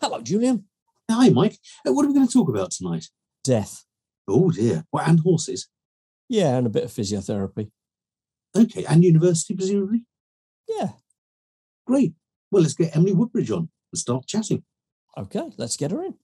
Hello, 0.00 0.20
Julian. 0.20 0.64
Hi, 1.10 1.28
Mike. 1.30 1.58
Uh, 1.86 1.92
what 1.92 2.04
are 2.04 2.08
we 2.08 2.14
going 2.14 2.26
to 2.26 2.32
talk 2.32 2.48
about 2.48 2.70
tonight? 2.70 3.06
Death. 3.42 3.84
Oh 4.28 4.50
dear. 4.50 4.84
Well, 4.92 5.04
and 5.04 5.18
horses. 5.20 5.68
Yeah, 6.28 6.56
and 6.56 6.66
a 6.66 6.70
bit 6.70 6.84
of 6.84 6.90
physiotherapy. 6.90 7.70
Okay, 8.56 8.84
and 8.84 9.02
university 9.02 9.54
presumably. 9.54 10.04
Yeah. 10.68 10.90
Great. 11.86 12.12
Well, 12.50 12.62
let's 12.62 12.74
get 12.74 12.94
Emily 12.94 13.12
Woodbridge 13.12 13.50
on 13.50 13.70
and 13.92 13.98
start 13.98 14.26
chatting. 14.26 14.62
Okay, 15.16 15.50
let's 15.56 15.76
get 15.76 15.90
her 15.90 16.04
in. 16.04 16.14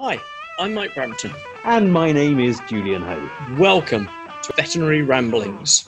Hi, 0.00 0.20
I'm 0.58 0.74
Mike 0.74 0.94
Brampton. 0.94 1.32
And 1.64 1.92
my 1.92 2.12
name 2.12 2.40
is 2.40 2.60
Julian 2.68 3.02
Ho. 3.02 3.30
Welcome 3.58 4.08
to 4.42 4.52
Veterinary 4.56 5.02
Ramblings. 5.02 5.86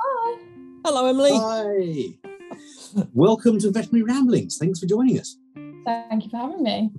Hi. 0.00 0.38
Hello, 0.84 1.06
Emily. 1.06 1.32
Hi. 1.34 2.14
Welcome 3.12 3.58
to 3.58 3.70
Veterinary 3.70 4.02
Ramblings. 4.04 4.56
Thanks 4.56 4.80
for 4.80 4.86
joining 4.86 5.18
us. 5.20 5.36
Thank 5.84 6.24
you 6.24 6.30
for 6.30 6.38
having 6.38 6.62
me. 6.62 6.90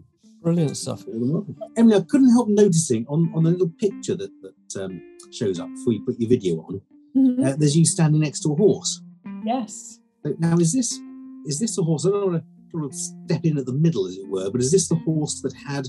Brilliant 0.43 0.77
stuff. 0.77 1.03
You're 1.07 1.17
welcome. 1.33 1.57
Emily, 1.75 1.95
I 1.97 2.01
couldn't 2.01 2.29
help 2.31 2.49
noticing 2.49 3.05
on, 3.07 3.31
on 3.35 3.43
the 3.43 3.51
little 3.51 3.71
picture 3.79 4.15
that, 4.15 4.29
that 4.41 4.83
um, 4.83 5.01
shows 5.31 5.59
up 5.59 5.67
before 5.69 5.93
you 5.93 6.03
put 6.05 6.19
your 6.19 6.29
video 6.29 6.57
on, 6.61 6.81
Mhm. 7.15 7.43
uh, 7.43 7.55
there's 7.55 7.75
you 7.75 7.83
standing 7.83 8.21
next 8.21 8.41
to 8.41 8.51
a 8.53 8.55
horse. 8.55 9.01
Yes. 9.43 9.99
Now, 10.37 10.57
is 10.57 10.71
this 10.71 10.99
is 11.47 11.59
this 11.59 11.75
the 11.77 11.83
horse? 11.83 12.05
I 12.05 12.09
don't 12.11 12.31
want 12.33 12.43
to 12.43 12.69
sort 12.71 12.83
of 12.85 12.93
step 12.93 13.43
in 13.43 13.57
at 13.57 13.65
the 13.65 13.73
middle, 13.73 14.05
as 14.05 14.17
it 14.17 14.27
were, 14.29 14.51
but 14.51 14.61
is 14.61 14.71
this 14.71 14.87
the 14.89 14.95
horse 14.97 15.41
that 15.41 15.53
had 15.53 15.87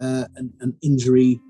uh, 0.00 0.26
an, 0.36 0.52
an 0.60 0.76
injury 0.82 1.40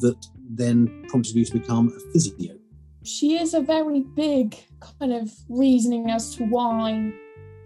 that 0.00 0.16
then 0.48 1.04
prompted 1.08 1.34
you 1.34 1.44
to 1.44 1.52
become 1.52 1.88
a 1.94 2.12
physio? 2.12 2.56
She 3.02 3.36
is 3.36 3.52
a 3.52 3.60
very 3.60 4.00
big 4.00 4.56
kind 4.80 5.12
of 5.12 5.30
reasoning 5.50 6.08
as 6.10 6.34
to 6.36 6.44
why 6.44 7.12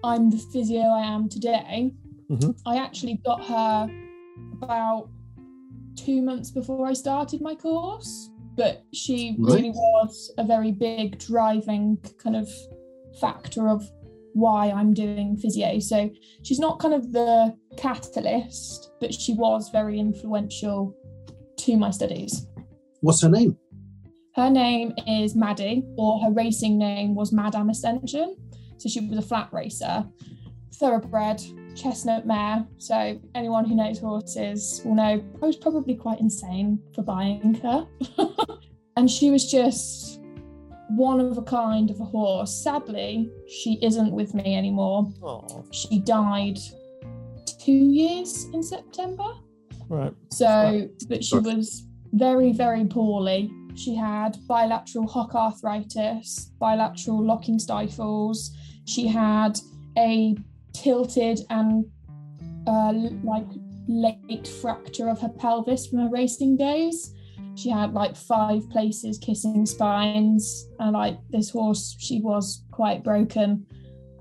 I'm 0.05 0.30
the 0.30 0.38
physio 0.38 0.80
I 0.80 1.02
am 1.02 1.29
today. 1.29 1.93
Mhm. 2.30 2.59
I 2.66 2.77
actually 2.77 3.20
got 3.25 3.45
her 3.45 3.91
about 4.53 5.09
two 5.97 6.22
months 6.22 6.50
before 6.50 6.86
I 6.86 6.92
started 6.92 7.41
my 7.41 7.55
course, 7.55 8.31
but 8.56 8.84
she 8.92 9.37
really 9.39 9.70
was 9.70 10.33
a 10.39 10.45
very 10.45 10.72
big 10.72 11.19
driving 11.19 11.98
kind 12.19 12.37
of 12.37 12.48
factor 13.20 13.69
of 13.69 13.91
why 14.34 14.70
I'm 14.70 14.95
doing 14.95 15.37
physio. 15.37 15.78
So 15.81 16.11
she's 16.42 16.61
not 16.61 16.78
kind 16.78 16.94
of 16.94 17.12
the 17.12 17.56
catalyst, 17.77 18.92
but 19.00 19.12
she 19.12 19.33
was 19.34 19.70
very 19.70 19.98
influential 19.98 20.94
to 21.56 21.77
my 21.77 21.91
studies. 21.91 22.47
What's 23.00 23.22
her 23.22 23.28
name? 23.28 23.56
Her 24.34 24.50
name 24.50 24.92
is 25.09 25.34
Maddie, 25.34 25.84
or 25.97 26.20
her 26.20 26.31
racing 26.31 26.78
name 26.78 27.17
was 27.17 27.33
Madame 27.33 27.70
Ascension. 27.70 28.37
So 28.79 28.89
she 28.89 29.01
was 29.01 29.19
a 29.19 29.23
flat 29.23 29.48
racer, 29.53 30.07
thoroughbred, 30.75 31.43
chestnut 31.75 32.27
mare. 32.27 32.67
So 32.79 33.21
anyone 33.34 33.65
who 33.65 33.75
knows 33.75 33.98
horses 33.98 34.83
will 34.84 34.95
know 34.95 35.23
I 35.43 35.47
was 35.47 35.57
probably 35.57 35.95
quite 35.95 36.21
insane 36.21 36.81
for 36.95 37.03
buying 37.03 37.55
her. 37.55 37.87
and 38.97 39.11
she 39.11 39.31
was 39.31 39.51
just 39.51 40.21
one 40.91 41.21
of 41.21 41.37
a 41.37 41.43
kind 41.43 41.91
of 41.91 42.01
a 42.01 42.05
horse. 42.05 42.55
Sadly, 42.55 43.31
she 43.49 43.79
isn't 43.83 44.12
with 44.12 44.34
me 44.34 44.56
anymore. 44.56 45.11
Oh, 45.23 45.65
She 45.71 46.01
died 46.01 46.59
two 47.59 47.73
years 47.73 48.45
in 48.55 48.62
September. 48.62 49.29
right. 49.89 50.15
So, 50.31 50.89
but 51.09 51.25
she 51.25 51.39
was 51.39 51.87
very, 52.12 52.53
very 52.53 52.84
poorly. 52.84 53.51
She 53.75 53.95
had 53.95 54.37
bilateral 54.49 55.06
hock 55.06 55.34
arthritis, 55.34 56.51
bilateral 56.59 57.23
locking 57.23 57.59
stifles. 57.59 58.51
She 58.89 59.06
had 59.06 59.61
a 59.98 60.34
tilted 60.72 61.41
and 61.50 61.84
uh, 62.67 62.92
like 63.22 63.47
late 63.86 64.48
fracture 64.48 65.08
of 65.08 65.20
her 65.20 65.28
pelvis 65.28 65.86
from 65.86 65.98
her 65.98 66.08
racing 66.08 66.56
days. 66.56 67.14
She 67.54 67.69
had 67.69 67.93
like 67.93 68.16
five 68.16 68.69
places 68.71 69.19
kissing 69.19 69.66
spines, 69.66 70.69
and 70.78 70.93
like 70.93 71.19
this 71.28 71.50
horse, 71.50 71.97
she 71.99 72.21
was 72.21 72.65
quite 72.71 73.04
broken, 73.04 73.66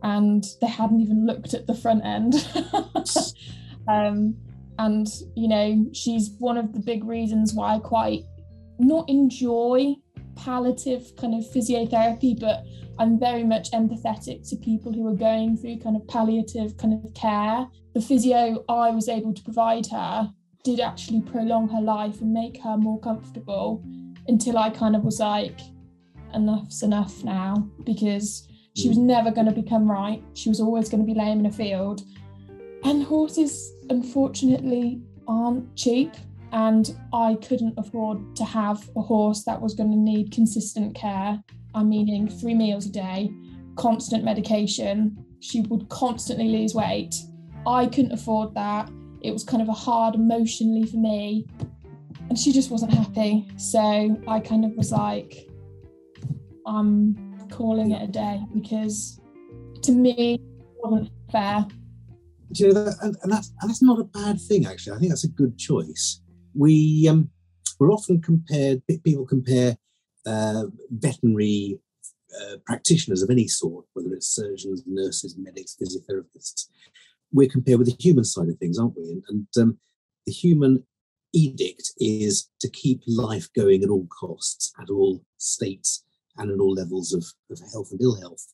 and 0.03 0.43
they 0.59 0.67
hadn't 0.67 0.99
even 0.99 1.25
looked 1.25 1.53
at 1.53 1.65
the 1.65 1.75
front 1.75 2.03
end. 2.03 2.33
um, 3.87 4.35
and 4.79 5.07
you 5.35 5.47
know 5.47 5.85
she's 5.93 6.31
one 6.39 6.57
of 6.57 6.73
the 6.73 6.79
big 6.79 7.03
reasons 7.03 7.53
why 7.53 7.75
i 7.75 7.79
quite 7.79 8.23
not 8.79 9.07
enjoy 9.09 9.95
palliative 10.35 11.15
kind 11.15 11.33
of 11.33 11.43
physiotherapy 11.51 12.39
but 12.39 12.63
i'm 12.99 13.19
very 13.19 13.43
much 13.43 13.71
empathetic 13.71 14.47
to 14.47 14.55
people 14.57 14.91
who 14.91 15.07
are 15.07 15.15
going 15.15 15.55
through 15.57 15.77
kind 15.79 15.95
of 15.95 16.07
palliative 16.07 16.77
kind 16.77 16.93
of 16.93 17.13
care 17.13 17.67
the 17.93 18.01
physio 18.01 18.63
i 18.69 18.89
was 18.89 19.09
able 19.09 19.33
to 19.33 19.43
provide 19.43 19.85
her 19.87 20.31
did 20.63 20.79
actually 20.79 21.21
prolong 21.21 21.67
her 21.69 21.81
life 21.81 22.21
and 22.21 22.33
make 22.33 22.61
her 22.61 22.77
more 22.77 22.99
comfortable 22.99 23.83
until 24.27 24.57
i 24.57 24.69
kind 24.69 24.95
of 24.95 25.03
was 25.03 25.19
like 25.19 25.59
enough's 26.33 26.83
enough 26.83 27.23
now 27.23 27.55
because 27.83 28.47
she 28.75 28.89
was 28.89 28.97
mm. 28.97 29.03
never 29.03 29.31
going 29.31 29.47
to 29.47 29.53
become 29.53 29.89
right 29.89 30.21
she 30.33 30.49
was 30.49 30.59
always 30.59 30.89
going 30.89 31.05
to 31.05 31.05
be 31.05 31.17
lame 31.17 31.39
in 31.39 31.45
a 31.45 31.51
field 31.51 32.01
and 32.83 33.03
horses, 33.03 33.73
unfortunately, 33.89 35.01
aren't 35.27 35.75
cheap. 35.75 36.13
And 36.53 36.97
I 37.13 37.35
couldn't 37.45 37.77
afford 37.77 38.35
to 38.37 38.45
have 38.45 38.89
a 38.95 39.01
horse 39.01 39.43
that 39.43 39.61
was 39.61 39.73
going 39.73 39.91
to 39.91 39.97
need 39.97 40.31
consistent 40.31 40.95
care. 40.95 41.43
I'm 41.75 41.89
meaning 41.89 42.27
three 42.27 42.53
meals 42.53 42.85
a 42.85 42.91
day, 42.91 43.31
constant 43.75 44.23
medication. 44.23 45.17
She 45.39 45.61
would 45.61 45.87
constantly 45.89 46.49
lose 46.49 46.73
weight. 46.73 47.15
I 47.65 47.85
couldn't 47.85 48.11
afford 48.11 48.53
that. 48.55 48.89
It 49.21 49.31
was 49.31 49.43
kind 49.43 49.61
of 49.61 49.69
a 49.69 49.73
hard 49.73 50.15
emotionally 50.15 50.85
for 50.85 50.97
me. 50.97 51.45
And 52.29 52.37
she 52.37 52.51
just 52.51 52.71
wasn't 52.71 52.93
happy. 52.93 53.47
So 53.57 54.19
I 54.27 54.39
kind 54.39 54.65
of 54.65 54.71
was 54.71 54.91
like, 54.91 55.49
I'm 56.65 57.47
calling 57.49 57.91
it 57.91 58.01
a 58.01 58.11
day 58.11 58.41
because 58.53 59.19
to 59.83 59.91
me, 59.91 60.35
it 60.35 60.41
wasn't 60.77 61.11
fair. 61.31 61.65
You 62.53 62.71
know 62.71 62.93
and, 63.01 63.15
and 63.23 63.31
that's 63.31 63.51
and 63.61 63.69
that's 63.69 63.81
not 63.81 63.99
a 63.99 64.05
bad 64.05 64.39
thing 64.39 64.65
actually. 64.65 64.95
I 64.95 64.99
think 64.99 65.11
that's 65.11 65.25
a 65.25 65.29
good 65.29 65.57
choice. 65.57 66.21
We 66.53 67.07
um, 67.09 67.29
we're 67.79 67.91
often 67.91 68.21
compared. 68.21 68.81
People 68.87 69.25
compare 69.25 69.77
uh, 70.27 70.63
veterinary 70.89 71.79
uh, 72.39 72.57
practitioners 72.65 73.21
of 73.23 73.29
any 73.29 73.47
sort, 73.47 73.85
whether 73.93 74.13
it's 74.13 74.27
surgeons, 74.27 74.83
nurses, 74.85 75.35
medics, 75.37 75.77
physiotherapists. 75.81 76.67
We're 77.31 77.49
compared 77.49 77.79
with 77.79 77.87
the 77.87 78.03
human 78.03 78.23
side 78.23 78.49
of 78.49 78.57
things, 78.57 78.77
aren't 78.77 78.97
we? 78.97 79.09
And, 79.11 79.23
and 79.29 79.47
um, 79.61 79.79
the 80.25 80.31
human 80.31 80.83
edict 81.33 81.91
is 81.97 82.49
to 82.61 82.69
keep 82.69 83.01
life 83.07 83.47
going 83.53 83.83
at 83.83 83.89
all 83.89 84.07
costs, 84.07 84.73
at 84.81 84.89
all 84.89 85.23
states, 85.37 86.03
and 86.37 86.51
at 86.51 86.59
all 86.59 86.73
levels 86.73 87.13
of, 87.13 87.25
of 87.51 87.59
health 87.71 87.91
and 87.91 88.01
ill 88.01 88.19
health. 88.19 88.53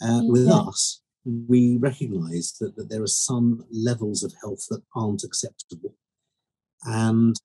Uh, 0.00 0.22
With 0.24 0.48
us, 0.48 1.02
we 1.24 1.76
recognize 1.76 2.54
that, 2.60 2.76
that 2.76 2.88
there 2.88 3.02
are 3.02 3.08
some 3.08 3.64
levels 3.70 4.22
of 4.22 4.32
health 4.40 4.66
that 4.70 4.82
aren't 4.94 5.24
acceptable. 5.24 5.94
And 6.84 7.36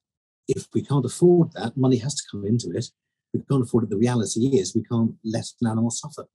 if 0.48 0.68
we 0.74 0.84
can't 0.84 1.06
afford 1.06 1.52
that, 1.54 1.78
money 1.78 1.98
has 1.98 2.16
to 2.16 2.24
come 2.32 2.46
into 2.46 2.72
it. 2.72 2.86
We 3.34 3.42
can't 3.50 3.64
afford 3.64 3.86
it, 3.86 3.90
the 3.90 3.98
reality 3.98 4.42
is 4.60 4.76
we 4.76 4.84
can't 4.84 5.16
let 5.24 5.46
an 5.62 5.70
animal 5.70 5.90
suffer. 5.92 6.28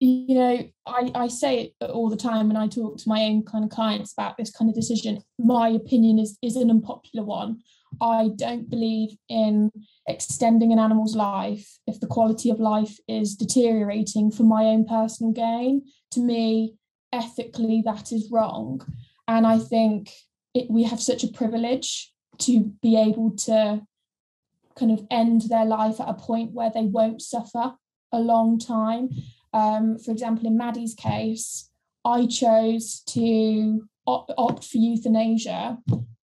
you 0.00 0.34
know 0.34 0.56
I, 0.86 1.12
I 1.14 1.28
say 1.28 1.52
it 1.80 1.90
all 1.90 2.08
the 2.08 2.16
time 2.16 2.48
and 2.48 2.58
i 2.58 2.66
talk 2.66 2.96
to 2.98 3.08
my 3.08 3.20
own 3.24 3.42
kind 3.44 3.64
of 3.64 3.70
clients 3.70 4.12
about 4.14 4.36
this 4.36 4.50
kind 4.50 4.68
of 4.70 4.74
decision. 4.74 5.22
My 5.38 5.68
opinion 5.68 6.18
is 6.18 6.38
is 6.42 6.56
an 6.56 6.70
unpopular 6.70 7.24
one. 7.24 7.60
I 8.00 8.30
don't 8.36 8.70
believe 8.70 9.10
in 9.28 9.70
extending 10.08 10.72
an 10.72 10.78
animal's 10.78 11.16
life 11.16 11.66
if 11.86 12.00
the 12.00 12.06
quality 12.06 12.48
of 12.50 12.60
life 12.60 12.94
is 13.08 13.36
deteriorating 13.36 14.30
for 14.30 14.44
my 14.44 14.64
own 14.64 14.84
personal 14.86 15.32
gain. 15.32 15.82
To 16.12 16.20
me 16.20 16.74
ethically 17.12 17.82
that 17.84 18.12
is 18.12 18.30
wrong. 18.32 18.80
And 19.28 19.46
i 19.46 19.58
think 19.58 20.10
it, 20.54 20.66
we 20.70 20.82
have 20.84 21.00
such 21.10 21.22
a 21.24 21.32
privilege 21.40 22.12
to 22.38 22.72
be 22.82 22.96
able 22.96 23.30
to 23.48 23.82
kind 24.78 24.92
of 24.92 25.06
end 25.10 25.42
their 25.42 25.64
life 25.64 26.00
at 26.00 26.08
a 26.08 26.14
point 26.14 26.52
where 26.52 26.70
they 26.70 26.84
won't 26.84 27.22
suffer 27.22 27.74
a 28.12 28.18
long 28.18 28.58
time 28.58 29.10
um, 29.52 29.98
for 29.98 30.10
example, 30.12 30.46
in 30.46 30.56
Maddie's 30.56 30.94
case, 30.94 31.70
I 32.04 32.26
chose 32.26 33.02
to 33.08 33.88
opt, 34.06 34.32
opt 34.38 34.64
for 34.64 34.78
euthanasia 34.78 35.78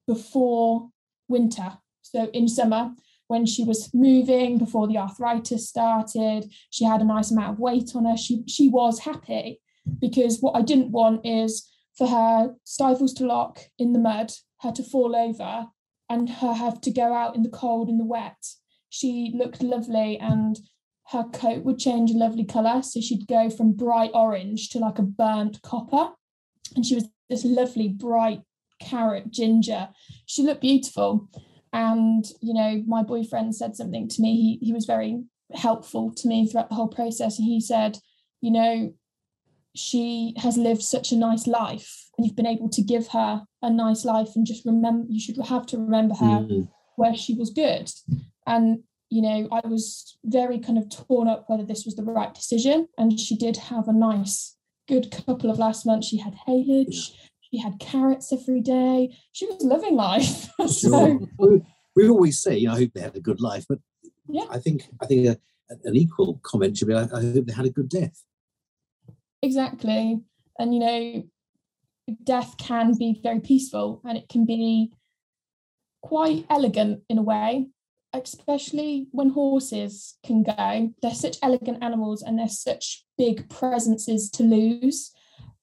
before 0.07 0.89
winter. 1.27 1.77
So 2.01 2.29
in 2.33 2.47
summer, 2.47 2.91
when 3.27 3.45
she 3.45 3.63
was 3.63 3.93
moving, 3.93 4.57
before 4.57 4.87
the 4.87 4.97
arthritis 4.97 5.67
started, 5.67 6.49
she 6.69 6.85
had 6.85 7.01
a 7.01 7.05
nice 7.05 7.31
amount 7.31 7.53
of 7.53 7.59
weight 7.59 7.91
on 7.93 8.05
her. 8.05 8.15
She 8.15 8.43
she 8.47 8.69
was 8.69 8.99
happy 8.99 9.59
because 9.99 10.39
what 10.39 10.55
I 10.55 10.61
didn't 10.61 10.91
want 10.91 11.25
is 11.25 11.69
for 11.97 12.07
her 12.07 12.55
stifles 12.63 13.13
to 13.15 13.25
lock 13.25 13.59
in 13.77 13.91
the 13.91 13.99
mud, 13.99 14.31
her 14.61 14.71
to 14.71 14.83
fall 14.83 15.15
over, 15.15 15.67
and 16.09 16.29
her 16.29 16.53
have 16.53 16.81
to 16.81 16.91
go 16.91 17.13
out 17.13 17.35
in 17.35 17.43
the 17.43 17.49
cold 17.49 17.89
and 17.89 17.99
the 17.99 18.05
wet. 18.05 18.37
She 18.89 19.31
looked 19.35 19.61
lovely 19.61 20.17
and 20.17 20.57
her 21.11 21.23
coat 21.25 21.63
would 21.63 21.79
change 21.79 22.11
a 22.11 22.17
lovely 22.17 22.45
colour. 22.45 22.81
So 22.81 22.99
she'd 23.01 23.27
go 23.27 23.49
from 23.49 23.73
bright 23.73 24.11
orange 24.13 24.69
to 24.69 24.79
like 24.79 24.99
a 24.99 25.03
burnt 25.03 25.61
copper. 25.61 26.13
And 26.75 26.85
she 26.85 26.95
was 26.95 27.07
this 27.29 27.45
lovely, 27.45 27.87
bright 27.87 28.41
carrot 28.81 29.31
ginger. 29.31 29.89
She 30.25 30.43
looked 30.43 30.61
beautiful. 30.61 31.29
And, 31.73 32.25
you 32.41 32.53
know, 32.53 32.83
my 32.87 33.03
boyfriend 33.03 33.55
said 33.55 33.75
something 33.75 34.07
to 34.09 34.21
me. 34.21 34.59
He, 34.59 34.67
he 34.67 34.73
was 34.73 34.85
very 34.85 35.23
helpful 35.53 36.13
to 36.13 36.27
me 36.27 36.47
throughout 36.47 36.69
the 36.69 36.75
whole 36.75 36.87
process. 36.87 37.37
And 37.37 37.47
he 37.47 37.61
said, 37.61 37.97
you 38.41 38.51
know, 38.51 38.93
she 39.75 40.33
has 40.37 40.57
lived 40.57 40.81
such 40.81 41.11
a 41.11 41.17
nice 41.17 41.47
life 41.47 42.09
and 42.17 42.25
you've 42.25 42.35
been 42.35 42.47
able 42.47 42.69
to 42.69 42.81
give 42.81 43.09
her 43.09 43.43
a 43.67 43.71
nice 43.85 44.03
life 44.05 44.29
and 44.35 44.45
just 44.45 44.65
remember 44.65 45.05
you 45.09 45.19
should 45.19 45.37
have 45.53 45.65
to 45.67 45.77
remember 45.77 46.15
her 46.15 46.37
Mm. 46.47 46.67
where 46.95 47.15
she 47.15 47.33
was 47.35 47.49
good 47.51 47.91
and 48.53 48.65
you 49.09 49.21
know 49.25 49.39
i 49.51 49.61
was 49.67 50.17
very 50.25 50.59
kind 50.65 50.77
of 50.79 50.85
torn 50.89 51.27
up 51.27 51.45
whether 51.47 51.63
this 51.67 51.85
was 51.85 51.95
the 51.95 52.03
right 52.03 52.33
decision 52.33 52.87
and 52.97 53.19
she 53.19 53.35
did 53.45 53.57
have 53.71 53.87
a 53.87 53.93
nice 53.93 54.55
good 54.87 55.05
couple 55.11 55.49
of 55.51 55.59
last 55.59 55.85
months 55.85 56.07
she 56.07 56.17
had 56.17 56.35
haylage 56.47 56.99
she 57.41 57.57
had 57.65 57.79
carrots 57.79 58.33
every 58.33 58.61
day 58.61 58.97
she 59.31 59.45
was 59.45 59.61
living 59.73 59.95
life 59.95 60.47
so 60.67 60.89
Sure. 60.89 61.61
we, 61.95 62.09
always 62.09 62.37
say, 62.43 62.57
you 62.57 62.67
know, 62.67 62.73
I 62.75 62.79
hope 62.81 62.91
they 62.93 63.01
had 63.01 63.15
a 63.15 63.27
good 63.29 63.41
life, 63.49 63.65
but 63.67 63.79
Yeah. 64.29 64.45
I 64.51 64.59
think 64.59 64.79
I 65.01 65.05
think 65.07 65.21
a, 65.27 65.35
an 65.89 65.95
equal 66.03 66.29
comment 66.43 66.77
should 66.77 66.87
be, 66.89 66.93
I 66.93 67.05
hope 67.07 67.45
they 67.47 67.53
had 67.61 67.65
a 67.65 67.77
good 67.79 67.89
death. 67.89 68.17
Exactly. 69.41 70.19
And 70.59 70.73
you 70.73 70.79
know, 70.79 71.23
death 72.23 72.55
can 72.57 72.93
be 72.97 73.19
very 73.21 73.39
peaceful 73.39 74.01
and 74.05 74.17
it 74.17 74.29
can 74.29 74.45
be 74.45 74.91
quite 76.01 76.45
elegant 76.49 77.01
in 77.09 77.17
a 77.17 77.21
way, 77.21 77.67
especially 78.13 79.07
when 79.11 79.29
horses 79.29 80.17
can 80.25 80.43
go. 80.43 80.93
They're 81.01 81.13
such 81.13 81.37
elegant 81.43 81.83
animals 81.83 82.21
and 82.21 82.37
they're 82.39 82.47
such 82.47 83.03
big 83.17 83.49
presences 83.49 84.29
to 84.31 84.43
lose. 84.43 85.11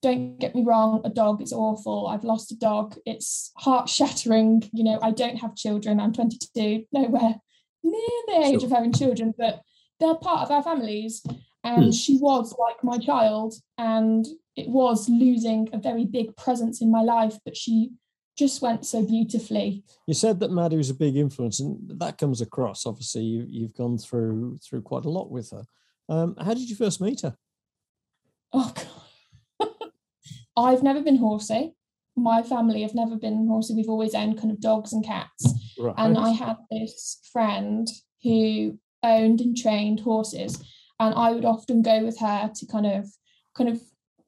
Don't 0.02 0.38
get 0.38 0.54
me 0.54 0.62
wrong, 0.62 1.00
a 1.04 1.08
dog 1.08 1.40
is 1.40 1.52
awful. 1.52 2.08
I've 2.08 2.24
lost 2.24 2.52
a 2.52 2.56
dog. 2.56 2.96
It's 3.06 3.52
heart 3.56 3.88
shattering. 3.88 4.68
You 4.72 4.84
know, 4.84 4.98
I 5.00 5.12
don't 5.12 5.36
have 5.36 5.56
children. 5.56 5.98
I'm 5.98 6.12
22, 6.12 6.84
nowhere 6.92 7.36
near 7.82 8.00
the 8.26 8.40
age 8.44 8.60
Sure. 8.60 8.66
of 8.66 8.72
having 8.72 8.92
children, 8.92 9.32
but 9.38 9.62
they're 10.00 10.14
part 10.14 10.42
of 10.42 10.50
our 10.50 10.62
families 10.62 11.22
and 11.64 11.84
Hmm. 11.86 11.90
she 11.90 12.18
was 12.18 12.54
like 12.58 12.84
my 12.84 12.98
child 12.98 13.54
and 13.78 14.26
it 14.54 14.68
was 14.68 15.08
losing 15.08 15.68
a 15.72 15.78
very 15.78 16.04
big 16.04 16.36
presence 16.36 16.80
in 16.82 16.90
my 16.90 17.02
life 17.02 17.38
but 17.44 17.56
she 17.56 17.90
just 18.38 18.60
went 18.62 18.84
so 18.84 19.02
beautifully 19.04 19.82
You 20.06 20.14
said 20.14 20.40
that 20.40 20.50
Maddie 20.50 20.76
was 20.76 20.90
a 20.90 20.94
big 20.94 21.16
influence, 21.16 21.60
and 21.60 21.78
that 22.00 22.18
comes 22.18 22.40
across. 22.40 22.84
Obviously, 22.84 23.22
you, 23.22 23.46
you've 23.48 23.74
gone 23.74 23.96
through 23.96 24.58
through 24.64 24.82
quite 24.82 25.04
a 25.04 25.10
lot 25.10 25.30
with 25.30 25.50
her. 25.50 25.64
Um, 26.08 26.34
how 26.44 26.52
did 26.54 26.68
you 26.68 26.76
first 26.76 27.00
meet 27.00 27.20
her? 27.22 27.36
oh 28.52 28.72
god 29.60 29.68
i've 30.56 30.82
never 30.82 31.00
been 31.02 31.16
horsey 31.16 31.72
my 32.16 32.42
family 32.42 32.82
have 32.82 32.94
never 32.94 33.16
been 33.16 33.46
horsey 33.48 33.74
we've 33.74 33.88
always 33.88 34.14
owned 34.14 34.38
kind 34.38 34.52
of 34.52 34.60
dogs 34.60 34.92
and 34.92 35.04
cats 35.04 35.42
Right. 35.78 35.94
and 35.98 36.16
I 36.16 36.30
had 36.30 36.56
this 36.70 37.18
friend 37.32 37.88
who 38.22 38.78
owned 39.02 39.40
and 39.40 39.56
trained 39.56 40.00
horses, 40.00 40.62
and 41.00 41.14
I 41.14 41.32
would 41.32 41.44
often 41.44 41.82
go 41.82 42.04
with 42.04 42.18
her 42.20 42.50
to 42.54 42.66
kind 42.66 42.86
of, 42.86 43.08
kind 43.56 43.70
of, 43.70 43.80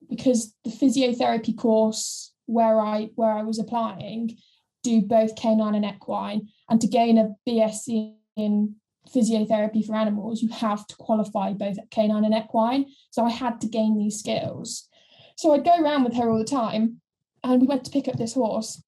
because 0.09 0.55
the 0.65 0.71
physiotherapy 0.71 1.57
course 1.57 2.33
where 2.47 2.81
I 2.81 3.11
where 3.17 3.33
I 3.33 3.43
was 3.43 3.59
applying 3.59 4.37
do 4.83 5.03
both 5.03 5.35
canine 5.35 5.75
and 5.75 5.85
equine, 5.85 6.49
and 6.69 6.81
to 6.81 6.87
gain 6.87 7.19
a 7.19 7.35
BSc 7.49 8.15
in 8.37 8.77
physiotherapy 9.13 9.85
for 9.85 9.97
animals, 9.97 10.43
you 10.43 10.49
have 10.49 10.87
to 10.87 10.97
qualify 10.97 11.53
both 11.53 11.77
canine 11.91 12.25
and 12.25 12.35
equine. 12.35 12.87
So 13.11 13.25
I 13.25 13.31
had 13.31 13.61
to 13.63 13.69
gain 13.69 13.99
these 13.99 14.19
skills. 14.19 14.89
So 15.37 15.53
I'd 15.53 15.65
go 15.65 15.81
around 15.81 16.05
with 16.05 16.15
her 16.15 16.31
all 16.31 16.39
the 16.39 16.45
time, 16.45 17.01
and 17.43 17.61
we 17.61 17.67
went 17.67 17.85
to 17.85 17.91
pick 17.91 18.07
up 18.09 18.17
this 18.17 18.35
horse 18.35 18.83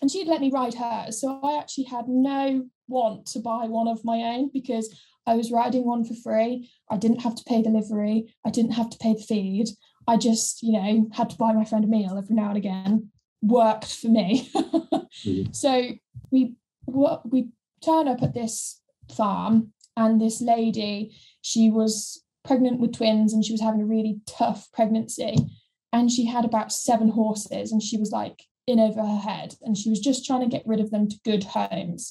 and 0.00 0.10
she'd 0.10 0.28
let 0.28 0.40
me 0.40 0.50
ride 0.50 0.74
hers. 0.74 1.20
So 1.20 1.40
I 1.42 1.58
actually 1.58 1.84
had 1.84 2.08
no 2.08 2.66
want 2.88 3.26
to 3.26 3.38
buy 3.40 3.66
one 3.66 3.88
of 3.88 4.04
my 4.04 4.18
own 4.22 4.50
because 4.52 4.94
I 5.26 5.34
was 5.34 5.50
riding 5.50 5.84
one 5.86 6.04
for 6.04 6.14
free. 6.14 6.70
I 6.90 6.96
didn't 6.96 7.22
have 7.22 7.34
to 7.36 7.44
pay 7.44 7.62
the 7.62 7.70
livery. 7.70 8.34
I 8.44 8.50
didn't 8.50 8.72
have 8.72 8.90
to 8.90 8.98
pay 8.98 9.14
the 9.14 9.22
feed. 9.22 9.68
I 10.06 10.16
just, 10.18 10.62
you 10.62 10.72
know, 10.72 11.08
had 11.14 11.30
to 11.30 11.36
buy 11.36 11.52
my 11.52 11.64
friend 11.64 11.84
a 11.84 11.88
meal 11.88 12.16
every 12.18 12.36
now 12.36 12.48
and 12.48 12.56
again. 12.58 13.10
Worked 13.42 13.94
for 13.96 14.08
me. 14.08 14.50
Mhm. 14.54 15.54
So 15.54 15.90
we 16.30 16.54
wa- 16.86 17.20
we 17.24 17.48
turn 17.80 18.08
up 18.08 18.22
at 18.22 18.34
this 18.34 18.80
farm, 19.14 19.72
and 19.96 20.20
this 20.20 20.40
lady, 20.40 21.14
she 21.40 21.70
was 21.70 22.22
pregnant 22.44 22.80
with 22.80 22.94
twins, 22.94 23.32
and 23.32 23.44
she 23.44 23.52
was 23.52 23.60
having 23.60 23.80
a 23.80 23.86
really 23.86 24.20
tough 24.26 24.68
pregnancy, 24.72 25.36
and 25.92 26.10
she 26.10 26.24
had 26.26 26.44
about 26.44 26.72
seven 26.72 27.10
horses, 27.10 27.70
and 27.72 27.80
she 27.82 27.96
was 27.96 28.10
like 28.10 28.42
in 28.66 28.80
over 28.80 29.02
her 29.02 29.18
head 29.18 29.54
and 29.62 29.76
she 29.76 29.90
was 29.90 30.00
just 30.00 30.24
trying 30.24 30.40
to 30.40 30.46
get 30.46 30.66
rid 30.66 30.80
of 30.80 30.90
them 30.90 31.06
to 31.06 31.16
good 31.22 31.44
homes. 31.44 32.10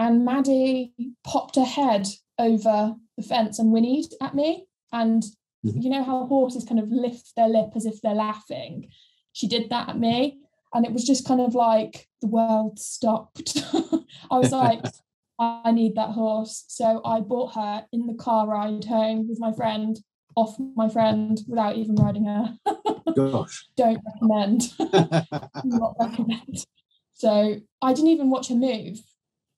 And 0.00 0.24
Maddie 0.24 0.94
popped 1.24 1.56
her 1.56 1.64
head 1.64 2.08
over 2.38 2.94
the 3.18 3.22
fence 3.22 3.58
and 3.58 3.70
whinnied 3.70 4.06
at 4.22 4.34
me. 4.34 4.66
And 4.92 5.22
Mhm. 5.64 5.82
you 5.82 5.90
know 5.90 6.02
how 6.02 6.26
horses 6.26 6.64
kind 6.64 6.80
of 6.80 6.90
lift 6.90 7.36
their 7.36 7.50
lip 7.50 7.72
as 7.76 7.84
if 7.84 8.00
they're 8.00 8.14
laughing? 8.14 8.88
She 9.32 9.46
did 9.46 9.68
that 9.68 9.90
at 9.90 9.98
me. 9.98 10.40
And 10.72 10.86
it 10.86 10.92
was 10.92 11.04
just 11.04 11.26
kind 11.26 11.40
of 11.40 11.54
like 11.54 12.08
the 12.22 12.28
world 12.28 12.78
stopped. 12.78 13.48
I 14.30 14.38
was 14.38 14.52
like, 14.52 14.82
I 15.38 15.70
need 15.70 15.96
that 15.96 16.12
horse. 16.12 16.64
So 16.68 17.02
I 17.04 17.20
bought 17.20 17.54
her 17.54 17.86
in 17.92 18.06
the 18.06 18.14
car 18.14 18.46
ride 18.46 18.84
home 18.86 19.28
with 19.28 19.38
my 19.38 19.52
friend, 19.52 19.98
off 20.34 20.58
my 20.58 20.88
friend 20.88 21.38
without 21.46 21.76
even 21.76 21.96
riding 21.96 22.24
her. 22.24 22.56
Gosh. 23.16 23.68
Don't 23.76 24.00
recommend 24.06 24.72
not 25.64 25.94
recommend. 25.98 26.64
So 27.14 27.60
I 27.82 27.92
didn't 27.92 28.10
even 28.10 28.30
watch 28.30 28.48
her 28.48 28.54
move. 28.54 29.00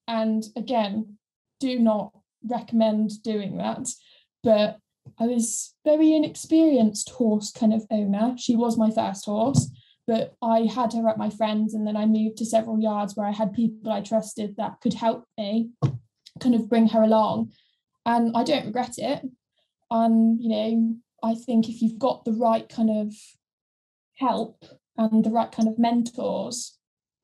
And 0.07 0.43
again, 0.55 1.17
do 1.59 1.79
not 1.79 2.11
recommend 2.47 3.23
doing 3.23 3.57
that. 3.57 3.89
But 4.43 4.77
I 5.19 5.27
was 5.27 5.73
very 5.85 6.13
inexperienced 6.13 7.09
horse 7.09 7.51
kind 7.51 7.73
of 7.73 7.85
owner. 7.91 8.35
She 8.37 8.55
was 8.55 8.77
my 8.77 8.89
first 8.89 9.25
horse, 9.25 9.69
but 10.07 10.35
I 10.41 10.61
had 10.61 10.93
her 10.93 11.07
at 11.07 11.17
my 11.17 11.29
friends, 11.29 11.73
and 11.73 11.87
then 11.87 11.95
I 11.95 12.05
moved 12.05 12.37
to 12.37 12.45
several 12.45 12.79
yards 12.79 13.15
where 13.15 13.27
I 13.27 13.31
had 13.31 13.53
people 13.53 13.91
I 13.91 14.01
trusted 14.01 14.55
that 14.57 14.81
could 14.81 14.93
help 14.93 15.25
me 15.37 15.69
kind 16.39 16.55
of 16.55 16.69
bring 16.69 16.87
her 16.89 17.01
along. 17.01 17.53
And 18.05 18.35
I 18.35 18.43
don't 18.43 18.65
regret 18.65 18.95
it. 18.97 19.21
And, 19.89 20.41
you 20.41 20.49
know, 20.49 20.95
I 21.23 21.35
think 21.35 21.69
if 21.69 21.81
you've 21.81 21.99
got 21.99 22.25
the 22.25 22.33
right 22.33 22.67
kind 22.67 22.89
of 22.89 23.13
help 24.17 24.65
and 24.97 25.23
the 25.23 25.29
right 25.29 25.51
kind 25.51 25.69
of 25.69 25.79
mentors, 25.79 26.77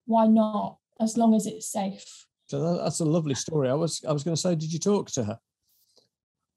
why 0.06 0.28
not? 0.28 0.78
As 1.02 1.18
long 1.18 1.34
as 1.34 1.46
it's 1.46 1.72
safe. 1.72 2.26
So 2.50 2.60
that, 2.62 2.84
that's 2.84 3.00
a 3.00 3.06
lovely 3.06 3.36
story. 3.36 3.70
I 3.70 3.74
was 3.76 4.04
I 4.08 4.12
was 4.12 4.24
going 4.24 4.36
to 4.36 4.42
say, 4.42 4.56
did 4.56 4.74
you 4.74 4.80
talk 4.80 5.12
to 5.12 5.24
her? 5.24 5.40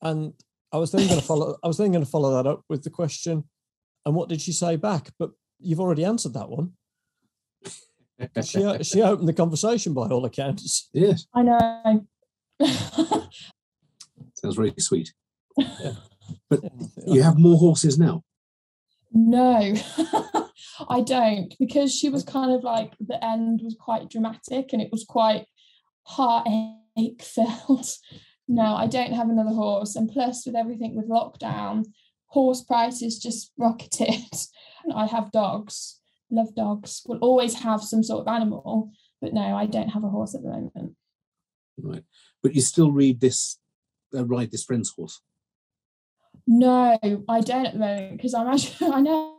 And 0.00 0.32
I 0.72 0.78
was 0.78 0.90
then 0.90 1.06
going 1.06 1.20
to 1.20 1.26
follow. 1.26 1.56
I 1.62 1.66
was 1.66 1.76
then 1.76 1.92
going 1.92 2.04
to 2.04 2.10
follow 2.10 2.42
that 2.42 2.48
up 2.48 2.62
with 2.68 2.82
the 2.82 2.90
question, 2.90 3.44
and 4.06 4.14
what 4.14 4.28
did 4.30 4.40
she 4.40 4.52
say 4.52 4.76
back? 4.76 5.10
But 5.18 5.30
you've 5.60 5.80
already 5.80 6.04
answered 6.04 6.32
that 6.34 6.48
one. 6.48 6.72
She 8.42 8.82
she 8.84 9.02
opened 9.02 9.28
the 9.28 9.34
conversation 9.34 9.92
by 9.92 10.08
all 10.08 10.24
accounts. 10.24 10.88
yes, 10.94 11.26
I 11.34 11.42
know. 11.42 12.06
sounds 14.34 14.56
very 14.56 14.72
sweet. 14.78 15.12
Yeah, 15.58 15.92
You 17.06 17.22
have 17.22 17.36
more 17.38 17.58
horses 17.58 17.98
now. 17.98 18.22
no, 19.12 19.74
I 20.88 21.00
don't, 21.02 21.54
because 21.58 21.94
she 21.94 22.08
was 22.08 22.22
kind 22.22 22.52
of 22.52 22.62
like 22.62 22.92
the 22.98 23.22
end 23.22 23.60
was 23.62 23.76
quite 23.78 24.08
dramatic 24.08 24.72
and 24.72 24.80
it 24.80 24.90
was 24.90 25.04
quite 25.04 25.46
heartache 26.04 27.22
filled. 27.22 27.86
No, 28.48 28.74
I 28.74 28.86
don't 28.86 29.12
have 29.12 29.30
another 29.30 29.54
horse. 29.54 29.94
And 29.96 30.10
plus, 30.10 30.44
with 30.44 30.56
everything 30.56 30.94
with 30.96 31.08
lockdown, 31.08 31.86
horse 32.26 32.62
prices 32.62 33.18
just 33.18 33.52
rocketed. 33.56 34.34
I 34.94 35.06
have 35.06 35.30
dogs, 35.30 36.00
love 36.30 36.54
dogs, 36.54 37.02
will 37.06 37.18
always 37.18 37.54
have 37.62 37.82
some 37.82 38.02
sort 38.02 38.26
of 38.26 38.34
animal. 38.34 38.90
But 39.22 39.32
no, 39.32 39.56
I 39.56 39.66
don't 39.66 39.90
have 39.90 40.04
a 40.04 40.08
horse 40.08 40.34
at 40.34 40.42
the 40.42 40.48
moment. 40.48 40.96
Right. 41.80 42.02
But 42.42 42.54
you 42.54 42.60
still 42.60 42.90
read 42.90 43.20
this, 43.20 43.58
uh, 44.14 44.26
ride 44.26 44.50
this 44.50 44.64
friend's 44.64 44.90
horse. 44.90 45.22
No, 46.46 46.98
I 47.28 47.40
don't 47.40 47.66
at 47.66 47.72
the 47.74 47.78
moment 47.78 48.16
because 48.16 48.34
I'm 48.34 48.48
actually, 48.48 48.88
I 48.92 49.00
know, 49.00 49.36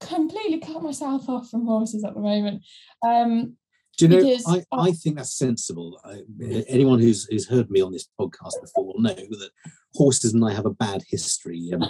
completely 0.00 0.60
cut 0.60 0.82
myself 0.82 1.28
off 1.28 1.50
from 1.50 1.64
horses 1.64 2.04
at 2.04 2.14
the 2.14 2.20
moment. 2.20 2.62
Um, 3.04 3.56
Do 3.98 4.04
you 4.06 4.08
know, 4.10 4.24
Because 4.24 4.44
I, 4.46 4.64
I- 4.72 4.88
I 4.88 4.92
think 4.92 5.16
that's 5.16 5.36
sensible. 5.36 6.00
I, 6.04 6.22
anyone 6.68 7.00
who's, 7.00 7.24
who's 7.24 7.48
heard 7.48 7.68
me 7.70 7.80
on 7.82 7.92
this 7.92 8.08
podcast 8.18 8.54
before 8.62 8.86
will 8.86 9.00
know 9.00 9.12
that 9.14 9.50
horses 9.94 10.32
and 10.34 10.44
I 10.44 10.52
have 10.54 10.66
a 10.66 10.70
bad 10.70 11.02
history. 11.08 11.70
Um, 11.74 11.84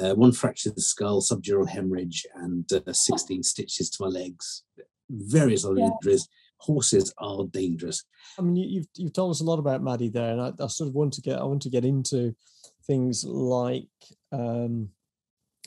uh, 0.00 0.14
one 0.14 0.32
fractured 0.32 0.78
skull, 0.80 1.20
subdural 1.22 1.68
hemorrhage, 1.68 2.26
and 2.34 2.70
uh, 2.72 2.92
16 2.92 3.42
stitches 3.42 3.88
to 3.90 4.02
my 4.04 4.08
legs. 4.08 4.64
Various 5.10 5.64
other 5.64 5.78
Yeah. 5.78 5.90
injuries. 6.02 6.28
Horses 6.58 7.14
are 7.18 7.44
dangerous. 7.46 8.04
I 8.38 8.42
mean, 8.42 8.56
you, 8.56 8.66
you've 8.68 8.86
you've 8.96 9.12
told 9.12 9.30
us 9.30 9.40
a 9.40 9.44
lot 9.44 9.60
about 9.60 9.80
Maddie 9.82 10.08
there, 10.08 10.32
and 10.32 10.40
I, 10.40 10.52
I 10.58 10.66
sort 10.66 10.88
of 10.88 10.94
want 10.96 11.12
to 11.14 11.20
get 11.20 11.38
I 11.38 11.44
want 11.44 11.62
to 11.62 11.70
get 11.70 11.84
into 11.84 12.34
things 12.84 13.24
like 13.24 13.86
um, 14.32 14.88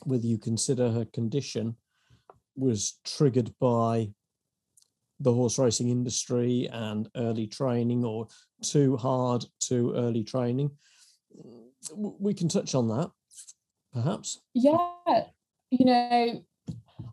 whether 0.04 0.26
you 0.26 0.36
consider 0.36 0.90
her 0.90 1.06
condition 1.06 1.76
was 2.56 2.98
triggered 3.04 3.54
by 3.58 4.10
the 5.22 5.32
horse 5.32 5.58
racing 5.58 5.88
industry 5.88 6.68
and 6.72 7.08
early 7.16 7.46
training 7.46 8.04
or 8.04 8.28
too 8.62 8.96
hard 8.96 9.44
too 9.60 9.92
early 9.94 10.24
training. 10.24 10.70
We 11.96 12.34
can 12.34 12.48
touch 12.48 12.74
on 12.74 12.88
that, 12.88 13.10
perhaps. 13.92 14.40
Yeah, 14.54 15.24
you 15.70 15.84
know, 15.84 16.44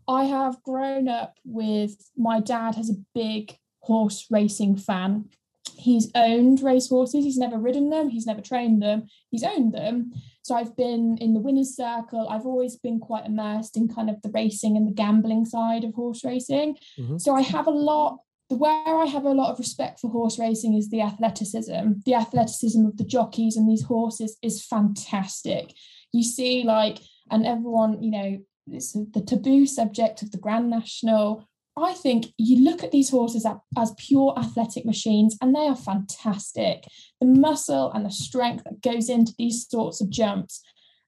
I 0.07 0.23
have 0.25 0.61
grown 0.63 1.07
up 1.07 1.37
with 1.43 1.95
my 2.17 2.39
dad 2.39 2.75
has 2.75 2.89
a 2.89 3.01
big 3.13 3.57
horse 3.79 4.27
racing 4.29 4.77
fan. 4.77 5.29
He's 5.75 6.11
owned 6.13 6.61
racehorses, 6.61 7.23
he's 7.23 7.37
never 7.37 7.57
ridden 7.57 7.89
them, 7.89 8.09
he's 8.09 8.25
never 8.25 8.41
trained 8.41 8.81
them, 8.81 9.07
he's 9.31 9.43
owned 9.43 9.73
them. 9.73 10.11
So 10.49 10.55
I've 10.55 10.75
been 10.75 11.15
in 11.19 11.35
the 11.35 11.39
winner's 11.39 11.75
circle. 11.75 12.27
I've 12.27 12.47
always 12.47 12.75
been 12.75 12.99
quite 12.99 13.27
immersed 13.27 13.77
in 13.77 13.87
kind 13.87 14.09
of 14.09 14.19
the 14.23 14.31
racing 14.31 14.77
and 14.77 14.87
the 14.87 14.91
gambling 14.91 15.45
side 15.45 15.83
of 15.83 15.93
horse 15.93 16.25
racing. 16.25 16.75
Mhm. 16.97 17.21
So 17.21 17.35
I 17.35 17.41
have 17.41 17.67
a 17.67 17.77
lot 17.91 18.21
where 18.47 18.97
I 18.97 19.05
have 19.05 19.25
a 19.25 19.31
lot 19.41 19.51
of 19.51 19.59
respect 19.59 19.99
for 19.99 20.09
horse 20.09 20.39
racing 20.39 20.73
is 20.73 20.89
the 20.89 21.01
athleticism. 21.01 22.01
The 22.03 22.15
athleticism 22.15 22.83
of 22.83 22.97
the 22.97 23.03
jockeys 23.03 23.57
and 23.57 23.69
these 23.69 23.83
horses 23.83 24.37
is 24.41 24.65
fantastic. 24.65 25.75
You 26.11 26.23
see, 26.23 26.63
like, 26.63 26.97
and 27.29 27.45
everyone, 27.45 28.01
you 28.01 28.09
know, 28.09 28.39
it's 28.65 28.93
the 28.93 29.21
taboo 29.21 29.67
subject 29.67 30.23
of 30.23 30.31
the 30.31 30.39
Grand 30.39 30.67
National. 30.71 31.47
I 31.83 31.93
think 31.93 32.27
you 32.37 32.63
look 32.63 32.83
at 32.83 32.91
these 32.91 33.09
horses 33.09 33.45
as, 33.77 33.93
pure 33.97 34.33
athletic 34.37 34.85
machines 34.85 35.37
and 35.41 35.55
they 35.55 35.67
are 35.67 35.75
fantastic. 35.75 36.85
The 37.19 37.27
muscle 37.27 37.91
and 37.91 38.05
the 38.05 38.11
strength 38.11 38.63
that 38.63 38.81
goes 38.81 39.09
into 39.09 39.33
these 39.37 39.67
sorts 39.67 40.01
of 40.01 40.09
jumps 40.09 40.61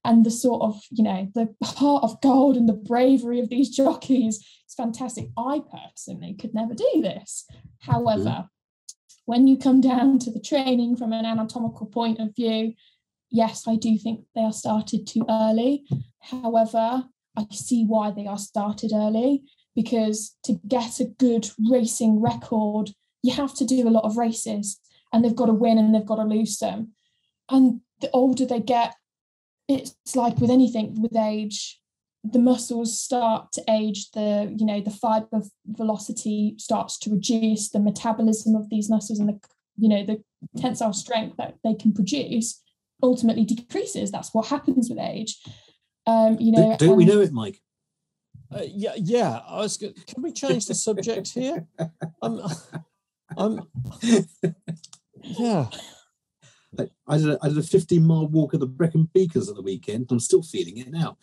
and 0.04 0.26
the 0.26 0.32
sort 0.32 0.62
of, 0.62 0.82
you 0.90 1.04
know, 1.04 1.30
the 1.36 1.54
heart 1.64 2.04
of 2.04 2.22
gold 2.22 2.58
and 2.58 2.68
the 2.68 2.74
bravery 2.74 3.40
of 3.40 3.50
these 3.50 3.70
jockeys 3.76 4.38
is 4.38 4.76
fantastic. 4.76 5.28
I 5.38 5.62
personally 5.72 6.34
could 6.34 6.54
never 6.54 6.74
do 6.74 7.02
this. 7.02 7.46
Mm-hmm. 7.52 7.92
However, 7.92 8.50
when 9.26 9.48
you 9.48 9.58
come 9.58 9.82
down 9.82 10.20
to 10.20 10.32
the 10.32 10.42
training 10.42 10.98
from 10.98 11.14
an 11.14 11.26
anatomical 11.26 11.86
point 11.86 12.20
of 12.20 12.36
view, 12.36 12.74
yes, 13.30 13.68
I 13.68 13.76
do 13.76 13.98
think 13.98 14.26
they 14.36 14.42
are 14.42 14.54
started 14.54 15.08
too 15.08 15.26
early. 15.30 15.86
However, 16.20 17.06
I 17.38 17.46
see 17.52 17.86
why 17.86 18.12
they 18.12 18.28
are 18.28 18.38
started 18.38 18.92
early 18.94 19.44
because 19.76 20.36
to 20.44 20.60
get 20.68 21.00
a 21.00 21.06
good 21.06 21.50
racing 21.70 22.22
record, 22.22 22.92
you 23.24 23.34
have 23.34 23.54
to 23.56 23.66
do 23.66 23.88
a 23.88 23.92
lot 23.92 24.04
of 24.04 24.18
races 24.18 24.80
and 25.14 25.24
they've 25.24 25.36
got 25.36 25.48
to 25.48 25.54
win 25.54 25.78
and 25.78 25.94
they've 25.94 26.06
got 26.06 26.16
to 26.16 26.24
lose 26.24 26.58
some. 26.58 26.90
And 27.50 27.82
the 28.00 28.10
older 28.12 28.46
they 28.46 28.60
get, 28.60 28.96
it's 29.68 29.96
like 30.16 30.38
with 30.40 30.50
anything 30.50 31.02
with 31.02 31.16
age, 31.16 31.80
the 32.24 32.40
muscles 32.40 33.00
start 33.00 33.52
to 33.54 33.64
age, 33.70 34.12
the 34.12 34.54
you 34.56 34.66
know, 34.66 34.82
the 34.82 34.92
fiber 34.92 35.42
velocity 35.66 36.56
starts 36.58 36.98
to 37.00 37.10
reduce, 37.10 37.70
the 37.70 37.80
metabolism 37.80 38.56
of 38.56 38.70
these 38.70 38.90
muscles 38.90 39.20
and 39.20 39.30
the 39.30 39.40
you 39.78 39.90
know 39.90 40.06
the 40.06 40.22
tensile 40.60 40.94
strength 40.94 41.38
that 41.38 41.56
they 41.64 41.74
can 41.74 41.94
produce 41.94 42.62
ultimately 43.02 43.44
decreases. 43.44 44.12
That's 44.12 44.34
what 44.34 44.48
happens 44.48 44.90
with 44.90 45.00
age. 45.00 45.42
Um, 46.06 46.38
you 46.40 46.52
know, 46.52 46.70
Don't, 46.70 46.80
don't 46.80 46.98
we 46.98 47.06
know 47.06 47.22
it, 47.22 47.32
Mike? 47.32 47.62
Uh, 48.54 48.64
yeah, 48.68 48.94
yeah. 48.98 49.40
I 49.48 49.58
was. 49.58 49.78
go- 49.78 49.94
Can 50.08 50.24
we 50.24 50.32
change 50.32 50.66
the 50.66 50.76
subject 50.76 51.30
here? 51.30 51.66
I'm. 52.22 52.42
I'm. 53.38 53.62
Yeah. 55.24 55.68
I, 56.80 56.88
I, 57.08 57.18
did 57.18 57.30
a, 57.30 57.40
I 57.42 57.50
did 57.50 57.58
a 57.58 57.64
15 57.64 58.06
mile 58.06 58.28
walk 58.28 58.54
at 58.54 58.60
the 58.62 58.66
Brecon 58.66 59.10
Beacons 59.14 59.50
at 59.50 59.56
the 59.56 59.62
weekend. 59.62 60.08
I'm 60.10 60.20
still 60.20 60.42
feeling 60.42 60.78
it 60.78 60.90
now. 60.90 61.18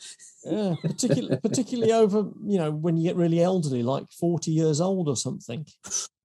Yeah, 0.45 0.75
particularly 0.83 1.37
particularly 1.43 1.93
over 1.93 2.19
you 2.45 2.59
know 2.59 2.71
when 2.71 2.97
you 2.97 3.09
get 3.09 3.17
really 3.17 3.43
elderly, 3.43 3.83
like 3.83 4.11
forty 4.11 4.51
years 4.51 4.81
old 4.81 5.09
or 5.09 5.17
something. 5.17 5.67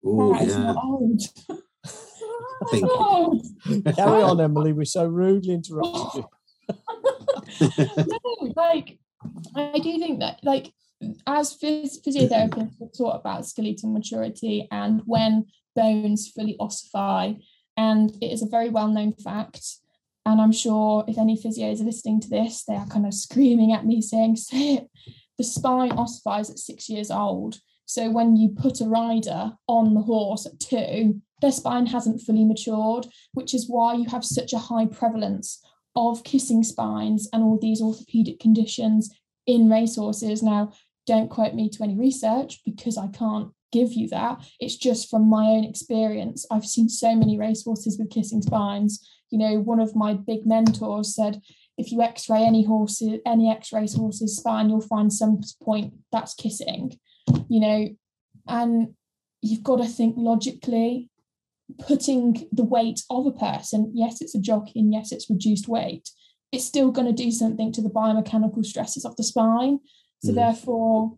Oh, 0.06 0.34
That 0.34 0.48
is 0.48 0.56
yeah. 0.56 0.74
old. 0.82 1.22
Thank 2.72 2.84
you. 2.84 3.94
Carry 3.94 4.22
on, 4.22 4.39
Emily. 4.41 4.74
We 4.74 4.86
so 4.86 5.06
rudely 5.06 5.53
interrupted 5.53 6.24
you. 6.24 6.77
no, 8.08 8.53
like 8.56 9.00
I 9.56 9.79
do 9.79 10.00
think 10.00 10.20
that 10.20 10.39
like 10.44 10.72
as 11.27 11.58
phys- 11.58 12.01
physiotherapists 12.06 12.75
we've 12.79 12.98
taught 12.98 13.20
about 13.20 13.46
skeletal 13.46 13.91
maturity 13.91 14.68
and 14.72 15.01
when 15.06 15.46
bones 15.75 16.27
fully 16.29 16.58
ossify 16.60 17.34
and 17.77 18.12
it 18.22 18.27
is 18.27 18.41
a 18.41 18.50
very 18.50 18.70
well-known 18.70 19.13
fact 19.13 19.63
and 20.25 20.41
I'm 20.41 20.51
sure 20.51 21.06
if 21.08 21.18
any 21.18 21.38
physios 21.38 21.82
are 21.82 21.86
listening 21.86 22.20
to 22.22 22.29
this 22.29 22.63
they 22.65 22.75
are 22.75 22.88
kind 22.88 23.06
of 23.06 23.13
screaming 23.13 23.74
at 23.74 23.86
me 23.86 24.01
saying 24.01 24.36
say 24.36 24.75
it 24.75 24.89
the 25.38 25.44
spine 25.44 25.91
ossifies 25.94 26.50
at 26.50 26.60
six 26.60 26.89
years 26.89 27.12
old 27.12 27.60
so 27.86 28.12
when 28.12 28.36
you 28.36 28.50
put 28.50 28.82
a 28.82 28.86
rider 28.86 29.53
on 29.68 29.94
the 29.94 30.01
horse 30.01 30.46
at 30.46 30.60
two 30.60 31.22
their 31.41 31.51
spine 31.51 31.86
hasn't 31.86 32.22
fully 32.22 32.44
matured 32.44 33.08
which 33.34 33.53
is 33.53 33.70
why 33.70 33.94
you 33.94 34.06
have 34.10 34.25
such 34.25 34.51
a 34.51 34.60
high 34.60 34.86
prevalence 34.86 35.63
of 35.96 36.24
kissing 36.24 36.63
spines 36.63 37.27
and 37.34 37.44
all 37.44 37.58
these 37.60 37.82
orthopedic 37.82 38.39
conditions 38.39 39.10
in 39.46 39.70
racehorses. 39.70 40.44
Now, 40.44 40.72
don't 41.10 41.30
quote 41.30 41.56
me 41.56 41.70
to 41.70 41.84
any 41.84 41.96
research 41.96 42.62
because 42.63 42.98
I 42.98 43.08
can't 43.08 43.50
give 43.72 43.94
you 43.94 44.08
that. 44.10 44.36
It's 44.60 44.78
just 44.78 45.10
from 45.10 45.30
my 45.30 45.46
own 45.46 45.63
experience. 45.63 46.46
I've 46.51 46.66
seen 46.66 46.88
so 46.88 47.16
many 47.16 47.38
racehorses 47.38 47.98
with 47.98 48.12
kissing 48.12 48.44
spines. 48.44 48.94
You 49.32 49.39
know, 49.39 49.60
one 49.60 49.80
of 49.80 49.96
my 49.96 50.13
big 50.13 50.46
mentors 50.46 51.16
said, 51.16 51.42
if 51.78 51.92
you 51.92 52.01
x-ray 52.01 52.44
any 52.44 52.63
horse, 52.63 53.01
any 53.25 53.50
x-race 53.50 53.96
horse's 53.96 54.38
spine, 54.38 54.70
you'll 54.70 54.82
find 54.82 55.12
some 55.12 55.42
point 55.63 55.94
that's 56.12 56.36
kissing, 56.36 57.00
you 57.48 57.60
know, 57.60 57.89
and 58.48 58.94
you've 59.42 59.63
got 59.63 59.78
to 59.78 59.88
think 59.88 60.16
logically 60.18 61.10
putting 61.88 62.48
the 62.51 62.63
weight 62.63 63.01
of 63.10 63.25
a 63.25 63.32
person, 63.32 63.92
yes, 63.96 64.22
it's 64.22 64.36
a 64.36 64.42
jockey 64.42 64.80
and 64.80 64.92
yes, 64.92 65.12
it's 65.12 65.30
reduced 65.30 65.68
weight, 65.68 66.10
it's 66.51 66.66
still 66.66 66.92
going 66.92 67.08
to 67.08 67.24
do 67.24 67.32
something 67.32 67.72
to 67.72 67.82
the 67.82 67.89
biomechanical 67.89 68.66
stresses 68.66 69.06
of 69.06 69.16
the 69.16 69.24
spine. 69.24 69.80
So, 70.20 70.32
Mm. 70.32 70.36
therefore, 70.36 71.18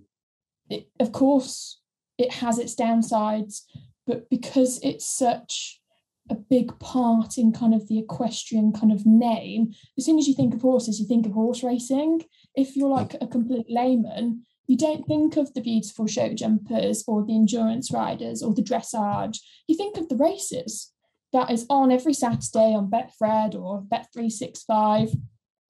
it, 0.70 0.90
of 1.00 1.12
course, 1.12 1.80
it 2.18 2.32
has 2.34 2.60
its 2.60 2.76
downsides, 2.76 3.64
but 4.06 4.30
because 4.30 4.80
it's 4.84 5.06
such 5.06 5.82
a 6.30 6.36
big 6.36 6.78
part 6.80 7.38
in 7.38 7.52
kind 7.52 7.74
of 7.74 7.88
the 7.88 8.00
equestrian 8.00 8.72
kind 8.72 8.92
of 8.92 9.06
name, 9.06 9.74
as 9.98 10.06
soon 10.06 10.18
as 10.18 10.28
you 10.28 10.34
think 10.34 10.54
of 10.54 10.62
horses, 10.62 11.00
you 11.00 11.06
think 11.06 11.26
of 11.26 11.34
horse 11.34 11.64
racing. 11.64 12.22
If 12.56 12.76
you're 12.76 12.90
like 12.90 13.16
a 13.20 13.28
complete 13.28 13.66
layman, 13.70 14.46
you 14.68 14.78
don't 14.78 15.06
think 15.06 15.36
of 15.36 15.54
the 15.54 15.62
beautiful 15.62 16.08
show 16.08 16.34
jumpers 16.34 17.04
or 17.08 17.26
the 17.26 17.36
endurance 17.36 17.92
riders 17.92 18.42
or 18.42 18.54
the 18.54 18.62
dressage. 18.64 19.40
You 19.68 19.76
think 19.76 19.98
of 19.98 20.08
the 20.08 20.16
races 20.16 20.94
that 21.34 21.52
is 21.52 21.66
on 21.70 21.92
every 21.92 22.14
Saturday 22.14 22.74
on 22.74 22.90
Betfred 22.90 23.56
or 23.56 23.82
Bet365. 23.82 25.18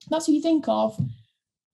That's 0.08 0.26
who 0.26 0.32
you 0.32 0.42
think 0.42 0.68
of. 0.68 0.96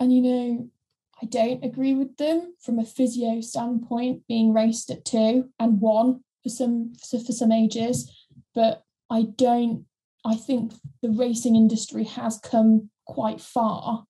And 0.01 0.15
you 0.15 0.23
know, 0.23 0.71
I 1.21 1.27
don't 1.27 1.65
agree 1.65 1.95
with 1.95 2.17
them 2.17 2.55
from 2.61 2.79
a 2.79 2.85
physio 2.85 3.41
standpoint, 3.41 4.23
being 4.29 4.53
raced 4.53 4.91
at 4.91 5.05
two 5.05 5.51
and 5.59 5.81
one 5.81 6.21
for 6.43 6.49
some 6.49 6.93
for, 6.95 7.19
for 7.19 7.33
some 7.33 7.51
ages. 7.53 8.11
But 8.55 8.85
I 9.11 9.23
don't. 9.37 9.85
I 10.25 10.37
think 10.37 10.73
the 11.03 11.11
racing 11.11 11.57
industry 11.57 12.05
has 12.05 12.39
come 12.39 12.91
quite 13.07 13.41
far 13.41 14.05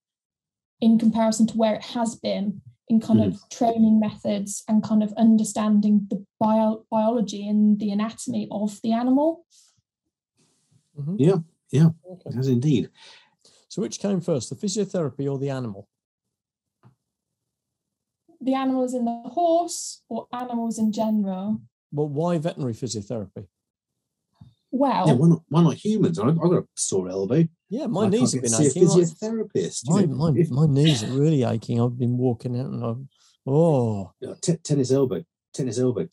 in 0.81 0.99
comparison 0.99 1.47
to 1.47 1.57
where 1.57 1.75
it 1.75 1.85
has 1.85 2.17
been 2.17 2.61
in 2.89 3.01
kind 3.01 3.23
of 3.23 3.39
training 3.51 4.01
methods 4.01 4.65
and 4.67 4.83
kind 4.83 5.03
of 5.03 5.13
understanding 5.15 6.07
the 6.09 6.25
bio- 6.41 6.85
biology 6.91 7.47
and 7.47 7.79
the 7.79 7.91
anatomy 7.91 8.49
of 8.51 8.81
the 8.83 8.93
animal. 8.93 9.45
Mhm. 10.99 11.17
Yeah, 11.19 11.39
yeah. 11.71 11.91
Okay. 12.11 12.31
It 12.31 12.35
has 12.35 12.49
indeed. 12.49 12.91
So, 13.69 13.83
which 13.83 14.01
came 14.01 14.21
first, 14.21 14.49
the 14.51 14.57
physiotherapy 14.57 15.31
or 15.31 15.39
the 15.39 15.51
animal? 15.51 15.89
The 18.41 18.55
animals 18.55 18.95
in 18.95 19.05
the 19.05 19.23
horse 19.27 20.03
or 20.09 20.27
animals 20.33 20.79
in 20.79 20.93
general. 20.93 21.61
Well, 21.93 22.09
why 22.09 22.39
veterinary 22.39 22.75
physiotherapy? 22.75 23.47
Well, 24.71 25.07
Yeah, 25.09 25.15
why 25.15 25.29
not, 25.29 25.43
why 25.49 25.63
not 25.63 25.75
humans? 25.75 26.19
I've, 26.19 26.29
I've 26.29 26.37
got 26.51 26.63
a 26.63 26.67
sore 26.77 27.09
elbow. 27.09 27.45
Yeah, 27.71 27.87
my 27.87 28.05
I 28.05 28.09
knees 28.11 28.35
have 28.35 28.43
been 28.43 28.51
to 28.53 28.57
see 28.57 28.65
a 28.65 28.69
aching. 28.69 28.89
like- 28.89 28.99
physiotherapist. 29.09 29.81
My, 29.87 30.07
my, 30.07 30.31
my 30.51 30.67
knees 30.67 31.03
are 31.03 31.11
really 31.11 31.43
aching. 31.43 31.81
I've 31.81 31.99
been 31.99 32.17
walking 32.19 32.59
out 32.61 32.67
and 32.67 32.85
I've, 32.85 32.97
oh, 33.47 34.13
you 34.21 34.29
know, 34.29 34.37
te- 34.41 34.57
tennis 34.59 34.93
elbow, 34.93 35.25
tennis 35.55 35.79
elbow, 35.79 36.07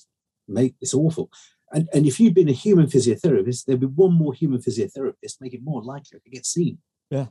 mate, 0.47 0.75
it's 0.81 0.93
awful. 0.93 1.29
And, 1.73 1.89
and 1.93 2.05
if 2.05 2.19
you'd 2.19 2.33
been 2.33 2.47
a 2.49 2.53
human 2.53 2.87
physiotherapist, 2.87 3.65
there'd 3.65 3.79
be 3.81 3.87
one 3.87 4.13
more 4.13 4.33
human 4.33 4.61
physiotherapist, 4.61 5.41
make 5.41 5.53
it 5.53 5.61
more 5.63 5.83
likely 5.83 6.19
to 6.23 6.29
get 6.29 6.45
seen. 6.45 6.77
Yeah. 7.11 7.27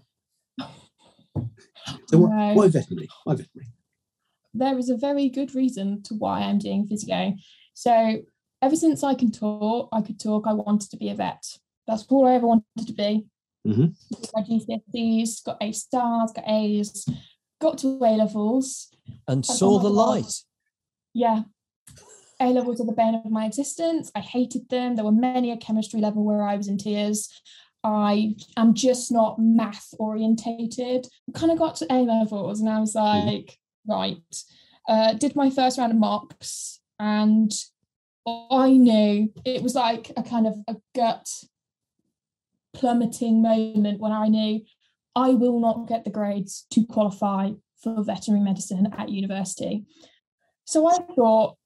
So 0.58 2.18
why, 2.18 2.48
No. 2.48 2.54
why 2.54 2.68
veterinary? 2.68 3.08
Why 3.24 3.34
veterinary? 3.34 3.72
There 4.54 4.78
is 4.78 4.88
a 4.88 4.96
very 4.96 5.28
good 5.28 5.54
reason 5.54 6.02
to 6.04 6.14
why 6.14 6.40
I'm 6.40 6.58
doing 6.58 6.86
physio. 6.86 7.34
So 7.74 8.18
ever 8.62 8.76
since 8.76 9.02
I 9.02 9.14
can 9.14 9.30
talk, 9.30 9.88
I 9.92 10.00
could 10.00 10.20
talk, 10.20 10.46
I 10.46 10.52
wanted 10.52 10.90
to 10.90 10.96
be 10.96 11.10
a 11.10 11.14
vet. 11.14 11.44
That's 11.86 12.06
all 12.08 12.26
I 12.26 12.34
ever 12.34 12.46
wanted 12.46 12.86
to 12.86 12.92
be. 12.92 13.26
Mhm. 13.66 13.94
Did 14.10 14.30
my 14.34 14.42
GCSEs, 14.42 15.44
got 15.44 15.56
A 15.60 15.72
stars, 15.72 16.32
got 16.32 16.48
A's, 16.48 17.06
got 17.60 17.78
to 17.78 17.88
A 18.02 18.16
levels. 18.16 18.90
And 19.26 19.44
saw 19.44 19.78
the 19.78 19.90
light. 19.90 20.42
Yeah. 21.12 21.42
A 22.40 22.52
levels 22.52 22.80
are 22.80 22.86
the 22.86 22.92
bane 22.92 23.14
of 23.14 23.30
my 23.30 23.46
existence. 23.46 24.10
I 24.14 24.20
hated 24.20 24.68
them. 24.68 24.96
There 24.96 25.04
were 25.04 25.12
many 25.12 25.50
a 25.50 25.56
chemistry 25.56 26.00
level 26.00 26.24
where 26.24 26.42
I 26.42 26.56
was 26.56 26.68
in 26.68 26.78
tears. 26.78 27.28
I 27.82 28.34
am 28.56 28.74
just 28.74 29.12
not 29.12 29.38
math 29.38 29.94
orientated. 29.98 31.06
Kind 31.34 31.52
of 31.52 31.58
got 31.58 31.76
to 31.76 31.86
A 31.92 32.00
levels 32.00 32.60
and 32.60 32.68
I 32.68 32.80
was 32.80 32.94
like, 32.94 33.58
right. 33.86 34.18
Uh, 34.88 35.14
did 35.14 35.34
my 35.34 35.50
first 35.50 35.78
round 35.78 35.92
of 35.92 35.98
mocks 35.98 36.80
and 36.98 37.52
I 38.26 38.70
knew 38.72 39.32
it 39.44 39.62
was 39.62 39.74
like 39.74 40.10
a 40.16 40.22
kind 40.22 40.46
of 40.46 40.54
a 40.68 40.76
gut 40.94 41.28
plummeting 42.74 43.42
moment 43.42 44.00
when 44.00 44.12
I 44.12 44.28
knew 44.28 44.62
I 45.14 45.30
will 45.30 45.60
not 45.60 45.88
get 45.88 46.04
the 46.04 46.10
grades 46.10 46.66
to 46.72 46.84
qualify 46.84 47.52
for 47.82 48.02
veterinary 48.02 48.42
medicine 48.42 48.92
at 48.96 49.10
university. 49.10 49.84
So 50.64 50.88
I 50.88 50.98
thought, 51.14 51.56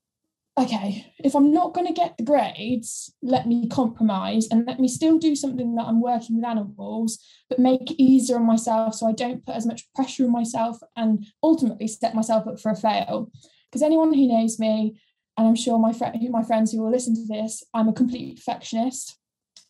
okay, 0.58 1.12
if 1.18 1.34
I'm 1.34 1.52
not 1.52 1.72
going 1.72 1.86
to 1.86 1.92
get 1.92 2.16
the 2.16 2.24
grades, 2.24 3.12
let 3.22 3.46
me 3.46 3.68
compromise 3.68 4.48
and 4.50 4.66
let 4.66 4.80
me 4.80 4.88
still 4.88 5.18
do 5.18 5.36
something 5.36 5.74
that 5.76 5.86
I'm 5.86 6.00
working 6.00 6.36
with 6.36 6.44
animals, 6.44 7.18
but 7.48 7.58
make 7.58 7.90
it 7.90 8.02
easier 8.02 8.36
on 8.36 8.46
myself 8.46 8.94
so 8.94 9.06
I 9.06 9.12
don't 9.12 9.44
put 9.44 9.54
as 9.54 9.66
much 9.66 9.92
pressure 9.94 10.24
on 10.24 10.32
myself 10.32 10.78
and 10.96 11.24
ultimately 11.42 11.86
set 11.86 12.14
myself 12.14 12.46
up 12.48 12.60
for 12.60 12.70
a 12.70 12.76
fail. 12.76 13.30
Because 13.70 13.82
anyone 13.82 14.12
who 14.12 14.26
knows 14.26 14.58
me, 14.58 15.00
and 15.36 15.46
I'm 15.46 15.54
sure 15.54 15.78
my 15.78 15.92
friend, 15.92 16.18
my 16.30 16.42
friends 16.42 16.72
who 16.72 16.82
will 16.82 16.90
listen 16.90 17.14
to 17.14 17.26
this, 17.26 17.62
I'm 17.72 17.88
a 17.88 17.92
complete 17.92 18.36
perfectionist. 18.36 19.16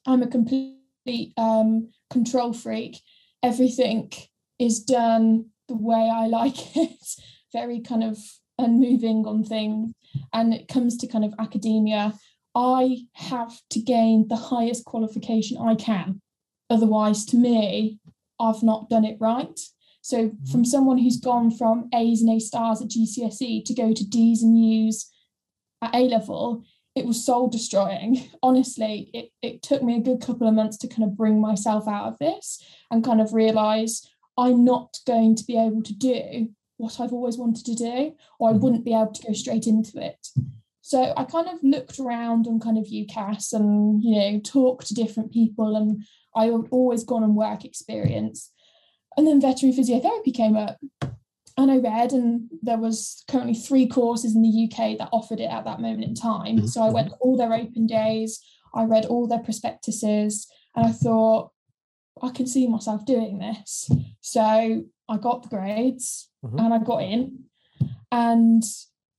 I'm 0.06 0.22
a 0.22 0.26
complete 0.26 1.34
um, 1.36 1.90
control 2.08 2.54
freak. 2.54 3.00
Everything 3.42 4.10
is 4.58 4.80
done 4.80 5.46
the 5.68 5.76
way 5.76 6.10
I 6.10 6.26
like 6.26 6.56
it. 6.76 7.04
Very 7.52 7.80
kind 7.80 8.02
of 8.02 8.18
unmoving 8.58 9.26
on 9.26 9.44
things. 9.44 9.92
And 10.32 10.52
it 10.54 10.68
comes 10.68 10.96
to 10.98 11.06
kind 11.06 11.24
of 11.24 11.34
academia. 11.38 12.14
I 12.54 13.06
have 13.14 13.60
to 13.70 13.80
gain 13.80 14.28
the 14.28 14.36
highest 14.36 14.84
qualification 14.84 15.58
I 15.58 15.74
can. 15.74 16.20
Otherwise, 16.70 17.24
to 17.26 17.36
me, 17.36 17.98
I've 18.40 18.62
not 18.62 18.90
done 18.90 19.04
it 19.04 19.16
right. 19.20 19.58
So, 20.00 20.28
mm-hmm. 20.28 20.50
from 20.50 20.64
someone 20.64 20.98
who's 20.98 21.18
gone 21.18 21.50
from 21.50 21.88
A's 21.94 22.22
and 22.22 22.30
A 22.30 22.40
stars 22.40 22.80
at 22.80 22.88
GCSE 22.88 23.64
to 23.64 23.74
go 23.74 23.92
to 23.92 24.08
D's 24.08 24.42
and 24.42 24.58
U's 24.58 25.10
at 25.82 25.94
A 25.94 26.00
level, 26.08 26.64
it 26.94 27.06
was 27.06 27.24
soul 27.24 27.48
destroying. 27.48 28.28
Honestly, 28.42 29.10
it, 29.12 29.30
it 29.42 29.62
took 29.62 29.82
me 29.82 29.96
a 29.96 30.02
good 30.02 30.20
couple 30.20 30.48
of 30.48 30.54
months 30.54 30.76
to 30.78 30.88
kind 30.88 31.04
of 31.04 31.16
bring 31.16 31.40
myself 31.40 31.86
out 31.86 32.08
of 32.08 32.18
this 32.18 32.62
and 32.90 33.04
kind 33.04 33.20
of 33.20 33.32
realize 33.32 34.08
I'm 34.36 34.64
not 34.64 34.98
going 35.06 35.36
to 35.36 35.44
be 35.44 35.58
able 35.58 35.82
to 35.82 35.94
do 35.94 36.48
what 36.78 36.98
I've 36.98 37.12
always 37.12 37.36
wanted 37.36 37.66
to 37.66 37.74
do, 37.74 38.14
or 38.38 38.50
I 38.50 38.52
Mhm. 38.54 38.60
wouldn't 38.60 38.84
be 38.84 38.94
able 38.94 39.12
to 39.12 39.26
go 39.26 39.32
straight 39.34 39.66
into 39.66 40.02
it. 40.02 40.28
So 40.80 41.12
I 41.16 41.24
kind 41.24 41.48
of 41.48 41.62
looked 41.62 41.98
around 41.98 42.46
on 42.46 42.58
kind 42.60 42.78
of 42.78 42.86
UCAS 42.88 43.52
and, 43.52 44.02
you 44.02 44.12
know, 44.18 44.40
talked 44.40 44.86
to 44.86 44.94
different 44.94 45.30
people, 45.32 45.76
and 45.76 46.02
I 46.34 46.46
had 46.46 46.68
always 46.70 47.04
gone 47.04 47.22
on 47.22 47.34
work 47.34 47.64
experience. 47.64 48.50
And 49.16 49.26
then 49.26 49.40
veterinary 49.40 49.76
physiotherapy 49.78 50.32
came 50.32 50.56
up. 50.56 50.78
And 51.58 51.72
I 51.72 51.78
read, 51.78 52.12
and 52.12 52.48
there 52.62 52.78
was 52.78 53.24
currently 53.26 53.54
three 53.54 53.88
courses 53.88 54.36
in 54.36 54.42
the 54.42 54.48
UK 54.48 54.96
that 54.96 55.08
offered 55.12 55.40
it 55.40 55.50
at 55.50 55.64
that 55.64 55.80
moment 55.80 56.04
in 56.04 56.14
time. 56.14 56.58
Mhm, 56.58 56.68
So 56.68 56.82
I 56.82 56.90
went 56.90 57.12
all 57.20 57.36
their 57.36 57.52
open 57.52 57.86
days, 57.86 58.40
I 58.72 58.84
read 58.84 59.06
all 59.06 59.26
their 59.26 59.40
prospectuses, 59.40 60.46
and 60.76 60.86
I 60.86 60.92
thought, 60.92 61.50
I 62.22 62.30
can 62.30 62.46
see 62.46 62.66
myself 62.66 63.04
doing 63.04 63.38
this. 63.38 63.90
So 64.20 64.84
I 65.08 65.16
got 65.16 65.42
the 65.42 65.48
grades 65.48 66.28
Mhm. 66.44 66.60
and 66.60 66.74
I 66.74 66.78
got 66.78 67.02
in. 67.02 67.44
And 68.10 68.62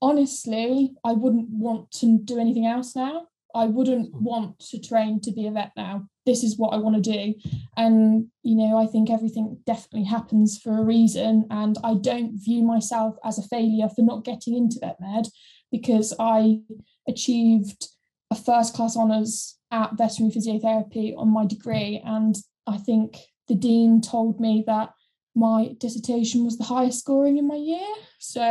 honestly, 0.01 0.96
I 1.03 1.13
wouldn't 1.13 1.50
want 1.50 1.91
to 1.91 2.17
do 2.19 2.39
anything 2.39 2.65
else 2.65 2.96
now. 2.96 3.27
I 3.55 3.66
wouldn't 3.66 4.13
want 4.13 4.59
to 4.59 4.79
train 4.79 5.20
to 5.22 5.31
be 5.31 5.48
a 5.48 5.51
vet 5.51 5.72
now. 5.75 6.07
This 6.25 6.44
is 6.44 6.57
what 6.57 6.74
I 6.74 6.77
want 6.77 7.03
to 7.03 7.11
do. 7.11 7.33
And, 7.75 8.27
you 8.44 8.55
know, 8.55 8.77
I 8.77 8.85
think 8.85 9.09
everything 9.09 9.57
definitely 9.66 10.03
happens 10.03 10.59
for 10.59 10.77
a 10.77 10.83
reason. 10.83 11.46
And 11.50 11.75
I 11.83 11.96
don't 11.96 12.33
view 12.37 12.63
myself 12.63 13.18
as 13.24 13.40
a 13.40 13.48
failure 13.48 13.90
for 13.90 14.03
not 14.03 14.24
getting 14.24 14.55
into 14.55 14.79
vet 14.79 15.00
med 15.01 15.29
because 15.72 16.13
I 16.20 16.61
achieved 17.07 17.87
a 18.29 18.35
first 18.35 18.75
class 18.75 18.96
honours 18.96 19.57
at 19.72 19.98
veterinary 19.98 20.35
physiotherapy 20.35 21.18
on 21.18 21.29
my 21.29 21.46
degree. 21.46 22.01
And 22.05 22.35
I 22.68 22.77
think 22.77 23.18
the 23.48 23.55
dean 23.55 24.01
told 24.01 24.40
me 24.40 24.63
that 24.68 24.94
my 25.35 25.75
dissertation 25.79 26.44
was 26.46 26.57
the 26.57 26.63
highest 26.63 27.00
scoring 27.00 27.37
in 27.37 27.48
my 27.48 27.55
year. 27.55 27.87
So 28.20 28.42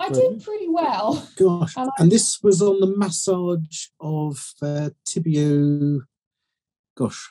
I 0.00 0.08
Brilliant. 0.08 0.38
did 0.38 0.44
pretty 0.44 0.68
well. 0.68 1.26
Gosh, 1.36 1.74
And 1.76 1.88
I- 1.90 2.02
and 2.02 2.10
this 2.12 2.42
was 2.42 2.60
on 2.62 2.80
the 2.80 2.94
massage 2.96 3.86
of 4.00 4.52
uh, 4.62 4.90
tibio. 5.08 6.00
Gosh, 6.96 7.30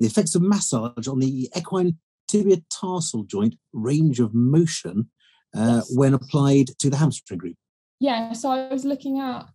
the 0.00 0.06
effects 0.06 0.34
of 0.34 0.42
massage 0.42 1.08
on 1.08 1.18
the 1.20 1.48
equine 1.56 1.98
tibia 2.28 2.58
tarsal 2.70 3.24
joint 3.24 3.54
range 3.72 4.20
of 4.20 4.32
motion 4.34 5.10
uh, 5.56 5.82
Yes. 5.84 5.92
when 5.94 6.14
applied 6.14 6.68
to 6.78 6.90
the 6.90 6.96
hamstring 6.96 7.38
group. 7.38 7.56
yeah 8.00 8.32
so 8.32 8.50
i 8.50 8.68
was 8.72 8.84
looking 8.84 9.20
at 9.20 9.46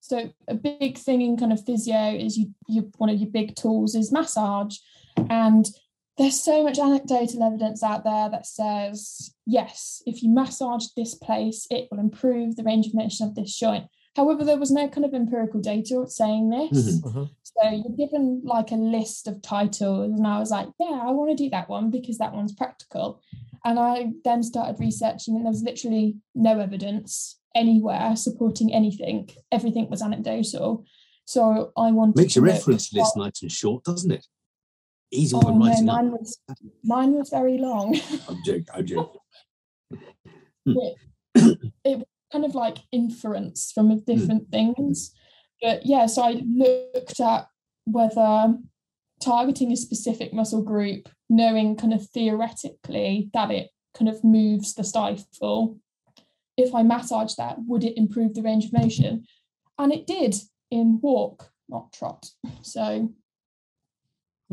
so 0.00 0.30
a 0.48 0.54
big 0.54 0.98
thing 0.98 1.20
in 1.22 1.36
kind 1.36 1.52
of 1.52 1.64
physio 1.64 2.12
is 2.26 2.36
you 2.36 2.46
you 2.66 2.90
one 2.98 3.08
of 3.10 3.18
your 3.20 3.30
big 3.30 3.54
tools 3.54 3.94
is 3.94 4.10
massage 4.10 4.76
and 5.30 5.66
there's 6.16 6.40
so 6.40 6.62
much 6.62 6.78
anecdotal 6.78 7.42
evidence 7.42 7.82
out 7.82 8.04
there 8.04 8.28
that 8.30 8.46
says 8.46 9.34
yes 9.46 10.02
if 10.06 10.22
you 10.22 10.30
massage 10.30 10.86
this 10.96 11.14
place 11.14 11.66
it 11.70 11.88
will 11.90 11.98
improve 11.98 12.56
the 12.56 12.62
range 12.64 12.86
of 12.86 12.94
motion 12.94 13.26
of 13.26 13.34
this 13.34 13.54
joint 13.58 13.84
however 14.16 14.44
there 14.44 14.58
was 14.58 14.70
no 14.70 14.88
kind 14.88 15.04
of 15.04 15.12
empirical 15.14 15.60
data 15.60 16.04
saying 16.06 16.48
this 16.50 17.00
Mhm. 17.00 17.12
Mhm. 17.12 17.30
so 17.42 17.68
you're 17.70 17.96
given 17.96 18.42
like 18.44 18.70
a 18.72 18.76
list 18.76 19.26
of 19.28 19.40
titles, 19.42 20.12
and 20.12 20.26
I 20.26 20.38
was 20.40 20.50
like, 20.50 20.68
yeah, 20.80 21.00
I 21.06 21.10
want 21.12 21.30
to 21.30 21.36
do 21.44 21.50
that 21.50 21.68
one 21.68 21.90
because 21.90 22.18
that 22.18 22.34
one's 22.34 22.52
practical. 22.52 23.20
And 23.64 23.78
I 23.78 24.12
then 24.24 24.42
started 24.42 24.80
researching, 24.80 25.36
and 25.36 25.44
there 25.44 25.52
was 25.52 25.62
literally 25.62 26.16
no 26.34 26.58
evidence 26.58 27.38
anywhere 27.54 28.16
supporting 28.16 28.74
anything. 28.74 29.30
Everything 29.52 29.88
was 29.88 30.02
anecdotal. 30.02 30.84
So 31.26 31.72
I 31.76 31.90
wanted 31.92 32.16
Makes 32.16 32.34
to 32.34 32.40
your 32.40 32.46
reference 32.48 32.92
list 32.92 33.16
nice 33.16 33.40
and 33.42 33.52
short, 33.52 33.84
doesn't 33.84 34.10
it? 34.10 34.26
Easy 35.10 35.36
Oh 35.36 35.40
no, 35.40 35.66
writing 35.66 35.88
up. 35.88 35.96
mine 35.96 36.10
was 36.10 36.38
mine 36.82 37.12
was 37.12 37.30
very 37.30 37.58
long. 37.58 37.98
I'm 38.28 38.38
joking. 38.44 38.66
I'm 38.74 38.86
joking. 38.86 39.20
it 41.34 41.98
was 41.98 42.04
kind 42.32 42.44
of 42.44 42.54
like 42.54 42.78
inference 42.90 43.70
from 43.72 43.90
hmm. 43.90 43.98
different 44.06 44.50
things. 44.50 45.12
But 45.62 45.86
yeah, 45.86 46.06
so 46.06 46.22
I 46.22 46.42
looked 46.44 47.20
at 47.20 47.46
whether 47.86 48.54
targeting 49.20 49.72
a 49.72 49.76
specific 49.76 50.32
muscle 50.32 50.62
group, 50.62 51.08
knowing 51.30 51.76
kind 51.76 51.92
of 51.94 52.08
theoretically 52.10 53.30
that 53.32 53.50
it 53.50 53.70
kind 53.96 54.08
of 54.08 54.22
moves 54.24 54.74
the 54.74 54.84
stifle, 54.84 55.78
if 56.56 56.74
I 56.74 56.82
massage 56.82 57.34
that, 57.34 57.56
would 57.66 57.84
it 57.84 57.96
improve 57.96 58.34
the 58.34 58.42
range 58.42 58.66
of 58.66 58.72
motion? 58.72 59.24
And 59.78 59.92
it 59.92 60.06
did 60.06 60.36
in 60.70 61.00
walk, 61.02 61.50
not 61.68 61.92
trot. 61.92 62.26
So, 62.62 63.12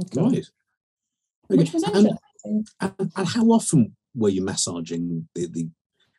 Okay. 0.02 0.22
Right. 0.22 0.46
which 1.48 1.74
was 1.74 1.84
and- 1.84 1.96
interesting. 1.96 2.66
And, 2.80 3.12
and 3.16 3.28
how 3.28 3.46
often 3.52 3.96
were 4.16 4.30
you 4.30 4.42
massaging 4.44 5.28
the 5.36 5.48
the, 5.48 5.70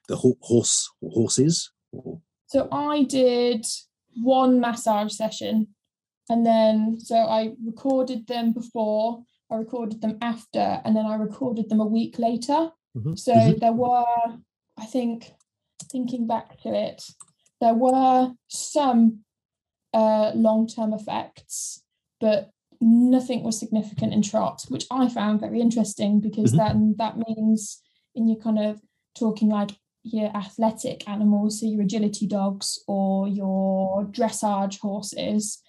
the 0.08 0.16
ho- 0.16 0.38
horse 0.40 0.90
horses? 1.02 1.72
Or, 1.92 2.20
So 2.46 2.68
I 2.70 3.02
did 3.04 3.66
one 4.22 4.60
massage 4.60 5.12
session 5.12 5.68
and 6.28 6.46
then 6.46 7.00
so 7.00 7.16
I 7.16 7.54
recorded 7.64 8.26
them 8.28 8.52
before, 8.52 9.24
I 9.50 9.56
recorded 9.56 10.00
them 10.00 10.16
after, 10.22 10.80
and 10.84 10.94
then 10.96 11.06
I 11.06 11.16
recorded 11.16 11.68
them 11.68 11.80
a 11.80 11.86
week 11.98 12.18
later. 12.18 12.70
Mhm. 12.96 13.18
So 13.18 13.32
Mhm. 13.34 13.58
there 13.60 13.72
were, 13.72 14.06
I 14.76 14.86
think, 14.86 15.32
thinking 15.90 16.26
back 16.26 16.60
to 16.62 16.68
it, 16.68 17.02
there 17.60 17.74
were 17.74 18.32
some 18.48 19.24
uh, 19.94 20.32
long 20.34 20.66
term 20.68 20.94
effects, 20.94 21.82
but 22.20 22.50
nothing 22.82 23.42
was 23.44 23.58
significant 23.58 24.12
in 24.12 24.22
trot, 24.22 24.64
which 24.68 24.86
I 24.90 25.08
found 25.08 25.40
very 25.40 25.60
interesting 25.60 26.20
because 26.20 26.52
Mhm. 26.52 26.56
then 26.56 26.94
that 26.98 27.16
means 27.16 27.80
in 28.14 28.28
your 28.28 28.38
kind 28.38 28.58
of 28.58 28.82
talking 29.14 29.48
like 29.48 29.78
your 30.02 30.36
athletic 30.36 31.08
animals, 31.08 31.60
so 31.60 31.66
your 31.66 31.82
agility 31.82 32.26
dogs 32.26 32.82
or 32.88 33.28
your 33.28 34.04
dressage 34.06 34.80
horses, 34.80 35.62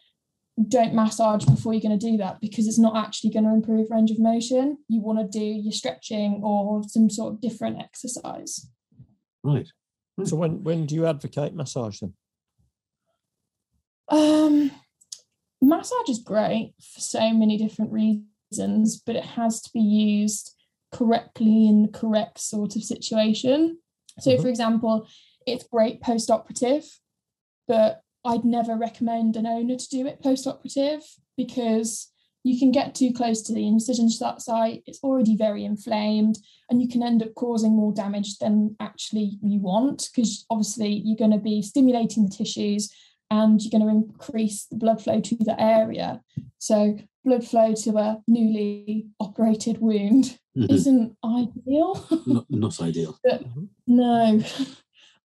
don't 0.67 0.93
massage 0.93 1.45
before 1.45 1.73
you're 1.73 1.81
going 1.81 1.97
to 1.97 2.11
do 2.11 2.17
that 2.17 2.39
because 2.41 2.67
it's 2.67 2.79
not 2.79 2.95
actually 2.95 3.29
going 3.31 3.43
to 3.43 3.53
improve 3.53 3.89
range 3.91 4.11
of 4.11 4.19
motion. 4.19 4.77
You 4.87 5.01
want 5.01 5.19
to 5.19 5.27
do 5.39 5.43
your 5.43 5.71
stretching 5.71 6.41
or 6.43 6.83
some 6.87 7.09
sort 7.09 7.33
of 7.33 7.41
different 7.41 7.79
exercise. 7.79 8.69
right. 9.43 9.67
So 10.25 10.35
when 10.35 10.63
when 10.63 10.85
do 10.85 10.93
you 10.95 11.05
advocate 11.07 11.53
massage 11.55 11.99
then? 11.99 12.13
Um, 14.09 14.71
massage 15.77 16.09
is 16.09 16.19
great 16.19 16.73
for 16.81 16.99
so 17.01 17.33
many 17.33 17.57
different 17.57 17.91
reasons. 17.91 19.01
but 19.03 19.15
it 19.15 19.23
has 19.23 19.59
to 19.63 19.71
be 19.73 19.79
used 19.79 20.53
correctly 20.91 21.67
in 21.67 21.81
the 21.81 21.87
correct 21.87 22.39
sort 22.39 22.75
of 22.75 22.83
situation. 22.83 23.79
So, 24.19 24.29
Mhm. 24.37 24.41
for 24.43 24.47
example, 24.47 25.07
it's 25.47 25.63
great 25.63 26.01
post 26.01 26.29
operative, 26.29 26.99
but 27.67 28.03
I'd 28.23 28.45
never 28.45 28.75
recommend 28.75 29.35
an 29.35 29.47
owner 29.47 29.75
to 29.75 29.89
do 29.89 30.05
it 30.05 30.21
post 30.21 30.45
operative 30.45 31.01
because 31.35 32.11
you 32.43 32.59
can 32.59 32.71
get 32.71 32.93
too 32.93 33.11
close 33.11 33.41
to 33.41 33.53
the 33.53 33.65
incision 33.65 34.09
site, 34.09 34.83
it's 34.85 35.03
already 35.03 35.35
very 35.35 35.63
inflamed, 35.65 36.37
and 36.69 36.81
you 36.81 36.87
can 36.87 37.01
end 37.01 37.23
up 37.23 37.33
causing 37.33 37.75
more 37.75 37.93
damage 37.93 38.37
than 38.37 38.75
actually 38.79 39.39
you 39.41 39.59
want 39.59 40.09
because 40.13 40.45
obviously 40.49 41.01
you're 41.05 41.17
going 41.17 41.31
to 41.31 41.37
be 41.37 41.61
stimulating 41.61 42.25
the 42.25 42.35
tissues 42.35 42.93
and 43.33 43.59
you're 43.61 43.71
going 43.77 43.81
to 43.89 43.95
increase 43.95 44.65
the 44.65 44.75
blood 44.77 45.01
flow 45.03 45.19
to 45.19 45.35
the 45.39 45.59
area. 45.59 46.21
So, 46.59 46.97
blood 47.25 47.43
flow 47.45 47.73
to 47.73 47.97
a 47.97 48.21
newly 48.27 49.07
operated 49.19 49.79
wound 49.79 50.37
Mhm. 50.55 50.69
isn't 50.71 51.17
ideal. 51.25 52.05
not, 52.27 52.45
not 52.65 52.81
ideal. 52.81 53.17
No. 53.87 54.39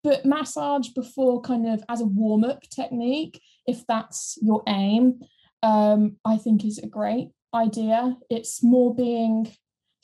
But 0.04 0.24
massage 0.24 0.88
before 0.90 1.40
kind 1.42 1.66
of 1.68 1.82
as 1.88 2.00
a 2.00 2.06
warm-up 2.06 2.62
technique, 2.70 3.42
if 3.66 3.84
that's 3.88 4.38
your 4.40 4.62
aim, 4.68 5.20
um, 5.64 6.16
I 6.24 6.36
think 6.38 6.64
is 6.64 6.78
a 6.78 6.86
great 6.86 7.30
idea. 7.52 8.16
It's 8.30 8.62
more 8.62 8.94
being 8.94 9.50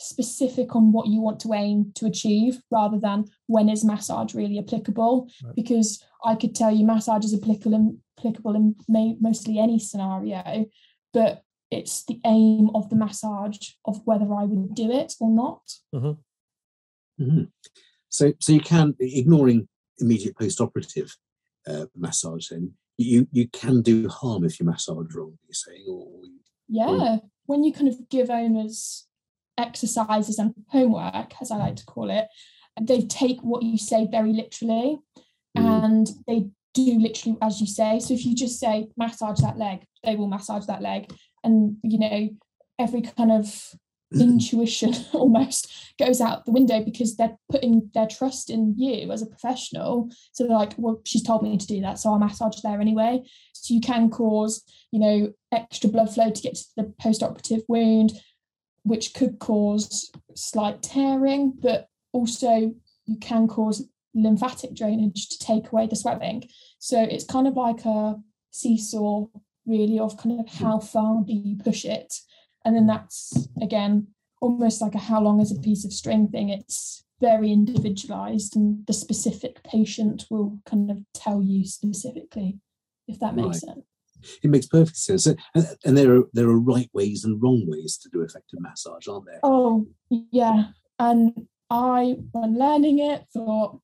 specific 0.05 0.75
on 0.77 0.93
what 0.93 1.07
you 1.07 1.21
want 1.21 1.41
to 1.41 1.53
aim 1.55 1.93
to 1.95 2.07
achieve 2.07 2.61
rather 2.71 2.99
than 2.99 3.25
when 3.47 3.69
is 3.69 3.85
massage 3.85 4.35
really 4.35 4.59
applicable. 4.59 5.29
Right. 5.43 5.55
Because 5.55 6.03
I 6.25 6.35
could 6.35 6.55
tell 6.55 6.71
you 6.71 6.87
massage 6.87 7.25
is 7.25 7.35
applicable 7.35 7.75
in, 7.75 7.99
applicable 8.19 8.55
in 8.55 8.77
may, 8.89 9.17
mostly 9.21 9.59
any 9.59 9.79
scenario, 9.79 10.67
but 11.13 11.43
it's 11.71 12.05
the 12.05 12.21
aim 12.25 12.71
of 12.75 12.89
the 12.89 12.97
massage 12.97 13.71
of 13.85 14.01
whether 14.05 14.33
I 14.33 14.45
would 14.45 14.75
do 14.75 14.91
it 14.91 15.15
or 15.21 15.31
not. 15.31 15.63
Mhm. 15.95 17.51
So, 18.09 18.33
so 18.41 18.53
you 18.53 18.61
can 18.61 18.95
ignoring 19.01 19.69
immediate 19.99 20.37
post-operative 20.39 21.17
uh, 21.67 21.87
massage. 21.97 22.49
Then 22.49 22.73
you 22.97 23.27
you 23.33 23.49
can 23.49 23.83
do 23.83 24.09
harm 24.09 24.45
if 24.45 24.61
you 24.61 24.67
massage 24.67 25.15
wrong. 25.15 25.39
You're 25.47 25.55
saying, 25.55 25.85
or 25.89 26.07
Yeah, 26.69 27.19
when 27.47 27.65
you 27.65 27.73
kind 27.73 27.89
of 27.89 28.09
give 28.09 28.31
owners 28.31 29.07
exercises 29.59 30.39
and 30.39 30.55
homework, 30.69 31.33
as 31.41 31.51
I 31.51 31.57
like 31.57 31.77
to 31.77 31.85
call 31.85 32.11
it, 32.11 32.27
they 32.81 33.03
take 33.03 33.41
what 33.41 33.63
you 33.63 33.79
say 33.79 34.07
very 34.11 34.33
literally 34.33 34.99
Mhm. 35.57 35.85
and 35.85 36.11
they 36.27 36.49
do 36.73 36.99
literally 36.99 37.39
as 37.41 37.61
you 37.61 37.67
say. 37.69 38.01
So 38.01 38.15
if 38.15 38.27
you 38.27 38.35
just 38.35 38.59
say 38.59 38.89
massage 38.97 39.41
that 39.41 39.57
leg, 39.59 39.87
they 40.03 40.17
will 40.17 40.27
massage 40.27 40.67
that 40.67 40.83
leg. 40.83 41.13
And 41.45 41.77
you 41.85 41.99
know, 41.99 42.29
every 42.79 43.03
kind 43.03 43.31
of 43.31 43.75
intuition 44.21 44.93
almost 45.13 45.73
goes 45.99 46.21
out 46.21 46.45
the 46.45 46.53
window 46.53 46.83
because 46.85 47.17
they're 47.17 47.37
putting 47.49 47.91
their 47.95 48.07
trust 48.07 48.51
in 48.51 48.75
you 48.77 49.11
as 49.13 49.23
a 49.23 49.27
professional. 49.27 50.09
So 50.33 50.45
they're 50.45 50.57
like, 50.57 50.75
well, 50.77 51.01
she's 51.05 51.23
told 51.23 51.43
me 51.43 51.57
to 51.57 51.67
do 51.67 51.81
that, 51.83 51.99
so 51.99 52.11
I'll 52.13 52.19
massage 52.19 52.61
there 52.63 52.81
anyway. 52.81 53.23
So 53.53 53.75
you 53.75 53.81
can 53.81 54.11
cause, 54.11 54.63
you 54.93 54.99
know, 55.01 55.33
extra 55.53 55.89
blood 55.91 56.13
flow 56.13 56.31
to 56.31 56.43
get 56.43 56.55
to 56.57 56.65
the 56.77 56.93
post-operative 57.01 57.63
wound, 57.69 58.13
which 58.85 59.15
could 59.15 59.39
cause 59.39 60.11
slight 60.35 60.83
tearing, 60.83 61.53
but 61.61 61.89
also 62.13 62.75
you 63.07 63.17
can 63.21 63.49
cause 63.49 63.89
lymphatic 64.15 64.75
drainage 64.75 65.29
to 65.29 65.39
take 65.39 65.73
away 65.73 65.87
the 65.87 65.97
swelling. 65.97 66.49
So 66.79 67.03
it's 67.03 67.25
kind 67.25 67.49
of 67.49 67.55
like 67.57 67.85
a 67.85 68.17
seesaw, 68.51 69.27
really, 69.67 69.99
of 69.99 70.17
kind 70.17 70.39
of 70.39 70.49
how 70.49 70.79
far 70.79 71.23
do 71.27 71.33
you 71.33 71.57
push 71.57 71.85
it? 71.85 72.15
And 72.65 72.77
then 72.77 72.87
that's 72.87 73.49
again 73.61 74.09
almost 74.41 74.81
like 74.81 74.95
a 74.95 74.99
how 74.99 75.21
long 75.21 75.41
is 75.41 75.51
a 75.51 75.61
piece 75.61 75.85
of 75.85 75.93
string 75.93 76.29
thing. 76.29 76.51
It's 76.51 77.05
very 77.21 77.51
individualized, 77.53 78.57
and 78.57 78.87
the 78.87 78.93
specific 78.93 79.63
patient 79.65 80.27
will 80.31 80.59
kind 80.67 80.91
of 80.91 80.99
tell 81.15 81.43
you 81.43 81.65
specifically 81.67 82.59
if 83.09 83.19
that 83.21 83.35
makes 83.35 83.49
Right. 83.49 83.75
sense. 83.75 83.85
It 84.43 84.51
makes 84.51 84.67
perfect 84.67 84.97
sense. 84.97 85.27
And, 85.27 85.39
and 85.85 85.97
there 85.97 86.17
are 86.17 86.25
there 86.33 86.49
are 86.49 86.59
right 86.59 86.91
ways 86.93 87.25
and 87.25 87.43
wrong 87.43 87.65
ways 87.67 87.97
to 87.99 88.09
do 88.09 88.23
effective 88.23 88.61
massage, 88.61 89.09
aren't 89.09 89.27
there? 89.27 89.41
Oh, 89.43 89.87
yeah. 90.11 90.69
And 90.99 91.47
I, 91.71 92.17
when 92.33 92.59
learning 92.59 93.01
it, 93.01 93.25
thought, 93.33 93.81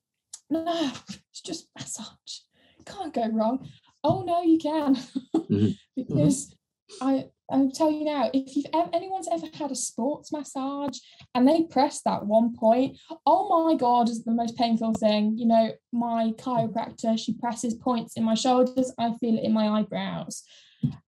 no, 0.49 0.93
it's 1.31 1.41
just 1.41 1.69
massage. 1.79 2.41
Can't 2.85 3.15
go 3.15 3.29
wrong. 3.29 3.69
Oh 4.03 4.23
no, 4.23 4.43
you 4.43 4.59
can. 4.59 4.97
Mhm. 5.35 5.77
because 5.97 6.55
I 7.01 7.27
I'll 7.51 7.71
tell 7.71 7.91
you 7.91 8.05
now, 8.05 8.31
if 8.33 8.55
you've 8.55 8.67
ever, 8.73 8.89
anyone's 8.93 9.29
ever 9.31 9.47
had 9.53 9.73
a 9.73 9.77
sports 9.77 10.33
massage 10.33 10.99
and 11.35 11.49
they 11.49 11.65
press 11.65 12.01
that 12.03 12.25
one 12.25 12.55
point, 12.55 12.99
oh 13.27 13.67
my 13.67 13.75
god, 13.75 14.09
is 14.09 14.23
the 14.23 14.31
most 14.31 14.57
painful 14.57 14.95
thing. 14.95 15.37
You 15.37 15.47
know, 15.47 15.73
my 15.93 16.33
chiropractor, 16.39 17.19
she 17.19 17.35
presses 17.35 17.75
points 17.75 18.17
in 18.17 18.23
my 18.23 18.35
shoulders, 18.35 18.93
I 18.99 19.15
feel 19.21 19.37
it 19.37 19.45
in 19.45 19.53
my 19.53 19.69
eyebrows. 19.69 20.45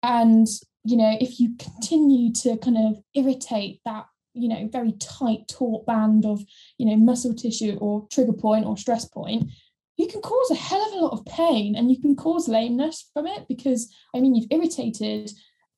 And 0.03 0.49
you 0.85 0.97
know, 0.97 1.17
if 1.21 1.39
you 1.39 1.55
continue 1.59 2.33
to 2.33 2.57
kind 2.57 2.77
of 2.77 3.03
irritate 3.15 3.81
that, 3.85 4.07
you 4.35 4.49
know, 4.49 4.69
very 4.73 4.93
tight 4.93 5.47
taut 5.49 5.87
band 5.87 6.27
of, 6.27 6.43
you 6.77 6.87
know, 6.87 6.97
muscle 6.97 7.35
tissue 7.35 7.77
or 7.81 8.09
trigger 8.11 8.33
point 8.33 8.67
or 8.67 8.77
stress 8.77 9.05
point, 9.05 9.51
you 9.97 10.09
can 10.09 10.21
cause 10.21 10.51
a 10.51 10.57
hell 10.57 10.85
of 10.85 10.93
a 10.93 10.97
lot 10.97 11.13
of 11.13 11.25
pain 11.27 11.77
and 11.77 11.91
you 11.91 12.01
can 12.01 12.17
cause 12.17 12.49
lameness 12.49 13.11
from 13.13 13.27
it 13.27 13.47
because 13.49 13.95
I 14.15 14.21
mean 14.21 14.35
you've 14.35 14.51
irritated 14.51 15.31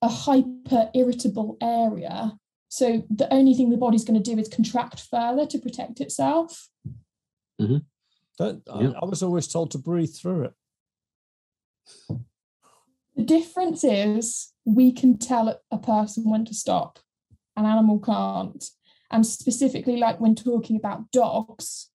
a 0.05 0.09
hyper 0.09 0.91
irritable 0.95 1.57
area. 1.63 2.33
So 2.69 3.05
the 3.09 3.33
only 3.33 3.55
thing 3.55 3.71
the 3.71 3.79
body's 3.79 4.05
going 4.05 4.23
to 4.23 4.31
do 4.31 4.39
is 4.39 4.49
contract 4.49 5.01
further 5.11 5.47
to 5.47 5.59
protect 5.59 6.01
itself. 6.01 6.69
Mm-hmm. 7.61 7.79
Don't, 8.37 8.63
I- 8.71 8.83
Yeah. 8.83 8.93
I, 9.01 9.05
was 9.07 9.23
always 9.23 9.47
told 9.49 9.71
to 9.71 9.79
breathe 9.79 10.15
through 10.15 10.45
it. 10.45 10.55
The 13.17 13.25
difference 13.25 13.83
is 13.83 14.53
we 14.67 14.93
can 14.93 15.17
tell 15.17 15.59
a 15.71 15.79
person 15.79 16.29
when 16.29 16.45
to 16.47 16.55
stop, 16.55 16.99
an 17.57 17.65
animal 17.65 17.99
can't. 17.99 18.63
And 19.11 19.25
specifically, 19.25 19.97
like 19.97 20.21
when 20.21 20.35
talking 20.35 20.77
about 20.77 21.11
dogs, 21.13 21.91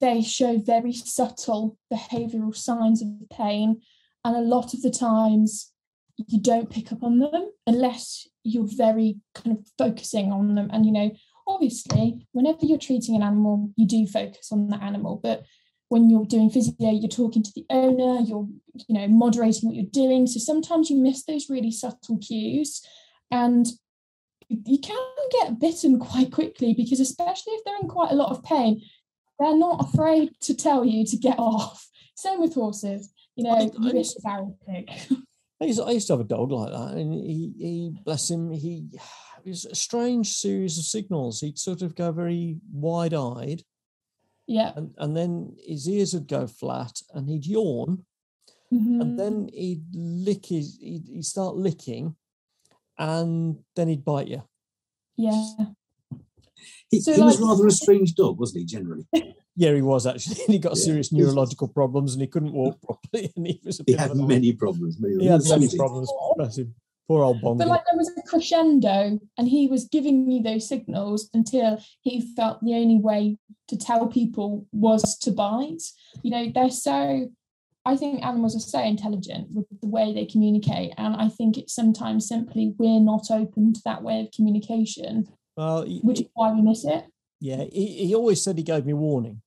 they 0.00 0.22
show 0.22 0.58
very 0.58 0.92
subtle 0.92 1.78
behavioral 1.92 2.54
signs 2.54 3.02
of 3.02 3.08
pain. 3.30 3.80
And 4.24 4.36
a 4.36 4.40
lot 4.40 4.74
of 4.74 4.82
the 4.82 4.90
times, 4.90 5.72
you 6.16 6.40
don't 6.40 6.70
pick 6.70 6.92
up 6.92 7.02
on 7.02 7.18
them 7.18 7.50
unless 7.66 8.26
you're 8.42 8.66
very 8.66 9.16
kind 9.34 9.56
of 9.58 9.66
focusing 9.78 10.32
on 10.32 10.54
them. 10.54 10.70
And, 10.72 10.86
you 10.86 10.92
know, 10.92 11.10
obviously, 11.46 12.26
whenever 12.32 12.60
you're 12.62 12.78
treating 12.78 13.16
an 13.16 13.22
animal, 13.22 13.70
you 13.76 13.86
do 13.86 14.06
focus 14.06 14.50
on 14.52 14.68
the 14.68 14.82
animal. 14.82 15.20
But 15.22 15.44
when 15.88 16.08
you're 16.10 16.24
doing 16.24 16.50
physio, 16.50 16.74
you're 16.90 17.08
talking 17.08 17.42
to 17.42 17.52
the 17.54 17.64
owner, 17.70 18.20
you're, 18.22 18.48
you 18.88 18.94
know, 18.98 19.06
moderating 19.08 19.68
what 19.68 19.76
you're 19.76 19.84
doing. 19.92 20.26
So 20.26 20.38
sometimes 20.40 20.90
you 20.90 20.96
miss 20.96 21.24
those 21.24 21.50
really 21.50 21.70
subtle 21.70 22.18
cues. 22.18 22.82
And 23.30 23.66
you 24.48 24.78
can 24.78 24.96
get 25.32 25.58
bitten 25.60 25.98
quite 25.98 26.32
quickly 26.32 26.72
because, 26.74 27.00
especially 27.00 27.52
if 27.54 27.64
they're 27.64 27.78
in 27.82 27.88
quite 27.88 28.12
a 28.12 28.16
lot 28.16 28.30
of 28.30 28.42
pain, 28.42 28.80
they're 29.38 29.56
not 29.58 29.84
afraid 29.92 30.30
to 30.42 30.54
tell 30.54 30.84
you 30.84 31.04
to 31.06 31.16
get 31.16 31.38
off. 31.38 31.88
Same 32.16 32.40
with 32.40 32.54
horses. 32.54 33.12
You 33.34 33.44
know, 33.44 33.50
I- 33.50 33.62
you 33.62 33.70
I 33.90 33.92
miss 33.92 34.14
just- 34.14 34.18
a 34.20 34.22
barrel 34.22 34.58
pig. 34.66 34.90
I 35.60 35.64
used, 35.66 35.80
I 35.80 35.90
used 35.92 36.06
to 36.08 36.12
have 36.14 36.20
a 36.20 36.24
dog 36.24 36.52
like 36.52 36.70
that, 36.72 36.94
and 36.98 37.14
he, 37.14 37.52
he 37.58 37.90
bless 38.04 38.30
him, 38.30 38.50
he 38.50 38.84
it 39.44 39.48
was 39.50 39.64
a 39.64 39.74
strange 39.74 40.32
series 40.32 40.76
of 40.78 40.84
signals. 40.84 41.40
He'd 41.40 41.58
sort 41.58 41.82
of 41.82 41.94
go 41.94 42.12
very 42.12 42.56
wide 42.72 43.14
eyed, 43.14 43.62
yeah. 44.46 44.72
and, 44.76 44.94
and 44.98 45.16
then 45.16 45.56
his 45.64 45.88
ears 45.88 46.12
would 46.14 46.28
go 46.28 46.46
flat, 46.46 47.00
and 47.14 47.28
he'd 47.28 47.46
yawn, 47.46 48.04
Mhm. 48.72 49.00
and 49.00 49.18
then 49.18 49.48
he'd 49.54 49.84
lick 49.94 50.46
his, 50.46 50.76
he'd, 50.80 51.04
he'd 51.08 51.24
start 51.24 51.54
licking, 51.56 52.16
and 52.98 53.58
then 53.76 53.88
he'd 53.88 54.04
bite 54.04 54.28
you. 54.28 54.42
yeah. 55.16 55.54
He, 56.90 57.00
So, 57.00 57.12
he 57.14 57.20
was 57.22 57.40
rather 57.40 57.66
a 57.66 57.70
strange 57.82 58.14
dog, 58.14 58.38
wasn't 58.40 58.60
he? 58.60 58.64
Generally, 58.66 59.06
Yeah, 59.56 59.72
he 59.74 59.82
was 59.82 60.06
actually. 60.06 60.36
He 60.46 60.58
got 60.58 60.76
Yeah. 60.76 60.82
serious 60.84 61.12
neurological 61.12 61.68
problems, 61.68 62.12
and 62.12 62.20
he 62.20 62.28
couldn't 62.28 62.52
walk 62.52 62.80
properly, 62.86 63.32
and 63.36 63.46
he 63.46 63.60
was 63.64 63.80
a 63.80 63.84
he 63.86 63.92
bit 63.92 64.00
had 64.00 64.10
an 64.10 64.20
old- 64.20 64.28
many 64.28 64.52
problems. 64.52 64.98
Many, 65.00 65.18
He 65.24 65.26
had 65.26 65.36
was 65.40 65.50
many 65.50 65.68
problems. 65.76 66.10
Bless 66.36 66.58
him. 66.58 66.74
Poor 67.08 67.22
old 67.22 67.40
Bongo. 67.40 67.58
But 67.64 67.68
like 67.68 67.84
there 67.88 67.96
was 67.96 68.10
a 68.18 68.22
crescendo, 68.28 69.18
and 69.38 69.48
he 69.48 69.68
was 69.68 69.84
giving 69.84 70.26
me 70.26 70.40
those 70.42 70.68
signals 70.68 71.30
until 71.32 71.80
he 72.00 72.20
felt 72.34 72.58
the 72.64 72.74
only 72.74 72.98
way 72.98 73.38
to 73.68 73.76
tell 73.76 74.08
people 74.08 74.66
was 74.72 75.16
to 75.20 75.30
bite. 75.30 75.82
You 76.22 76.30
know, 76.32 76.50
they're 76.54 76.70
so. 76.70 77.30
I 77.86 77.96
think 77.96 78.24
animals 78.26 78.56
are 78.56 78.58
so 78.58 78.82
intelligent 78.82 79.46
with 79.52 79.66
the 79.80 79.86
way 79.86 80.12
they 80.12 80.26
communicate, 80.26 80.92
and 80.98 81.14
I 81.14 81.28
think 81.28 81.56
it's 81.56 81.72
sometimes 81.72 82.26
simply 82.26 82.74
we're 82.78 82.98
not 83.00 83.30
open 83.30 83.72
to 83.74 83.80
that 83.84 84.02
way 84.02 84.20
of 84.22 84.32
communication, 84.32 85.28
well, 85.56 85.82
he- 85.84 86.00
which 86.00 86.20
is 86.22 86.26
why 86.34 86.52
we 86.52 86.60
miss 86.62 86.84
it. 86.84 87.04
Yeah, 87.40 87.62
he, 87.72 88.06
he 88.06 88.14
always 88.16 88.42
said 88.42 88.56
he 88.58 88.64
gave 88.64 88.84
me 88.84 88.92
warning. 88.94 89.40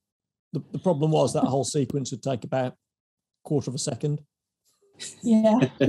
The, 0.53 0.63
the 0.71 0.79
problem 0.79 1.11
was 1.11 1.33
that 1.33 1.43
whole 1.43 1.63
sequence 1.63 2.11
would 2.11 2.23
take 2.23 2.43
about 2.43 2.75
quarter 3.43 3.69
of 3.69 3.75
a 3.75 3.79
second. 3.79 4.21
Yeah, 5.23 5.59
you 5.79 5.87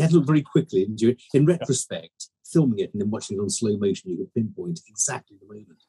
had 0.00 0.10
to 0.10 0.16
look 0.16 0.26
very 0.26 0.42
quickly, 0.42 0.80
didn't 0.84 1.00
you? 1.00 1.14
In 1.34 1.46
retrospect, 1.46 2.28
filming 2.44 2.80
it 2.80 2.90
and 2.92 3.00
then 3.00 3.10
watching 3.10 3.36
it 3.38 3.40
on 3.40 3.48
slow 3.50 3.76
motion, 3.76 4.10
you 4.10 4.16
could 4.16 4.34
pinpoint 4.34 4.80
exactly 4.88 5.36
the 5.40 5.46
moment. 5.46 5.82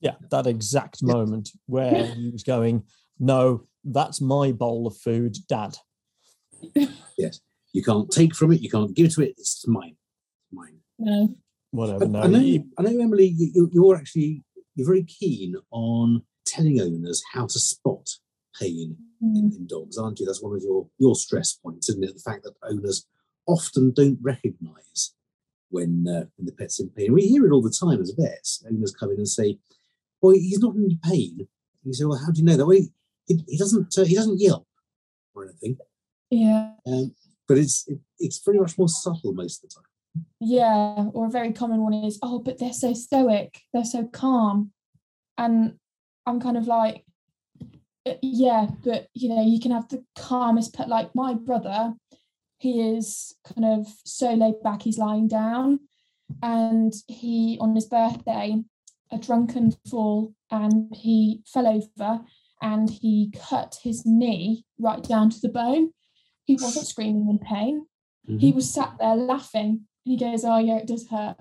Yeah, 0.00 0.14
that 0.30 0.46
exact 0.48 0.98
Yeah. 1.00 1.12
moment 1.14 1.50
where 1.66 2.06
he 2.06 2.30
was 2.30 2.42
going, 2.42 2.84
No, 3.20 3.68
that's 3.84 4.20
my 4.20 4.50
bowl 4.50 4.86
of 4.88 4.96
food, 4.96 5.36
Dad. 5.48 5.76
Yes, 7.16 7.40
you 7.72 7.82
can't 7.84 8.10
take 8.10 8.34
from 8.34 8.52
it, 8.52 8.60
you 8.60 8.70
can't 8.70 8.94
give 8.94 9.14
to 9.14 9.22
it. 9.22 9.34
It's 9.38 9.66
mine, 9.68 9.96
mine. 10.52 10.78
No. 10.98 11.34
Whatever. 11.70 12.00
But 12.00 12.10
No, 12.10 12.20
I 12.22 12.26
know, 12.26 12.64
I 12.78 12.82
know, 12.82 13.00
Emily. 13.00 13.26
You, 13.36 13.50
you- 13.54 13.70
you're 13.72 13.96
actually 13.96 14.42
you're 14.74 14.86
very 14.86 15.04
keen 15.04 15.54
on 15.70 16.22
telling 16.54 16.80
owners 16.80 17.22
how 17.32 17.46
to 17.46 17.58
spot 17.58 18.08
pain 18.60 18.96
in, 19.22 19.34
Mm. 19.50 19.56
in 19.56 19.66
dogs, 19.66 19.96
aren't 19.96 20.18
you? 20.18 20.26
That's 20.26 20.42
one 20.42 20.56
of 20.56 20.62
your 20.62 20.88
your 20.98 21.14
stress 21.14 21.52
points, 21.54 21.88
isn't 21.88 22.04
it? 22.04 22.14
The 22.14 22.20
fact 22.30 22.42
that 22.44 22.54
owners 22.70 23.06
often 23.46 23.92
don't 23.92 24.18
recognise 24.20 25.14
when 25.70 26.06
uh, 26.08 26.24
when 26.36 26.46
the 26.46 26.52
pet's 26.52 26.80
in 26.80 26.90
pain. 26.90 27.12
We 27.12 27.22
hear 27.28 27.46
it 27.46 27.52
all 27.52 27.62
the 27.62 27.70
time 27.84 28.00
as 28.00 28.10
vets. 28.18 28.64
Owners 28.68 28.94
come 28.98 29.10
in 29.10 29.18
and 29.18 29.28
say, 29.28 29.58
"Well, 30.20 30.34
he's 30.34 30.58
not 30.58 30.74
in 30.76 30.98
pain." 31.02 31.36
And 31.38 31.84
you 31.84 31.92
say, 31.94 32.04
"Well, 32.04 32.18
how 32.24 32.32
do 32.32 32.40
you 32.40 32.44
know 32.46 32.56
that?" 32.56 32.66
Well, 32.66 32.76
he, 32.76 32.88
he, 33.26 33.44
he 33.46 33.56
doesn't 33.58 33.96
uh, 33.96 34.04
he 34.04 34.14
doesn't 34.14 34.40
yelp 34.40 34.66
or 35.34 35.44
anything, 35.44 35.78
Yeah. 36.30 36.72
um, 36.86 37.14
but 37.48 37.56
it's 37.58 37.86
it, 37.88 38.00
it's 38.18 38.38
pretty 38.40 38.58
much 38.60 38.76
more 38.76 38.88
subtle 38.88 39.32
most 39.32 39.62
of 39.64 39.70
the 39.70 39.74
time. 39.76 40.24
Yeah, 40.40 41.08
or 41.14 41.26
a 41.26 41.30
very 41.30 41.52
common 41.52 41.80
one 41.82 41.94
is, 41.94 42.18
oh, 42.22 42.38
but 42.40 42.58
they're 42.58 42.72
so 42.72 42.92
stoic, 42.92 43.62
they're 43.72 43.84
so 43.84 44.04
calm. 44.08 44.72
And 45.38 45.78
I'm 46.26 46.40
kind 46.40 46.56
of 46.56 46.66
like, 46.66 47.04
"Uh, 48.06 48.14
yeah, 48.22 48.68
but 48.84 49.08
you 49.14 49.28
know, 49.28 49.42
you 49.42 49.60
can 49.60 49.72
have 49.72 49.88
the 49.88 50.04
calmest 50.16 50.74
pet. 50.74 50.88
Like 50.88 51.14
my 51.14 51.34
brother, 51.34 51.94
he 52.58 52.80
is 52.96 53.34
kind 53.44 53.64
of 53.64 53.86
so 54.04 54.32
laid 54.34 54.62
back, 54.62 54.82
he's 54.82 54.98
lying 54.98 55.28
down. 55.28 55.80
And 56.42 56.94
he, 57.08 57.58
on 57.60 57.74
his 57.74 57.86
birthday, 57.86 58.62
a 59.10 59.18
drunken 59.18 59.74
fall 59.90 60.32
and 60.50 60.94
he 60.94 61.42
fell 61.46 61.66
over 61.66 62.20
and 62.62 62.88
he 62.88 63.32
cut 63.50 63.76
his 63.82 64.06
knee 64.06 64.64
right 64.78 65.02
down 65.02 65.28
to 65.30 65.40
the 65.40 65.50
bone. 65.50 65.90
He 66.44 66.54
wasn't 66.54 66.86
screaming 66.86 67.28
in 67.28 67.38
pain 67.38 67.86
he 68.26 68.52
was 68.52 68.72
sat 68.72 68.94
there 68.98 69.16
laughing 69.16 69.86
and 70.04 70.12
he 70.12 70.16
goes 70.16 70.44
oh 70.44 70.58
yeah 70.58 70.76
it 70.76 70.86
does 70.86 71.08
hurt 71.08 71.36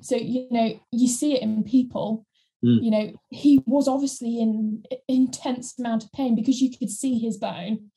so 0.00 0.16
you 0.16 0.46
know 0.50 0.78
you 0.92 1.08
see 1.08 1.34
it 1.34 1.42
in 1.42 1.62
people 1.64 2.26
Mm. 2.64 2.82
you 2.82 2.90
know 2.90 3.12
he 3.30 3.62
was 3.64 3.88
obviously 3.88 4.38
in 4.38 4.84
intense 5.08 5.78
amount 5.78 6.04
of 6.04 6.12
pain 6.12 6.34
because 6.34 6.60
you 6.60 6.70
could 6.70 6.90
see 6.90 7.18
his 7.18 7.38
bone 7.38 7.90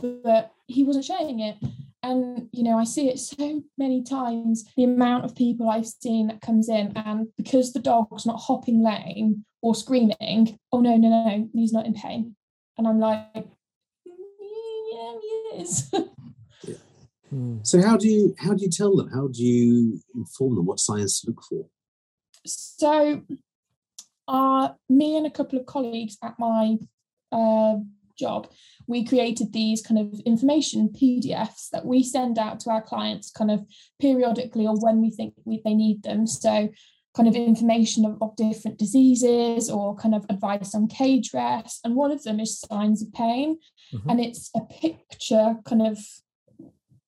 but 0.00 0.50
he 0.66 0.82
wasn't 0.82 1.04
showing 1.04 1.38
it 1.38 1.56
and 2.02 2.48
you 2.52 2.64
know 2.64 2.76
i 2.76 2.82
see 2.82 3.08
it 3.08 3.20
so 3.20 3.62
many 3.78 4.02
times 4.02 4.64
the 4.76 4.82
amount 4.82 5.24
of 5.24 5.36
people 5.36 5.70
i've 5.70 5.86
seen 5.86 6.26
that 6.26 6.40
comes 6.40 6.68
in 6.68 6.92
and 6.96 7.28
because 7.36 7.72
the 7.72 7.78
dog's 7.78 8.26
not 8.26 8.40
hopping 8.40 8.82
lame 8.82 9.44
or 9.62 9.76
screaming 9.76 10.58
oh 10.72 10.80
no 10.80 10.96
no 10.96 11.08
no 11.08 11.48
he's 11.52 11.72
not 11.72 11.86
in 11.86 11.94
pain 11.94 12.34
and 12.76 12.88
i'm 12.88 12.98
like 12.98 13.28
yeah 13.34 15.12
he 15.22 15.62
is 15.62 15.92
Hmm. 17.34 17.58
So 17.62 17.82
how 17.82 17.96
do 17.96 18.08
you 18.08 18.34
how 18.38 18.54
do 18.54 18.62
you 18.62 18.70
tell 18.70 18.94
them? 18.94 19.10
How 19.12 19.26
do 19.26 19.42
you 19.42 20.00
inform 20.14 20.54
them 20.54 20.66
what 20.66 20.78
signs 20.78 21.20
to 21.20 21.28
look 21.30 21.42
for? 21.42 21.66
So, 22.46 23.22
uh, 24.28 24.70
me 24.88 25.16
and 25.16 25.26
a 25.26 25.30
couple 25.30 25.58
of 25.58 25.66
colleagues 25.66 26.16
at 26.22 26.38
my 26.38 26.76
uh, 27.32 27.76
job, 28.18 28.50
we 28.86 29.04
created 29.04 29.52
these 29.52 29.82
kind 29.82 29.98
of 29.98 30.20
information 30.20 30.88
PDFs 30.88 31.70
that 31.72 31.84
we 31.84 32.02
send 32.02 32.38
out 32.38 32.60
to 32.60 32.70
our 32.70 32.82
clients 32.82 33.30
kind 33.30 33.50
of 33.50 33.66
periodically 34.00 34.66
or 34.66 34.78
when 34.78 35.00
we 35.00 35.10
think 35.10 35.34
we, 35.44 35.60
they 35.64 35.74
need 35.74 36.02
them. 36.02 36.26
So, 36.26 36.70
kind 37.16 37.28
of 37.28 37.36
information 37.36 38.04
of, 38.04 38.18
of 38.20 38.34
different 38.34 38.76
diseases 38.76 39.70
or 39.70 39.94
kind 39.94 40.16
of 40.16 40.26
advice 40.28 40.74
on 40.74 40.88
cage 40.88 41.30
rest. 41.32 41.80
And 41.84 41.94
one 41.94 42.10
of 42.10 42.24
them 42.24 42.40
is 42.40 42.58
signs 42.58 43.02
of 43.02 43.12
pain. 43.12 43.58
Mhm. 43.92 44.10
And 44.10 44.20
it's 44.20 44.50
a 44.54 44.60
picture 44.62 45.56
kind 45.64 45.82
of 45.82 45.98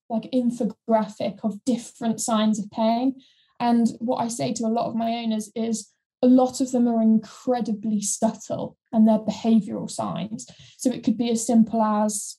like 0.08 0.30
infographic 0.32 1.40
of 1.42 1.64
different 1.64 2.20
signs 2.20 2.60
of 2.60 2.70
pain. 2.70 3.16
And 3.58 3.88
what 3.98 4.18
I 4.18 4.28
say 4.28 4.52
to 4.52 4.64
a 4.64 4.68
lot 4.68 4.86
of 4.86 4.94
my 4.94 5.10
owners 5.10 5.50
is 5.56 5.90
a 6.22 6.26
lot 6.26 6.60
of 6.60 6.72
them 6.72 6.88
are 6.88 7.02
incredibly 7.02 8.00
subtle 8.00 8.76
and 8.92 9.06
they're 9.06 9.18
behavioral 9.18 9.90
signs. 9.90 10.46
So 10.78 10.90
it 10.90 11.04
could 11.04 11.18
be 11.18 11.30
as 11.30 11.46
simple 11.46 11.82
as 11.82 12.36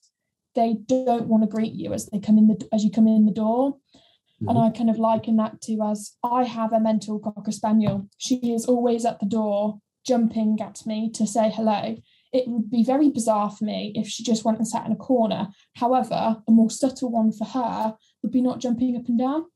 they 0.54 0.74
don't 0.86 1.28
want 1.28 1.44
to 1.44 1.48
greet 1.48 1.74
you 1.74 1.92
as 1.92 2.06
they 2.06 2.18
come 2.18 2.38
in 2.38 2.48
the 2.48 2.68
as 2.72 2.84
you 2.84 2.90
come 2.90 3.06
in 3.06 3.26
the 3.26 3.32
door. 3.32 3.76
And 4.40 4.56
Mhm. 4.56 4.66
I 4.66 4.70
kind 4.70 4.90
of 4.90 4.98
liken 4.98 5.36
that 5.36 5.60
to 5.62 5.82
as 5.82 6.12
I 6.22 6.44
have 6.44 6.72
a 6.72 6.80
mental 6.80 7.18
cocker 7.18 7.52
spaniel. 7.52 8.08
She 8.16 8.36
is 8.52 8.66
always 8.66 9.04
at 9.04 9.20
the 9.20 9.26
door 9.26 9.80
jumping 10.04 10.60
at 10.60 10.86
me 10.86 11.10
to 11.10 11.26
say 11.26 11.50
hello. 11.50 11.96
It 12.32 12.46
would 12.48 12.70
be 12.70 12.82
very 12.84 13.10
bizarre 13.10 13.50
for 13.50 13.64
me 13.64 13.92
if 13.94 14.08
she 14.08 14.22
just 14.22 14.44
went 14.44 14.58
and 14.58 14.68
sat 14.68 14.86
in 14.86 14.92
a 14.92 14.96
corner. 14.96 15.48
However, 15.74 16.42
a 16.46 16.50
more 16.50 16.70
subtle 16.70 17.10
one 17.10 17.32
for 17.32 17.44
her 17.44 17.96
would 18.22 18.32
be 18.32 18.40
not 18.40 18.60
jumping 18.60 18.96
up 18.96 19.08
and 19.08 19.18
down. 19.18 19.46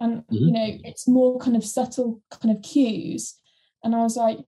And 0.00 0.24
you 0.30 0.48
Mhm. 0.48 0.52
know, 0.52 0.78
it's 0.84 1.08
more 1.08 1.38
kind 1.38 1.56
of 1.56 1.64
subtle 1.64 2.22
kind 2.30 2.56
of 2.56 2.62
cues. 2.62 3.34
And 3.82 3.94
I 3.94 4.02
was 4.02 4.16
like, 4.16 4.38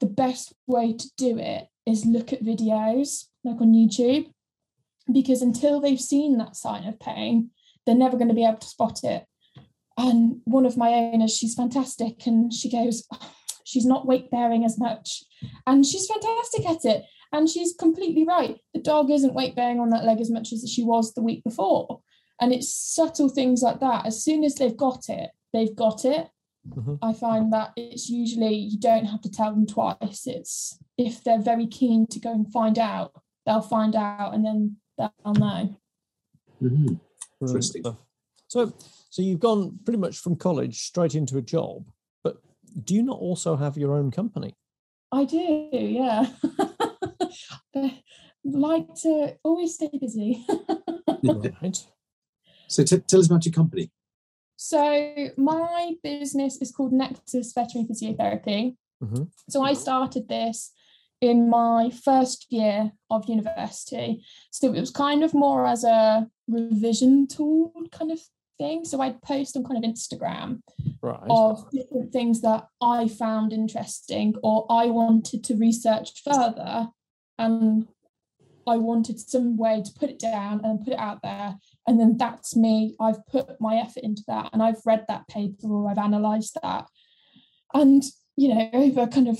the 0.00 0.06
best 0.06 0.52
way 0.66 0.92
to 0.92 1.10
do 1.16 1.38
it 1.38 1.68
is 1.86 2.04
look 2.06 2.32
at 2.32 2.44
videos 2.44 3.26
like 3.44 3.60
on 3.60 3.72
YouTube. 3.72 4.30
Because 5.10 5.40
until 5.40 5.80
they've 5.80 6.00
seen 6.00 6.36
that 6.38 6.56
sign 6.56 6.86
of 6.86 7.00
pain, 7.00 7.50
they're 7.86 7.94
never 7.94 8.18
going 8.18 8.28
to 8.28 8.34
be 8.34 8.44
able 8.44 8.58
to 8.58 8.66
spot 8.68 9.02
it. 9.04 9.24
And 9.96 10.42
one 10.44 10.66
of 10.66 10.76
my 10.76 10.90
owners, 10.94 11.36
she's 11.36 11.54
fantastic, 11.54 12.26
and 12.26 12.52
she 12.52 12.70
goes, 12.70 13.04
"Oh, 13.12 13.32
she's 13.64 13.86
not 13.86 14.06
weight 14.06 14.30
bearing 14.30 14.64
as 14.64 14.78
much, 14.78 15.24
and 15.66 15.84
she's 15.84 16.06
fantastic 16.06 16.68
at 16.68 16.84
it. 16.84 17.04
And 17.32 17.48
she's 17.48 17.74
completely 17.74 18.24
right. 18.24 18.58
The 18.72 18.80
dog 18.80 19.10
isn't 19.10 19.34
weight 19.34 19.54
bearing 19.54 19.80
on 19.80 19.90
that 19.90 20.04
leg 20.04 20.20
as 20.20 20.30
much 20.30 20.52
as 20.52 20.70
she 20.70 20.82
was 20.82 21.12
the 21.12 21.22
week 21.22 21.42
before. 21.44 22.00
And 22.40 22.52
it's 22.52 22.72
subtle 22.72 23.28
things 23.28 23.62
like 23.62 23.80
that. 23.80 24.06
As 24.06 24.22
soon 24.22 24.44
as 24.44 24.54
they've 24.54 24.76
got 24.76 25.08
it, 25.08 25.30
they've 25.52 25.74
got 25.74 26.04
it. 26.04 26.28
Mhm. 26.68 26.98
I 27.02 27.12
find 27.12 27.52
that 27.52 27.72
it's 27.76 28.08
usually 28.08 28.54
you 28.54 28.78
don't 28.78 29.06
have 29.06 29.22
to 29.22 29.30
tell 29.30 29.50
them 29.52 29.66
twice. 29.66 30.26
It's 30.26 30.78
if 30.96 31.24
they're 31.24 31.40
very 31.40 31.66
keen 31.66 32.06
to 32.08 32.20
go 32.20 32.30
and 32.32 32.50
find 32.52 32.78
out, 32.78 33.12
they'll 33.46 33.62
find 33.62 33.96
out, 33.96 34.34
and 34.34 34.44
then 34.44 34.76
they'll 34.98 35.34
know. 35.34 35.76
Mhm. 36.60 37.00
Interesting. 37.40 37.82
So, 38.48 38.72
so 39.10 39.22
you've 39.22 39.40
gone 39.40 39.78
pretty 39.84 39.98
much 39.98 40.18
from 40.18 40.36
college 40.36 40.82
straight 40.82 41.14
into 41.14 41.38
a 41.38 41.42
job, 41.42 41.90
but 42.22 42.42
do 42.84 42.94
you 42.94 43.02
not 43.02 43.18
also 43.18 43.56
have 43.56 43.76
your 43.78 43.94
own 43.94 44.10
company? 44.10 44.54
I 45.12 45.24
do, 45.24 45.68
yeah. 45.72 46.26
but 47.72 47.92
like 48.44 48.94
to 49.02 49.36
always 49.42 49.74
stay 49.74 49.90
busy. 49.98 50.44
Right. 51.22 51.84
So 52.68 52.84
t- 52.84 52.98
tell 52.98 53.20
us 53.20 53.26
about 53.26 53.44
your 53.46 53.52
company. 53.52 53.90
so 54.56 55.28
my 55.36 55.94
business 56.02 56.60
is 56.62 56.70
called 56.72 56.92
Nexus 56.92 57.52
Veterinary 57.52 57.88
Physiotherapy. 57.90 58.76
hmm 59.00 59.24
So 59.48 59.62
I 59.62 59.72
started 59.74 60.28
this 60.28 60.72
in 61.20 61.48
my 61.50 61.90
first 61.90 62.46
year 62.50 62.92
of 63.10 63.28
university. 63.28 64.22
So 64.50 64.72
it 64.72 64.80
was 64.80 64.90
kind 64.90 65.22
of 65.24 65.34
more 65.34 65.66
as 65.66 65.82
a 65.84 66.28
revision 66.46 67.26
tool 67.26 67.72
kind 67.90 68.12
of 68.12 68.20
thing. 68.58 68.84
So 68.84 69.00
I'd 69.00 69.20
post 69.22 69.56
on 69.56 69.64
kind 69.64 69.82
of 69.84 69.90
Instagram 69.90 70.62
Right. 71.02 71.30
of 71.30 71.70
different 71.70 72.12
things 72.12 72.40
that 72.42 72.66
I 72.80 73.08
found 73.08 73.52
interesting 73.52 74.34
or 74.42 74.66
I 74.70 74.86
wanted 74.86 75.42
to 75.44 75.56
research 75.56 76.08
further. 76.24 76.88
And 77.38 77.86
I 78.66 78.76
wanted 78.76 79.18
some 79.18 79.56
way 79.56 79.82
to 79.82 79.92
put 79.98 80.10
it 80.10 80.18
down 80.18 80.60
and 80.64 80.84
put 80.84 80.92
it 80.92 80.98
out 80.98 81.20
there. 81.22 81.56
And 81.88 81.98
then 81.98 82.18
that's 82.18 82.54
me. 82.54 82.94
I've 83.00 83.26
put 83.28 83.58
my 83.60 83.76
effort 83.76 84.02
into 84.02 84.22
that 84.28 84.50
and 84.52 84.62
I've 84.62 84.84
read 84.84 85.06
that 85.08 85.26
paper 85.26 85.66
or 85.66 85.90
I've 85.90 85.96
analysed 85.96 86.58
that. 86.62 86.86
And, 87.72 88.02
you 88.36 88.54
know, 88.54 88.68
over 88.74 89.06
kind 89.06 89.26
of 89.26 89.38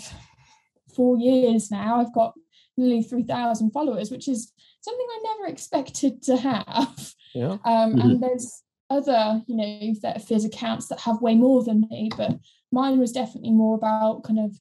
four 0.97 1.19
years 1.19 1.71
now, 1.71 2.01
I've 2.01 2.15
got 2.15 2.33
nearly 2.79 3.03
3,000 3.03 3.71
followers, 3.71 4.11
which 4.11 4.29
is 4.29 4.51
something 4.81 5.07
I 5.11 5.21
never 5.25 5.53
expected 5.53 6.23
to 6.23 6.39
have. 6.39 7.15
Yeah. 7.35 7.59
Um, 7.67 7.95
Mhm. 7.95 8.01
And 8.03 8.23
there's 8.23 8.63
other, 8.89 9.43
you 9.47 9.55
know, 9.55 9.65
phys 10.19 10.47
accounts 10.47 10.89
that 10.89 11.01
have 11.01 11.21
way 11.21 11.35
more 11.35 11.63
than 11.63 11.87
me, 11.91 12.09
but 12.17 12.39
mine 12.73 12.99
was 12.99 13.13
definitely 13.13 13.53
more 13.53 13.75
about 13.75 14.23
kind 14.25 14.39
of 14.39 14.59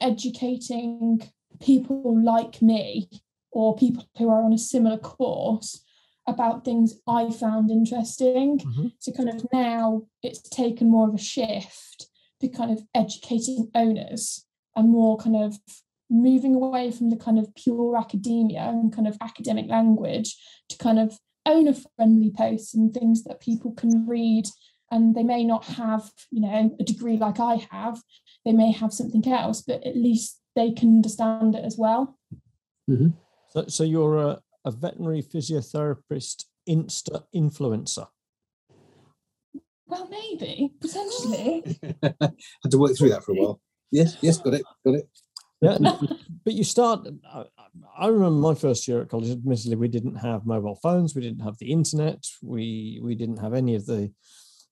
educating 0.00 1.22
people 1.60 2.20
like 2.20 2.60
me 2.60 3.08
or 3.52 3.76
people 3.76 4.04
who 4.16 4.28
are 4.28 4.42
on 4.42 4.52
a 4.52 4.58
similar 4.58 4.98
course 4.98 5.84
about 6.28 6.64
things 6.64 7.00
I 7.06 7.30
found 7.30 7.70
interesting. 7.70 8.58
Mhm. 8.58 8.92
So 8.98 9.12
kind 9.12 9.28
of 9.28 9.46
now 9.52 10.02
it's 10.22 10.40
taken 10.48 10.90
more 10.90 11.08
of 11.08 11.14
a 11.14 11.18
shift 11.18 12.08
to 12.40 12.48
kind 12.48 12.70
of 12.70 12.84
educating 12.94 13.70
owners 13.74 14.44
and 14.76 14.90
more 14.90 15.16
kind 15.16 15.36
of 15.36 15.58
moving 16.10 16.54
away 16.54 16.90
from 16.90 17.10
the 17.10 17.16
kind 17.16 17.38
of 17.38 17.54
pure 17.54 17.96
academia 17.96 18.60
and 18.60 18.92
kind 18.92 19.06
of 19.08 19.16
academic 19.20 19.68
language 19.68 20.36
to 20.68 20.76
kind 20.78 20.98
of 20.98 21.18
owner 21.44 21.74
friendly 21.74 22.30
posts 22.30 22.74
and 22.74 22.94
things 22.94 23.24
that 23.24 23.40
people 23.40 23.72
can 23.72 24.06
read 24.06 24.46
and 24.90 25.14
they 25.14 25.22
may 25.22 25.44
not 25.44 25.64
have 25.64 26.10
you 26.30 26.40
know 26.40 26.74
a 26.80 26.84
degree 26.84 27.16
like 27.18 27.38
i 27.40 27.56
have 27.70 28.02
they 28.44 28.52
may 28.52 28.70
have 28.72 28.92
something 28.92 29.26
else 29.28 29.60
but 29.62 29.84
at 29.86 29.96
least 29.96 30.40
they 30.56 30.70
can 30.72 30.88
understand 30.96 31.54
it 31.54 31.64
as 31.64 31.76
well 31.78 32.18
So, 33.50 33.64
so 33.68 33.84
you're 33.84 34.18
a, 34.18 34.40
a 34.68 34.70
veterinary 34.70 35.22
physiotherapist 35.22 36.44
insta 36.68 37.24
influencer. 37.34 38.06
well 39.86 40.06
maybe 40.08 40.70
potentially 40.80 41.78
Had 42.02 42.70
to 42.70 42.78
work 42.78 42.96
through 42.96 43.08
that 43.10 43.24
for 43.24 43.32
a 43.32 43.34
while. 43.34 43.60
Yes, 43.90 44.18
yes, 44.20 44.36
got 44.36 44.52
it, 44.52 44.64
got 44.84 44.96
it. 44.96 45.08
Yeah, 45.62 45.78
but 46.44 46.52
you 46.52 46.62
start. 46.62 47.08
I, 47.32 47.44
I 47.96 48.06
remember 48.08 48.38
my 48.38 48.54
first 48.54 48.86
year 48.86 49.00
at 49.00 49.08
college. 49.08 49.30
Admittedly, 49.30 49.76
we 49.76 49.88
didn't 49.88 50.16
have 50.16 50.46
mobile 50.46 50.76
phones. 50.76 51.14
We 51.14 51.22
didn't 51.22 51.42
have 51.42 51.56
the 51.58 51.72
internet. 51.72 52.26
We 52.42 53.00
we 53.02 53.14
didn't 53.14 53.38
have 53.38 53.54
any 53.54 53.74
of 53.74 53.86
the 53.86 54.12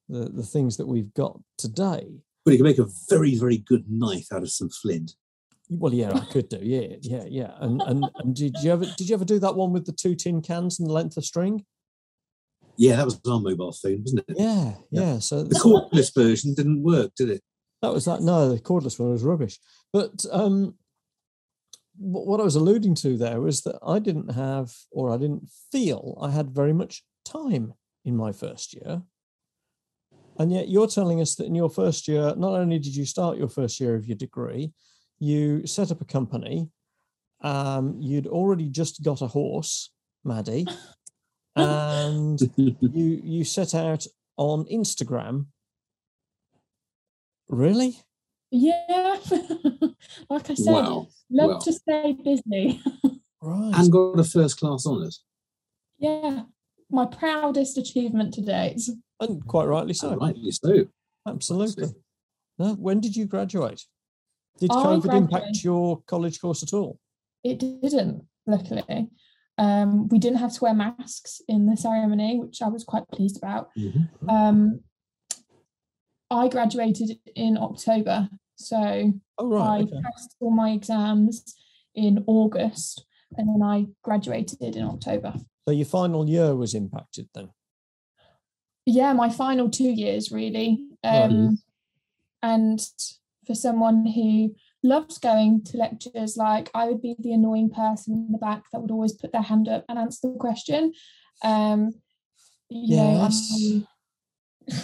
the, 0.09 0.29
the 0.29 0.43
things 0.43 0.77
that 0.77 0.87
we've 0.87 1.13
got 1.15 1.41
today. 1.57 2.07
But 2.45 2.53
you 2.53 2.59
can 2.59 2.67
make 2.67 2.79
a 2.79 2.87
very, 3.09 3.35
very 3.35 3.59
good 3.59 3.87
knife 3.89 4.29
out 4.33 4.43
of 4.43 4.53
some 4.53 4.69
flint. 4.69 5.15
Well, 5.69 5.93
yeah, 5.93 6.13
I 6.13 6.25
could 6.27 6.49
do. 6.49 6.59
Yeah, 6.63 6.97
yeah, 7.01 7.25
yeah. 7.29 7.53
And 7.61 7.83
and 7.83 8.05
and 8.17 8.35
did 8.35 8.57
you 8.63 8.73
ever 8.73 8.85
did 8.97 9.09
you 9.09 9.15
ever 9.15 9.25
do 9.25 9.39
that 9.41 9.57
one 9.57 9.73
with 9.73 9.87
the 9.87 9.93
two 9.93 10.15
tin 10.15 10.43
cans 10.43 10.79
and 10.79 10.89
the 10.89 10.93
length 10.93 11.17
of 11.17 11.25
string? 11.25 11.65
Yeah, 12.79 12.97
that 12.97 13.07
was 13.07 13.19
our 13.27 13.41
mobile 13.41 13.73
phone, 13.73 14.03
wasn't 14.03 14.25
it? 14.29 14.37
Yeah, 14.39 14.75
Yeah. 14.91 15.01
yeah. 15.15 15.19
So 15.19 15.43
The 15.43 15.55
cordless 15.55 16.15
version 16.15 16.53
didn't 16.55 16.83
work, 16.83 17.13
did 17.17 17.31
it? 17.31 17.43
That 17.81 17.93
was 17.93 18.05
that. 18.05 18.21
No, 18.21 18.51
the 18.53 18.61
cordless 18.61 18.99
one 18.99 19.11
was 19.13 19.23
rubbish. 19.23 19.59
But 19.95 20.25
um, 20.31 20.75
what 21.97 22.41
I 22.41 22.45
was 22.45 22.57
alluding 22.57 22.95
to 22.97 23.17
there 23.17 23.41
was 23.41 23.63
that 23.63 23.79
I 23.83 23.99
didn't 23.99 24.33
have, 24.33 24.75
or 24.91 25.11
I 25.11 25.17
didn't 25.17 25.49
feel 25.73 26.19
I 26.21 26.31
had 26.31 26.51
very 26.51 26.75
much 26.75 27.03
time 27.25 27.73
in 28.05 28.15
my 28.17 28.31
first 28.33 28.75
year. 28.75 29.03
And 30.39 30.53
yet 30.53 30.69
you're 30.69 30.87
telling 30.87 31.23
us 31.23 31.35
that 31.37 31.47
in 31.47 31.55
your 31.55 31.71
first 31.71 32.07
year, 32.07 32.35
not 32.37 32.53
only 32.53 32.79
did 32.79 32.95
you 32.95 33.07
start 33.07 33.39
your 33.39 33.49
first 33.49 33.81
year 33.81 33.95
of 33.95 34.07
your 34.07 34.17
degree, 34.17 34.73
you 35.19 35.67
set 35.67 35.91
up 35.91 36.01
a 36.01 36.05
company. 36.05 36.69
Um, 37.43 37.97
you'd 38.01 38.27
already 38.27 38.69
just 38.69 39.03
got 39.03 39.23
a 39.23 39.27
horse, 39.27 39.91
Maddie, 40.25 40.67
and 41.57 42.41
you 42.57 43.21
you 43.23 43.45
set 43.45 43.75
out 43.75 44.07
on 44.37 44.65
Instagram. 44.67 45.47
Really? 47.49 47.99
yeah 48.53 49.17
like 50.31 50.49
i 50.51 50.55
said 50.55 50.73
wow. 50.73 51.09
love 51.31 51.49
well. 51.49 51.61
to 51.61 51.73
stay 51.73 52.17
busy 52.25 52.81
Right. 53.43 53.73
And 53.77 53.93
got 53.93 54.19
a 54.19 54.25
first 54.25 54.59
class 54.59 54.87
honours. 54.87 55.23
yeah 55.99 56.43
my 56.91 57.07
proudest 57.07 57.77
achievement 57.77 58.35
to 58.35 58.41
date 58.43 58.81
And 59.21 59.45
quite 59.47 59.67
rightly 59.67 59.95
so. 59.95 60.11
So 60.11 60.17
rightly 60.17 60.51
so. 60.51 60.87
Absolutely. 61.27 61.89
No, 62.59 62.75
when 62.75 63.01
did 63.01 63.17
you 63.17 63.27
graduate? 63.27 63.85
Did 64.59 64.71
I 64.73 64.75
COVID 64.75 65.15
impact 65.15 65.63
your 65.65 66.01
college 66.07 66.41
course 66.41 66.63
at 66.63 66.73
all? 66.73 66.99
it 67.45 67.59
didn't 67.61 68.25
luckily 68.47 69.09
um, 69.59 70.09
we 70.09 70.19
didn't 70.19 70.39
have 70.39 70.53
to 70.53 70.65
wear 70.65 70.75
masks 70.75 71.41
in 71.49 71.67
the 71.67 71.77
ceremony 71.77 72.39
which 72.41 72.61
i 72.61 72.67
was 72.69 72.83
quite 72.83 73.07
pleased 73.09 73.37
about 73.37 73.69
Mhm. 73.77 74.09
um, 74.29 74.81
i 76.31 76.49
graduated 76.49 77.19
in 77.37 77.57
october 77.57 78.29
so 78.57 79.13
Oh, 79.39 79.49
right. 79.49 79.79
i 79.79 79.83
Okay. 79.83 80.01
passed 80.03 80.35
all 80.41 80.51
my 80.51 80.71
exams 80.71 81.55
in 81.95 82.25
august 82.27 83.07
and 83.37 83.49
then 83.49 83.63
i 83.63 83.87
graduated 84.03 84.75
in 84.77 84.83
october 84.85 85.33
So 85.69 85.73
your 85.73 85.87
final 85.87 86.29
year 86.29 86.55
was 86.57 86.75
impacted 86.75 87.29
then? 87.35 87.51
yeah 88.87 89.13
my 89.13 89.29
final 89.31 89.69
two 89.71 89.91
years 90.05 90.33
really 90.33 90.71
Right. 91.05 91.23
um, 91.25 91.59
and 92.43 92.81
for 93.47 93.55
someone 93.55 94.07
who 94.07 94.55
loves 94.83 95.19
going 95.19 95.63
to 95.65 95.77
lectures 95.77 96.37
like 96.37 96.71
i 96.75 96.87
would 96.87 97.01
be 97.03 97.15
the 97.19 97.33
annoying 97.33 97.71
person 97.71 98.15
in 98.15 98.33
the 98.33 98.39
back 98.39 98.65
that 98.73 98.81
would 98.81 98.91
always 98.91 99.13
put 99.13 99.33
their 99.33 99.43
hand 99.43 99.69
up 99.69 99.85
and 99.89 99.99
answer 99.99 100.29
the 100.33 100.39
question 100.39 100.93
um 101.45 101.93
you 102.69 102.97
know, 102.97 103.13
Yes. 103.23 103.53
I'm- 103.53 103.87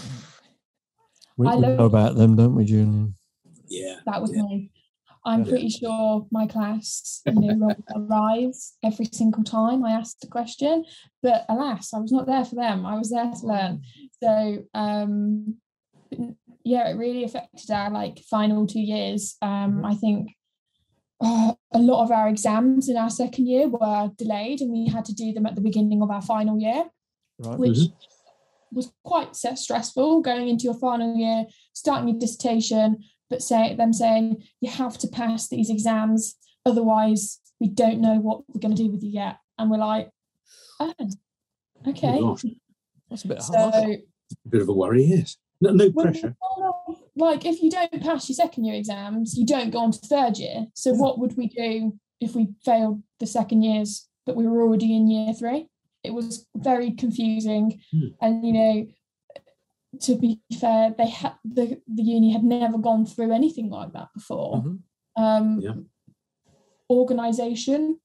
We, 1.37 1.49
I 1.49 1.55
we 1.57 1.63
love- 1.63 1.79
know 1.79 1.85
about 1.87 2.15
them, 2.17 2.37
don't 2.37 2.55
we, 2.55 2.65
Julian? 2.65 3.15
Yeah. 3.69 3.97
that 4.07 4.21
was 4.21 4.33
Yeah. 4.37 4.43
me 4.43 4.71
i'm 5.25 5.45
Yeah. 5.45 5.49
pretty 5.51 5.69
sure 5.69 6.27
my 6.33 6.47
class 6.49 7.23
you 7.27 7.33
know 7.33 7.55
rolled 7.55 7.85
their 7.89 8.13
eyes 8.13 8.75
every 8.83 9.07
single 9.13 9.45
time 9.45 9.85
i 9.85 9.93
asked 9.93 10.25
a 10.25 10.27
question 10.27 10.85
but 11.23 11.45
alas 11.49 11.95
i 11.95 11.99
was 12.01 12.11
not 12.13 12.27
there 12.27 12.45
for 12.45 12.57
them 12.57 12.85
i 12.85 12.99
was 12.99 13.09
there 13.11 13.31
to 13.31 13.47
learn 13.47 13.75
so 14.23 14.33
um 14.75 15.55
yeah 16.65 16.89
it 16.89 16.97
really 16.97 17.25
affected 17.25 17.71
our 17.71 17.91
like 17.91 18.19
final 18.31 18.67
two 18.67 18.81
years 18.81 19.37
um 19.43 19.85
i 19.85 19.95
think 19.95 20.31
uh, 21.25 21.53
a 21.73 21.79
lot 21.79 22.03
of 22.03 22.11
our 22.11 22.29
exams 22.29 22.89
in 22.89 22.97
our 22.97 23.11
second 23.11 23.47
year 23.47 23.69
were 23.69 24.11
delayed 24.19 24.61
and 24.61 24.73
we 24.73 24.89
had 24.89 25.05
to 25.05 25.15
do 25.15 25.33
them 25.33 25.47
at 25.47 25.55
the 25.55 25.61
beginning 25.61 26.03
of 26.03 26.11
our 26.11 26.23
final 26.23 26.59
year 26.59 26.85
Right. 27.39 27.59
which 27.59 27.79
was 28.73 28.93
quite 29.05 29.37
stressful 29.37 30.23
going 30.23 30.49
into 30.49 30.65
your 30.65 30.75
final 30.75 31.15
year, 31.17 31.47
starting 31.73 32.09
your 32.09 32.19
dissertation, 32.19 33.05
but 33.29 33.43
say 33.43 33.75
them 33.75 33.93
saying 33.93 34.43
you 34.61 34.71
have 34.71 34.99
to 34.99 35.09
pass 35.09 35.49
these 35.49 35.71
exams, 35.71 36.37
otherwise 36.65 37.41
we 37.61 37.69
don't 37.69 38.01
know 38.01 38.15
what 38.15 38.43
we're 38.49 38.61
going 38.61 38.75
to 38.75 38.83
do 38.83 38.91
with 38.91 39.03
you 39.03 39.11
yet. 39.11 39.39
And 39.59 39.71
we're 39.71 39.79
like, 39.79 40.11
oh, 40.81 40.95
okay. 41.89 42.21
gosh. 42.21 42.45
That's 43.11 43.25
a 43.25 43.29
bit 43.29 43.43
hard. 43.43 43.75
so 43.75 43.97
Bit 44.49 44.63
of 44.63 44.69
a 44.69 44.73
worry, 44.73 45.05
yes. 45.05 45.37
No, 45.63 45.71
no 45.73 45.91
pressure. 45.93 46.35
like 47.17 47.45
if 47.47 47.63
you 47.63 47.71
don't 47.71 48.03
pass 48.03 48.29
your 48.29 48.35
second 48.35 48.65
year 48.65 48.75
exams, 48.75 49.37
you 49.39 49.47
don't 49.47 49.71
go 49.71 49.79
on 49.79 49.93
to 49.93 49.99
third 50.01 50.37
year. 50.39 50.67
So 50.75 50.93
what 50.93 51.19
would 51.19 51.37
we 51.37 51.47
do 51.49 51.99
if 52.21 52.35
we 52.35 52.49
failed 52.65 53.03
the 53.21 53.27
second 53.27 53.63
years, 53.63 54.09
but 54.27 54.37
we 54.37 54.47
were 54.47 54.63
already 54.63 54.95
in 54.97 55.09
year 55.09 55.33
three? 55.35 55.69
It 56.05 56.13
was 56.15 56.47
very 56.57 56.91
confusing, 56.93 57.81
Hmm. 57.93 58.09
and 58.21 58.45
you 58.47 58.53
know, 58.53 58.87
to 60.01 60.17
be 60.17 60.41
fair, 60.61 60.95
they 60.99 61.09
had 61.09 61.35
the 61.45 61.81
the 61.87 62.03
uni 62.03 62.31
had 62.33 62.45
never 62.45 62.79
gone 62.79 63.07
through 63.07 63.33
anything 63.33 63.69
like 63.71 63.93
that 63.93 64.09
before. 64.15 64.63
Mhm. 64.63 64.79
Um, 65.17 65.61
Yeah. 65.61 65.75
Organization 66.91 67.99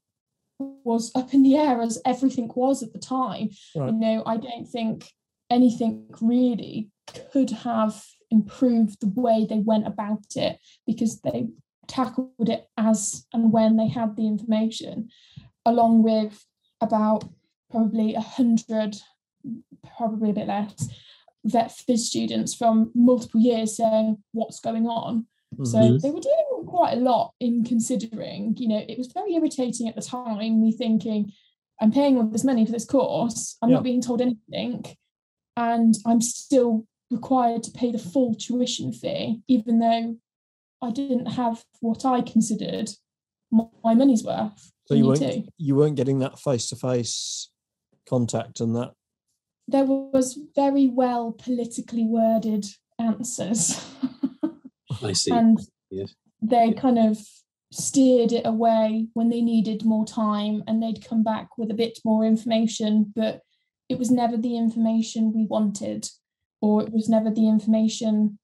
was 0.60 1.12
up 1.16 1.34
in 1.34 1.44
the 1.44 1.56
air 1.56 1.82
as 1.82 2.02
everything 2.06 2.52
was 2.56 2.82
at 2.84 2.94
the 2.94 3.00
time 3.00 3.50
Right. 3.76 3.92
you 3.92 4.00
know 4.00 4.24
i 4.26 4.38
don't 4.38 4.68
think 4.68 5.06
anything 5.52 6.08
really 6.20 6.90
could 7.32 7.50
have 7.52 8.04
improved 8.30 9.00
the 9.00 9.08
way 9.16 9.46
they 9.46 9.60
went 9.60 9.88
about 9.88 10.26
it 10.36 10.60
because 10.86 11.22
they 11.22 11.48
tackled 11.88 12.50
it 12.50 12.68
as 12.78 13.26
and 13.34 13.52
when 13.54 13.78
they 13.78 13.88
had 13.88 14.16
the 14.16 14.28
information 14.28 15.10
along 15.66 16.04
with 16.04 16.46
about 16.82 17.24
probably 17.72 18.14
a 18.14 18.20
hundred 18.22 18.98
probably 19.98 20.32
a 20.32 20.34
bit 20.34 20.48
less 20.48 20.90
vet 21.46 21.70
phys 21.70 22.00
students 22.00 22.54
from 22.54 22.92
multiple 22.94 23.40
years 23.40 23.78
saying 23.78 24.18
what's 24.34 24.60
going 24.60 24.86
on 24.88 25.26
so 25.64 25.78
Mhm. 25.78 26.02
they 26.02 26.12
were 26.12 26.20
doing 26.20 26.66
quite 26.68 26.98
a 26.98 27.02
lot 27.02 27.34
in 27.40 27.64
considering, 27.64 28.56
you 28.58 28.68
know, 28.68 28.84
it 28.88 28.98
was 28.98 29.08
very 29.08 29.34
irritating 29.34 29.88
at 29.88 29.96
the 29.96 30.02
time, 30.02 30.62
me 30.62 30.72
thinking, 30.72 31.32
I'm 31.82 31.92
paying 31.92 32.18
all 32.18 32.26
this 32.28 32.44
money 32.44 32.66
for 32.66 32.74
this 32.74 32.86
course, 32.86 33.58
I'm 33.62 33.70
Yeah. 33.70 33.76
not 33.78 33.84
being 33.84 34.02
told 34.02 34.22
anything, 34.22 34.84
and 35.56 35.96
I'm 36.06 36.22
still 36.22 36.86
required 37.10 37.64
to 37.64 37.72
pay 37.72 37.92
the 37.92 37.98
full 38.00 38.36
tuition 38.36 38.92
fee, 38.92 39.42
even 39.48 39.80
though 39.80 40.18
I 40.82 40.92
didn't 40.92 41.26
have 41.28 41.64
what 41.80 42.06
I 42.06 42.22
considered 42.22 42.90
my, 43.52 43.66
my 43.84 43.94
money's 43.94 44.24
worth. 44.24 44.72
So 44.88 44.94
you 44.94 45.08
weren't 45.08 45.20
two. 45.22 45.48
you 45.58 45.76
weren't 45.76 45.96
getting 45.96 46.20
that 46.20 46.40
face 46.40 46.70
to 46.70 46.76
face 46.76 47.50
contact 48.08 48.60
and 48.60 48.76
that. 48.76 48.92
There 49.68 49.86
was 49.86 50.40
very 50.56 50.88
well 50.88 51.34
politically 51.34 52.06
worded 52.06 52.66
answers. 53.00 53.84
I 55.04 55.14
see. 55.14 55.32
and 55.32 55.60
Yes. 55.90 56.14
they 56.42 56.74
kind 56.74 56.98
of 57.00 57.18
steered 57.72 58.32
it 58.32 58.46
away 58.46 59.08
when 59.14 59.30
they 59.30 59.42
needed 59.42 59.84
more 59.86 60.06
time 60.06 60.64
and 60.68 60.82
they'd 60.82 61.06
come 61.06 61.24
back 61.24 61.58
with 61.58 61.70
a 61.70 61.74
bit 61.74 62.00
more 62.06 62.24
information 62.26 63.12
but 63.16 63.42
it 63.90 63.98
was 64.00 64.10
never 64.10 64.38
the 64.38 64.58
information 64.58 65.34
we 65.34 65.46
wanted 65.46 66.08
or 66.62 66.84
it 66.84 66.92
was 66.92 67.08
never 67.10 67.30
the 67.30 67.48
information 67.48 68.38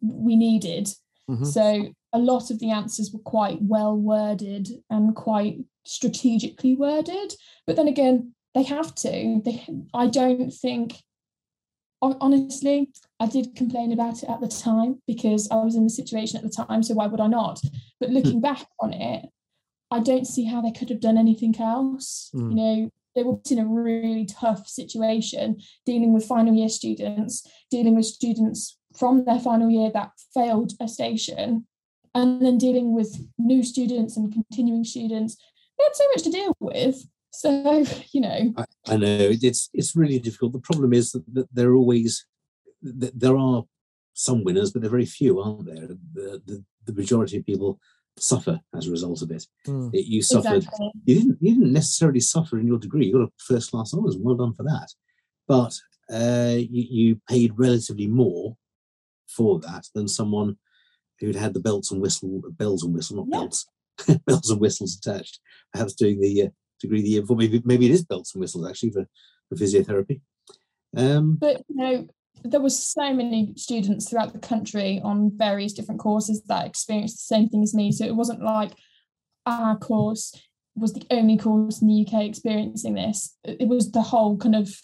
we 0.00 0.36
needed. 0.36 0.88
Mhm. 1.30 1.46
so 1.46 1.88
a 2.12 2.18
lot 2.18 2.50
of 2.50 2.58
the 2.58 2.70
answers 2.70 3.12
were 3.12 3.20
quite 3.20 3.62
well 3.62 3.96
worded 3.96 4.68
and 4.90 5.14
quite 5.14 5.58
strategically 5.84 6.74
worded. 6.74 7.34
But 7.66 7.76
then 7.76 7.88
again 7.88 8.34
they 8.54 8.64
have 8.64 8.94
to. 8.96 9.40
They 9.44 9.64
i 9.94 10.06
don't 10.08 10.50
think 10.52 10.96
honestly 12.02 12.90
i 13.20 13.26
did 13.26 13.54
complain 13.54 13.92
about 13.92 14.22
it 14.22 14.28
at 14.28 14.40
the 14.40 14.48
time 14.48 15.00
because 15.06 15.48
i 15.52 15.56
was 15.56 15.76
in 15.76 15.84
the 15.84 15.90
situation 15.90 16.36
at 16.36 16.42
the 16.42 16.50
time 16.64 16.82
so 16.82 16.94
why 16.94 17.06
would 17.06 17.20
i 17.20 17.28
not? 17.28 17.60
But 18.00 18.10
looking 18.10 18.40
back 18.40 18.66
on 18.80 18.92
it 18.92 19.26
i 19.90 20.00
don't 20.00 20.26
see 20.26 20.44
how 20.44 20.60
they 20.60 20.72
could 20.72 20.90
have 20.90 21.00
done 21.00 21.16
anything 21.16 21.54
else 21.60 22.30
Mm. 22.34 22.50
you 22.50 22.56
know 22.56 22.90
they 23.14 23.22
were 23.22 23.38
in 23.50 23.58
a 23.58 23.66
really 23.66 24.26
tough 24.26 24.66
situation, 24.66 25.60
dealing 25.84 26.12
with 26.12 26.24
final 26.24 26.54
year 26.54 26.68
students, 26.68 27.46
dealing 27.70 27.96
with 27.96 28.06
students 28.06 28.78
from 28.96 29.24
their 29.24 29.40
final 29.40 29.70
year 29.70 29.90
that 29.92 30.10
failed 30.34 30.72
a 30.80 30.88
station, 30.88 31.66
and 32.14 32.42
then 32.44 32.58
dealing 32.58 32.94
with 32.94 33.26
new 33.38 33.62
students 33.62 34.16
and 34.16 34.32
continuing 34.32 34.84
students. 34.84 35.36
They 35.78 35.84
had 35.84 35.96
so 35.96 36.04
much 36.14 36.22
to 36.24 36.30
deal 36.30 36.56
with. 36.60 37.06
So, 37.30 37.84
you 38.12 38.20
know. 38.20 38.52
I, 38.56 38.64
I 38.86 38.96
know 38.96 39.30
it's 39.30 39.70
it's 39.72 39.96
really 39.96 40.18
difficult. 40.18 40.52
The 40.52 40.58
problem 40.60 40.92
is 40.92 41.12
that, 41.12 41.24
that 41.34 41.48
there 41.52 41.70
are 41.70 41.76
always 41.76 42.26
that 42.82 43.18
there 43.18 43.36
are 43.36 43.64
some 44.14 44.44
winners, 44.44 44.70
but 44.70 44.82
they're 44.82 44.90
very 44.90 45.06
few, 45.06 45.40
aren't 45.40 45.66
there? 45.66 45.88
The, 46.12 46.42
the, 46.44 46.64
the 46.84 46.92
majority 46.92 47.38
of 47.38 47.46
people 47.46 47.80
suffer 48.18 48.60
as 48.76 48.86
a 48.86 48.90
result 48.90 49.22
of 49.22 49.30
it. 49.30 49.46
Mm. 49.66 49.90
it 49.94 50.06
you 50.06 50.22
suffered. 50.22 50.56
Exactly. 50.64 50.90
You 51.04 51.14
didn't. 51.14 51.38
You 51.40 51.54
didn't 51.54 51.72
necessarily 51.72 52.20
suffer 52.20 52.58
in 52.58 52.66
your 52.66 52.78
degree. 52.78 53.06
You 53.06 53.12
got 53.14 53.28
a 53.28 53.32
first 53.38 53.70
class 53.70 53.94
honours. 53.94 54.16
Well 54.18 54.36
done 54.36 54.54
for 54.54 54.64
that. 54.64 54.88
But 55.48 55.78
uh, 56.12 56.56
you, 56.58 56.84
you 56.90 57.20
paid 57.28 57.52
relatively 57.56 58.06
more 58.06 58.56
for 59.28 59.58
that 59.60 59.86
than 59.94 60.08
someone 60.08 60.56
who'd 61.20 61.36
had 61.36 61.54
the 61.54 61.60
belts 61.60 61.90
and 61.90 62.00
whistle, 62.02 62.42
bells 62.50 62.82
and 62.82 62.94
whistle, 62.94 63.16
not 63.16 63.26
Yeah. 63.30 63.38
belts, 63.38 63.66
bells 64.26 64.50
and 64.50 64.60
whistles 64.60 64.96
attached. 64.96 65.40
Perhaps 65.72 65.94
doing 65.94 66.20
the 66.20 66.42
uh, 66.42 66.48
degree 66.80 67.02
the 67.02 67.08
year 67.08 67.20
before. 67.22 67.36
Maybe 67.36 67.62
maybe 67.64 67.86
it 67.86 67.92
is 67.92 68.04
belts 68.04 68.34
and 68.34 68.40
whistles 68.40 68.68
actually 68.68 68.90
for, 68.90 69.06
for 69.48 69.56
physiotherapy. 69.56 70.20
Um, 70.96 71.36
But 71.40 71.62
you 71.68 71.76
know, 71.76 72.08
there 72.44 72.60
was 72.60 72.78
so 72.78 73.12
many 73.12 73.52
students 73.56 74.08
throughout 74.08 74.32
the 74.32 74.38
country 74.38 75.00
on 75.02 75.32
various 75.36 75.72
different 75.72 76.00
courses 76.00 76.42
that 76.48 76.66
experienced 76.66 77.16
the 77.16 77.34
same 77.34 77.48
thing 77.48 77.62
as 77.62 77.74
me. 77.74 77.92
So 77.92 78.04
it 78.04 78.16
wasn't 78.16 78.42
like 78.42 78.72
our 79.46 79.76
course 79.76 80.34
was 80.74 80.92
the 80.92 81.04
only 81.10 81.36
course 81.36 81.82
in 81.82 81.88
the 81.88 82.06
UK 82.06 82.24
experiencing 82.24 82.94
this. 82.94 83.36
It 83.44 83.68
was 83.68 83.90
the 83.92 84.02
whole 84.02 84.36
kind 84.38 84.54
of 84.56 84.74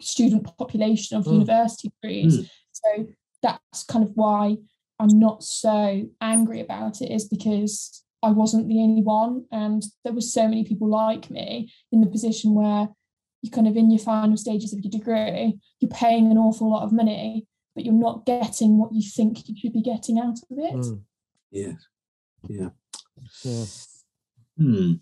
student 0.00 0.44
population 0.56 1.16
of 1.16 1.24
Mm. 1.24 1.32
university 1.32 1.88
degrees. 2.00 2.38
Mm. 2.38 2.50
So 2.72 3.06
that's 3.42 3.84
kind 3.84 4.04
of 4.04 4.12
why 4.14 4.56
I'm 4.98 5.18
not 5.18 5.42
so 5.42 6.08
angry 6.20 6.60
about 6.60 7.00
it, 7.00 7.10
is 7.10 7.24
because 7.26 8.04
I 8.22 8.30
wasn't 8.30 8.68
the 8.68 8.80
only 8.80 9.02
one. 9.02 9.46
And 9.50 9.82
there 10.04 10.12
were 10.12 10.20
so 10.20 10.46
many 10.46 10.64
people 10.64 10.88
like 10.88 11.28
me 11.30 11.72
in 11.90 12.00
the 12.00 12.06
position 12.06 12.54
where 12.54 12.88
you're 13.42 13.50
kind 13.50 13.68
of 13.68 13.76
in 13.76 13.90
your 13.90 13.98
final 13.98 14.36
stages 14.36 14.72
of 14.72 14.80
your 14.80 14.90
degree, 14.90 15.58
you're 15.80 15.90
paying 15.90 16.30
an 16.30 16.38
awful 16.38 16.70
lot 16.70 16.84
of 16.84 16.92
money, 16.92 17.46
but 17.74 17.84
you're 17.84 17.92
not 17.92 18.24
getting 18.24 18.78
what 18.78 18.92
you 18.92 19.02
think 19.02 19.48
you 19.48 19.56
should 19.56 19.72
be 19.72 19.82
getting 19.82 20.18
out 20.18 20.38
of 20.50 20.58
it. 20.58 20.74
Mm. 20.74 21.02
yeah, 21.50 21.72
yeah. 22.48 22.68
Yeah. 23.42 23.64
Hmm. 24.56 24.92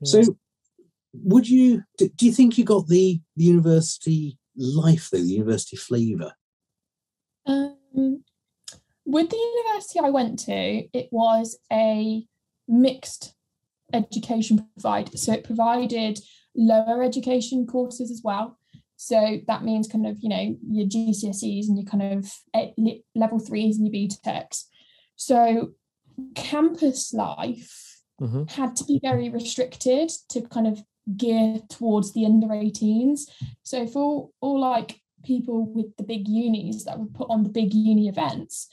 Yeah. 0.00 0.22
So, 0.22 0.38
would 1.12 1.48
you? 1.48 1.82
Do, 1.98 2.08
do 2.08 2.26
you 2.26 2.32
think 2.32 2.58
you 2.58 2.64
got 2.64 2.86
the, 2.88 3.20
the 3.36 3.44
university 3.44 4.38
life 4.56 5.10
though, 5.10 5.18
the 5.18 5.24
university 5.24 5.76
flavour? 5.76 6.32
Um, 7.46 8.24
with 9.04 9.30
the 9.30 9.36
university 9.36 10.00
I 10.00 10.10
went 10.10 10.38
to, 10.40 10.52
it 10.52 11.08
was 11.10 11.58
a 11.72 12.26
mixed 12.68 13.34
education 13.92 14.66
provider. 14.74 15.16
So 15.16 15.32
it 15.32 15.44
provided 15.44 16.20
lower 16.54 17.02
education 17.02 17.66
courses 17.66 18.10
as 18.10 18.22
well. 18.24 18.58
So 18.96 19.40
that 19.46 19.62
means 19.62 19.88
kind 19.88 20.06
of, 20.06 20.18
you 20.20 20.28
know, 20.28 20.56
your 20.68 20.86
GCSEs 20.86 21.68
and 21.68 21.76
your 21.76 21.84
kind 21.84 22.14
of 22.14 22.32
level 23.14 23.38
threes 23.38 23.78
and 23.78 23.86
your 23.86 24.08
BTECs. 24.08 24.64
So 25.16 25.72
campus 26.34 27.12
life 27.12 28.02
Mhm. 28.20 28.50
had 28.50 28.74
to 28.76 28.84
be 28.84 28.98
very 28.98 29.28
restricted 29.28 30.10
to 30.30 30.40
kind 30.40 30.66
of 30.66 30.82
gear 31.16 31.60
towards 31.68 32.12
the 32.12 32.24
under 32.24 32.54
18s. 32.54 33.28
So 33.62 33.86
for 33.86 34.02
all, 34.02 34.32
all 34.40 34.58
like 34.60 35.02
people 35.22 35.66
with 35.66 35.94
the 35.96 36.02
big 36.02 36.26
unis 36.26 36.84
that 36.84 36.98
would 36.98 37.12
put 37.14 37.28
on 37.28 37.42
the 37.42 37.50
big 37.50 37.74
uni 37.74 38.08
events, 38.08 38.68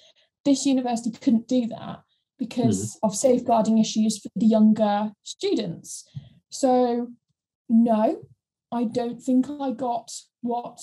this 0.46 0.66
university 0.66 1.12
couldn't 1.12 1.48
do 1.48 1.68
that 1.68 2.04
because 2.40 2.98
of 3.04 3.16
safeguarding 3.16 3.78
issues 3.78 4.20
for 4.20 4.30
the 4.36 4.46
younger 4.46 5.12
students. 5.24 6.08
So 6.50 7.08
no, 7.70 8.24
I 8.72 8.84
don't 8.86 9.22
think 9.22 9.48
I 9.50 9.72
got 9.72 10.12
what 10.42 10.80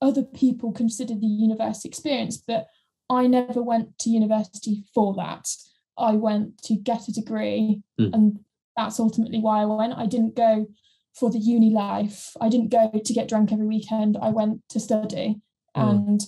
other 0.00 0.22
people 0.22 0.72
consider 0.72 1.14
the 1.14 1.26
university 1.26 1.88
experience, 1.88 2.36
but 2.36 2.66
I 3.10 3.26
never 3.26 3.62
went 3.62 3.98
to 4.00 4.10
university 4.10 4.84
for 4.94 5.14
that. 5.14 5.48
I 5.96 6.12
went 6.12 6.62
to 6.64 6.74
get 6.76 7.08
a 7.08 7.12
degree, 7.12 7.82
Mm. 7.98 8.14
and 8.14 8.38
that's 8.76 9.00
ultimately 9.00 9.40
why 9.40 9.62
I 9.62 9.64
went. 9.64 9.94
I 9.96 10.06
didn't 10.06 10.36
go 10.36 10.66
for 11.14 11.30
the 11.30 11.38
uni 11.38 11.70
life. 11.70 12.36
I 12.40 12.48
didn't 12.48 12.68
go 12.68 12.90
to 12.92 13.12
get 13.12 13.28
drunk 13.28 13.50
every 13.52 13.66
weekend. 13.66 14.16
I 14.16 14.28
went 14.30 14.60
to 14.68 14.78
study. 14.78 15.40
Mm. 15.76 15.90
And, 15.90 16.20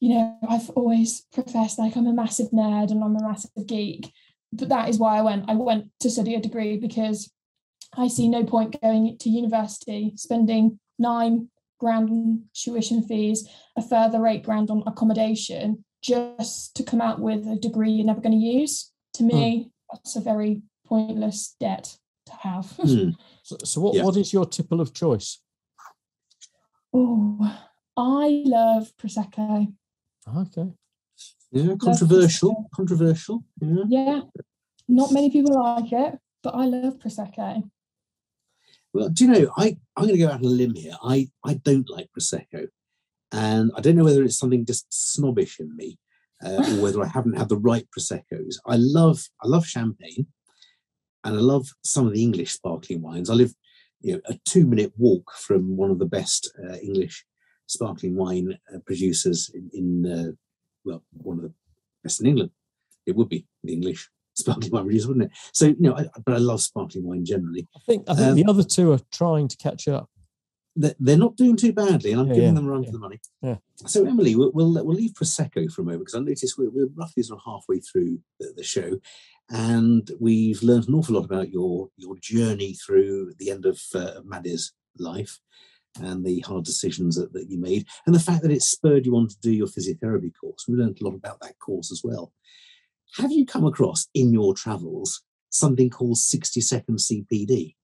you 0.00 0.10
know, 0.14 0.38
I've 0.48 0.70
always 0.70 1.22
professed 1.32 1.78
like 1.78 1.96
I'm 1.96 2.06
a 2.06 2.12
massive 2.12 2.50
nerd 2.50 2.90
and 2.90 3.02
I'm 3.02 3.16
a 3.16 3.22
massive 3.22 3.50
geek. 3.66 4.12
But 4.52 4.68
that 4.70 4.88
is 4.88 4.98
why 4.98 5.18
I 5.18 5.22
went. 5.22 5.44
I 5.48 5.54
went 5.54 5.90
to 6.00 6.10
study 6.10 6.34
a 6.34 6.40
degree 6.40 6.76
because 6.78 7.30
I 7.96 8.08
see 8.08 8.28
no 8.28 8.44
point 8.44 8.80
going 8.80 9.16
to 9.18 9.28
university, 9.28 10.12
spending 10.16 10.78
nine 10.98 11.48
grand 11.78 12.10
on 12.10 12.44
tuition 12.54 13.02
fees, 13.02 13.48
a 13.76 13.82
further 13.82 14.26
eight 14.26 14.44
grand 14.44 14.70
on 14.70 14.82
accommodation, 14.86 15.84
just 16.02 16.74
to 16.76 16.82
come 16.82 17.00
out 17.00 17.20
with 17.20 17.46
a 17.46 17.56
degree 17.56 17.90
you're 17.90 18.06
never 18.06 18.20
going 18.20 18.38
to 18.38 18.46
use. 18.46 18.90
To 19.14 19.24
me, 19.24 19.70
that's 19.92 20.16
a 20.16 20.20
very 20.20 20.62
pointless 20.86 21.54
debt 21.60 21.96
to 22.26 22.32
have. 22.34 22.70
Hmm. 22.80 23.10
So, 23.42 23.56
so 23.64 23.80
what, 23.80 23.94
Yeah. 23.94 24.04
what 24.04 24.16
is 24.18 24.30
your 24.30 24.44
tipple 24.44 24.78
of 24.78 24.92
choice? 24.92 25.38
oh, 26.92 27.58
I 27.96 28.42
love 28.44 28.92
prosecco. 29.00 29.72
Okay. 30.36 30.72
Yeah, 31.52 31.74
controversial. 31.80 32.68
Controversial. 32.74 33.44
Yeah. 33.60 33.84
Yeah, 33.88 34.20
not 34.86 35.12
many 35.12 35.30
people 35.30 35.62
like 35.62 35.92
it, 35.92 36.18
but 36.42 36.54
I 36.54 36.66
love 36.66 36.98
prosecco. 36.98 37.68
Well, 38.92 39.08
do 39.08 39.24
you 39.24 39.30
know? 39.30 39.52
I 39.56 39.76
I'm 39.96 40.04
going 40.04 40.18
to 40.18 40.18
go 40.18 40.28
out 40.28 40.40
on 40.40 40.44
a 40.44 40.48
limb 40.48 40.74
here. 40.74 40.94
I 41.02 41.28
I 41.44 41.54
don't 41.54 41.88
like 41.90 42.08
prosecco, 42.18 42.68
and 43.32 43.70
I 43.76 43.80
don't 43.80 43.96
know 43.96 44.04
whether 44.04 44.22
it's 44.22 44.38
something 44.38 44.64
just 44.66 44.86
snobbish 44.90 45.60
in 45.60 45.74
me, 45.76 45.98
uh, 46.44 46.56
or 46.56 46.82
whether 46.82 47.02
I 47.02 47.08
haven't 47.08 47.38
had 47.38 47.48
the 47.48 47.56
right 47.58 47.86
proseccos. 47.96 48.56
I 48.66 48.76
love 48.76 49.24
I 49.42 49.48
love 49.48 49.66
champagne, 49.66 50.26
and 51.24 51.36
I 51.36 51.40
love 51.40 51.68
some 51.84 52.06
of 52.06 52.14
the 52.14 52.22
English 52.22 52.52
sparkling 52.52 53.02
wines. 53.02 53.30
I 53.30 53.34
live, 53.34 53.54
you 54.00 54.14
know, 54.14 54.20
a 54.26 54.38
two 54.44 54.66
minute 54.66 54.92
walk 54.96 55.32
from 55.34 55.76
one 55.76 55.90
of 55.90 55.98
the 55.98 56.06
best 56.06 56.50
uh, 56.62 56.76
English 56.76 57.24
sparkling 57.68 58.16
wine 58.16 58.58
uh, 58.74 58.78
producers 58.86 59.50
in, 59.54 59.70
in 59.72 60.12
uh, 60.12 60.32
well, 60.84 61.02
one 61.12 61.36
of 61.36 61.42
the 61.44 61.52
best 62.02 62.20
in 62.20 62.26
England. 62.26 62.50
It 63.06 63.14
would 63.14 63.28
be 63.28 63.46
the 63.62 63.72
English 63.74 64.10
sparkling 64.34 64.72
wine 64.72 64.84
producer, 64.84 65.08
wouldn't 65.08 65.26
it? 65.26 65.38
So 65.52 65.66
you 65.66 65.76
know, 65.78 65.96
I, 65.96 66.06
but 66.26 66.34
I 66.34 66.38
love 66.38 66.60
sparkling 66.60 67.04
wine 67.06 67.24
generally. 67.24 67.68
I 67.76 67.80
think 67.86 68.04
I 68.08 68.14
think 68.14 68.28
Um, 68.28 68.34
the 68.34 68.46
other 68.46 68.64
two 68.64 68.92
are 68.92 69.00
trying 69.12 69.46
to 69.48 69.56
catch 69.56 69.86
up. 69.88 70.08
they're, 70.76 70.94
they're 70.98 71.16
not 71.26 71.36
doing 71.36 71.56
too 71.56 71.72
badly, 71.72 72.12
and 72.12 72.20
I'm 72.20 72.28
Yeah, 72.28 72.34
giving 72.34 72.48
yeah, 72.50 72.54
them 72.54 72.68
a 72.68 72.70
run 72.70 72.82
yeah, 72.82 72.88
for 72.88 72.92
the 72.92 72.98
money. 72.98 73.20
yeah. 73.42 73.56
So 73.86 74.04
Emily, 74.04 74.34
we'll, 74.34 74.50
we'll 74.52 74.72
we'll 74.84 74.96
leave 74.96 75.12
prosecco 75.12 75.70
for 75.72 75.82
a 75.82 75.84
moment 75.84 76.00
because 76.02 76.14
I 76.16 76.20
noticed 76.20 76.58
we're, 76.58 76.70
we're 76.70 76.88
roughly 76.96 77.22
sort 77.22 77.40
of 77.40 77.44
halfway 77.52 77.78
through 77.80 78.18
the, 78.40 78.52
the 78.56 78.64
show, 78.64 78.98
and 79.50 80.10
we've 80.20 80.62
learned 80.62 80.88
an 80.88 80.94
awful 80.94 81.14
lot 81.16 81.24
about 81.24 81.50
your 81.50 81.88
your 81.96 82.16
journey 82.20 82.74
through 82.74 83.34
the 83.38 83.50
end 83.50 83.66
of 83.66 83.80
uh, 83.94 84.20
Maddie's 84.24 84.72
life 84.98 85.38
and 86.00 86.24
the 86.24 86.40
hard 86.40 86.64
decisions 86.64 87.16
that, 87.16 87.32
that 87.32 87.48
you 87.50 87.58
made, 87.58 87.86
and 88.06 88.14
the 88.14 88.20
fact 88.20 88.42
that 88.42 88.50
it 88.52 88.62
spurred 88.62 89.06
you 89.06 89.16
on 89.16 89.28
to 89.28 89.36
do 89.40 89.50
your 89.50 89.66
physiotherapy 89.66 90.32
course. 90.40 90.64
We 90.68 90.74
learned 90.76 90.98
a 91.00 91.04
lot 91.04 91.14
about 91.14 91.40
that 91.40 91.58
course 91.58 91.90
as 91.92 92.02
well. 92.04 92.32
Have 93.16 93.32
you 93.32 93.46
come 93.46 93.64
across 93.64 94.06
in 94.14 94.32
your 94.32 94.54
travels 94.54 95.22
something 95.50 95.88
called 95.90 96.18
60 96.18 96.60
second 96.60 96.98
CPD? 96.98 97.74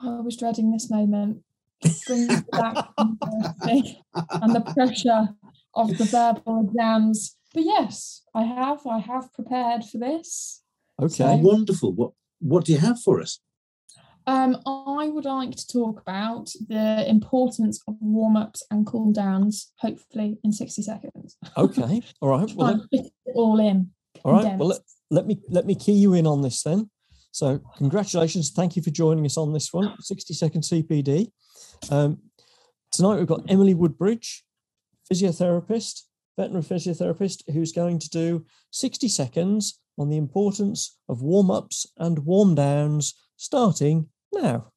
I 0.00 0.20
was 0.20 0.36
dreading 0.36 0.70
this 0.70 0.90
moment. 0.90 1.42
Brings 2.06 2.28
me 2.28 2.36
back 2.52 2.88
and 2.98 4.54
the 4.54 4.60
pressure 4.74 5.28
of 5.74 5.96
the 5.96 6.04
verbal 6.04 6.68
exams. 6.68 7.36
But 7.54 7.64
yes, 7.64 8.22
I 8.34 8.42
have. 8.44 8.86
I 8.86 8.98
have 8.98 9.32
prepared 9.32 9.84
for 9.84 9.98
this. 9.98 10.62
Okay. 11.00 11.16
So- 11.16 11.36
Wonderful. 11.36 11.92
What 11.92 12.12
what 12.40 12.64
do 12.64 12.72
you 12.72 12.78
have 12.78 13.00
for 13.00 13.20
us? 13.20 13.40
Um, 14.28 14.58
I 14.66 15.08
would 15.08 15.24
like 15.24 15.56
to 15.56 15.66
talk 15.66 16.02
about 16.02 16.50
the 16.68 17.08
importance 17.08 17.80
of 17.88 17.94
warm 17.98 18.36
ups 18.36 18.62
and 18.70 18.86
cool 18.86 19.10
downs, 19.10 19.72
hopefully 19.78 20.36
in 20.44 20.52
60 20.52 20.82
seconds. 20.82 21.38
Okay. 21.56 22.02
All 22.20 22.28
right. 22.28 22.52
Well, 22.54 22.66
Try 22.66 22.66
let, 22.66 22.74
and 22.74 22.88
fit 22.90 23.12
it 23.24 23.32
all 23.34 23.58
in. 23.58 23.88
all 24.24 24.32
right. 24.32 24.58
Well, 24.58 24.68
let, 24.68 24.80
let 25.10 25.26
me 25.26 25.40
let 25.48 25.64
me 25.64 25.74
key 25.74 25.92
you 25.92 26.12
in 26.12 26.26
on 26.26 26.42
this 26.42 26.62
then. 26.62 26.90
So, 27.32 27.60
congratulations. 27.78 28.50
Thank 28.50 28.76
you 28.76 28.82
for 28.82 28.90
joining 28.90 29.24
us 29.24 29.38
on 29.38 29.54
this 29.54 29.72
one. 29.72 29.94
60 29.98 30.34
second 30.34 30.60
CPD. 30.60 31.30
Um, 31.90 32.18
tonight 32.92 33.16
we've 33.16 33.26
got 33.26 33.50
Emily 33.50 33.72
Woodbridge, 33.72 34.44
physiotherapist, 35.10 36.02
veterinary 36.36 36.64
physiotherapist, 36.64 37.50
who's 37.50 37.72
going 37.72 37.98
to 38.00 38.10
do 38.10 38.44
60 38.72 39.08
seconds 39.08 39.80
on 39.96 40.10
the 40.10 40.18
importance 40.18 40.98
of 41.08 41.22
warm 41.22 41.50
ups 41.50 41.86
and 41.96 42.18
warm 42.26 42.54
downs 42.54 43.14
starting 43.38 44.08
now. 44.32 44.68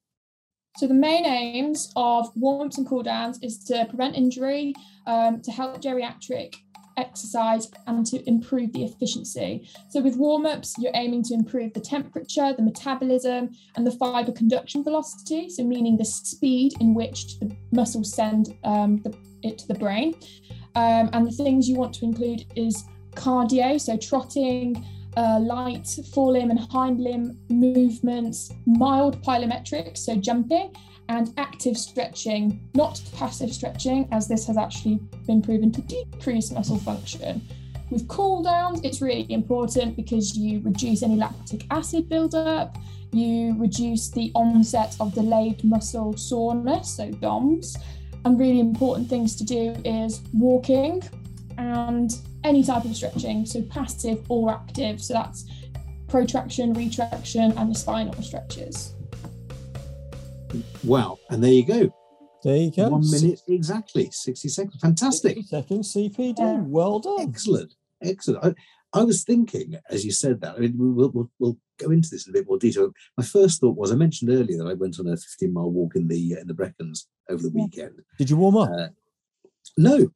So 0.77 0.87
the 0.87 0.93
main 0.93 1.25
aims 1.25 1.91
of 1.95 2.29
warm-ups 2.35 2.77
and 2.77 2.87
cool-downs 2.87 3.39
is 3.43 3.63
to 3.65 3.85
prevent 3.89 4.15
injury, 4.15 4.73
um, 5.05 5.41
to 5.41 5.51
help 5.51 5.81
geriatric 5.81 6.55
exercise 6.97 7.69
and 7.87 8.05
to 8.05 8.27
improve 8.27 8.71
the 8.73 8.83
efficiency. 8.85 9.67
So 9.89 10.01
with 10.01 10.15
warm-ups, 10.15 10.75
you're 10.77 10.91
aiming 10.95 11.23
to 11.23 11.33
improve 11.33 11.73
the 11.73 11.81
temperature, 11.81 12.53
the 12.53 12.63
metabolism, 12.63 13.49
and 13.75 13.85
the 13.85 13.91
fiber 13.91 14.31
conduction 14.31 14.83
velocity. 14.83 15.49
So 15.49 15.63
meaning 15.63 15.97
the 15.97 16.05
speed 16.05 16.73
in 16.79 16.93
which 16.93 17.39
the 17.39 17.55
muscles 17.71 18.13
send 18.13 18.55
um, 18.63 18.97
the, 19.03 19.13
it 19.43 19.57
to 19.59 19.67
the 19.67 19.75
brain. 19.75 20.15
Um, 20.75 21.09
and 21.11 21.27
the 21.27 21.31
things 21.31 21.67
you 21.67 21.75
want 21.75 21.93
to 21.95 22.05
include 22.05 22.45
is 22.55 22.85
cardio, 23.15 23.79
so 23.79 23.97
trotting, 23.97 24.85
uh, 25.17 25.39
light 25.39 25.83
forelimb 25.83 26.49
and 26.49 26.59
hind 26.59 26.99
limb 26.99 27.37
movements, 27.49 28.51
mild 28.65 29.21
plyometrics, 29.23 29.99
so 29.99 30.15
jumping, 30.15 30.73
and 31.09 31.33
active 31.37 31.77
stretching, 31.77 32.59
not 32.73 33.01
passive 33.15 33.51
stretching, 33.51 34.07
as 34.11 34.27
this 34.27 34.47
has 34.47 34.57
actually 34.57 34.99
been 35.27 35.41
proven 35.41 35.71
to 35.71 35.81
decrease 35.81 36.51
muscle 36.51 36.77
function. 36.77 37.41
With 37.89 38.07
cool 38.07 38.41
downs, 38.41 38.79
it's 38.83 39.01
really 39.01 39.27
important 39.33 39.97
because 39.97 40.37
you 40.37 40.61
reduce 40.61 41.03
any 41.03 41.15
lactic 41.17 41.65
acid 41.69 42.07
buildup, 42.07 42.77
you 43.11 43.55
reduce 43.59 44.09
the 44.09 44.31
onset 44.33 44.95
of 45.01 45.13
delayed 45.13 45.61
muscle 45.65 46.15
soreness, 46.15 46.95
so 46.95 47.11
DOMS. 47.11 47.77
And 48.23 48.39
really 48.39 48.59
important 48.59 49.09
things 49.09 49.35
to 49.37 49.43
do 49.43 49.75
is 49.83 50.21
walking 50.33 51.01
and 51.57 52.15
any 52.43 52.63
type 52.63 52.85
of 52.85 52.95
stretching, 52.95 53.45
so 53.45 53.61
passive 53.63 54.23
or 54.29 54.51
active. 54.51 55.01
So 55.01 55.13
that's 55.13 55.45
protraction, 56.07 56.73
retraction, 56.73 57.51
and 57.57 57.69
the 57.71 57.75
spinal 57.75 58.21
stretches. 58.21 58.95
Wow. 60.83 61.19
And 61.29 61.43
there 61.43 61.51
you 61.51 61.65
go. 61.65 61.93
There 62.43 62.57
you 62.57 62.71
go. 62.71 62.89
One 62.89 63.09
minute 63.09 63.41
exactly, 63.47 64.09
60 64.11 64.47
seconds. 64.49 64.81
Fantastic. 64.81 65.37
60 65.37 65.43
seconds 65.47 65.93
CPD. 65.93 66.39
Yeah. 66.39 66.61
Well 66.61 66.99
done. 66.99 67.21
Excellent. 67.21 67.75
Excellent. 68.01 68.43
I, 68.93 68.99
I 68.99 69.03
was 69.03 69.23
thinking 69.23 69.75
as 69.89 70.03
you 70.03 70.11
said 70.11 70.41
that, 70.41 70.55
I 70.55 70.59
mean, 70.59 70.73
we'll, 70.75 71.09
we'll, 71.11 71.31
we'll 71.39 71.57
go 71.77 71.91
into 71.91 72.09
this 72.09 72.27
in 72.27 72.31
a 72.31 72.33
bit 72.33 72.47
more 72.47 72.57
detail. 72.57 72.91
My 73.17 73.23
first 73.23 73.61
thought 73.61 73.77
was 73.77 73.91
I 73.91 73.95
mentioned 73.95 74.31
earlier 74.31 74.57
that 74.57 74.67
I 74.67 74.73
went 74.73 74.99
on 74.99 75.07
a 75.07 75.15
15 75.15 75.53
mile 75.53 75.69
walk 75.71 75.95
in 75.95 76.07
the 76.07 76.33
in 76.33 76.47
the 76.47 76.53
Brecons 76.53 77.05
over 77.29 77.43
the 77.43 77.51
Yeah. 77.53 77.63
weekend. 77.63 78.01
Did 78.17 78.29
you 78.29 78.37
warm 78.37 78.57
up? 78.57 78.69
Uh, 78.71 78.87
no, 79.77 80.09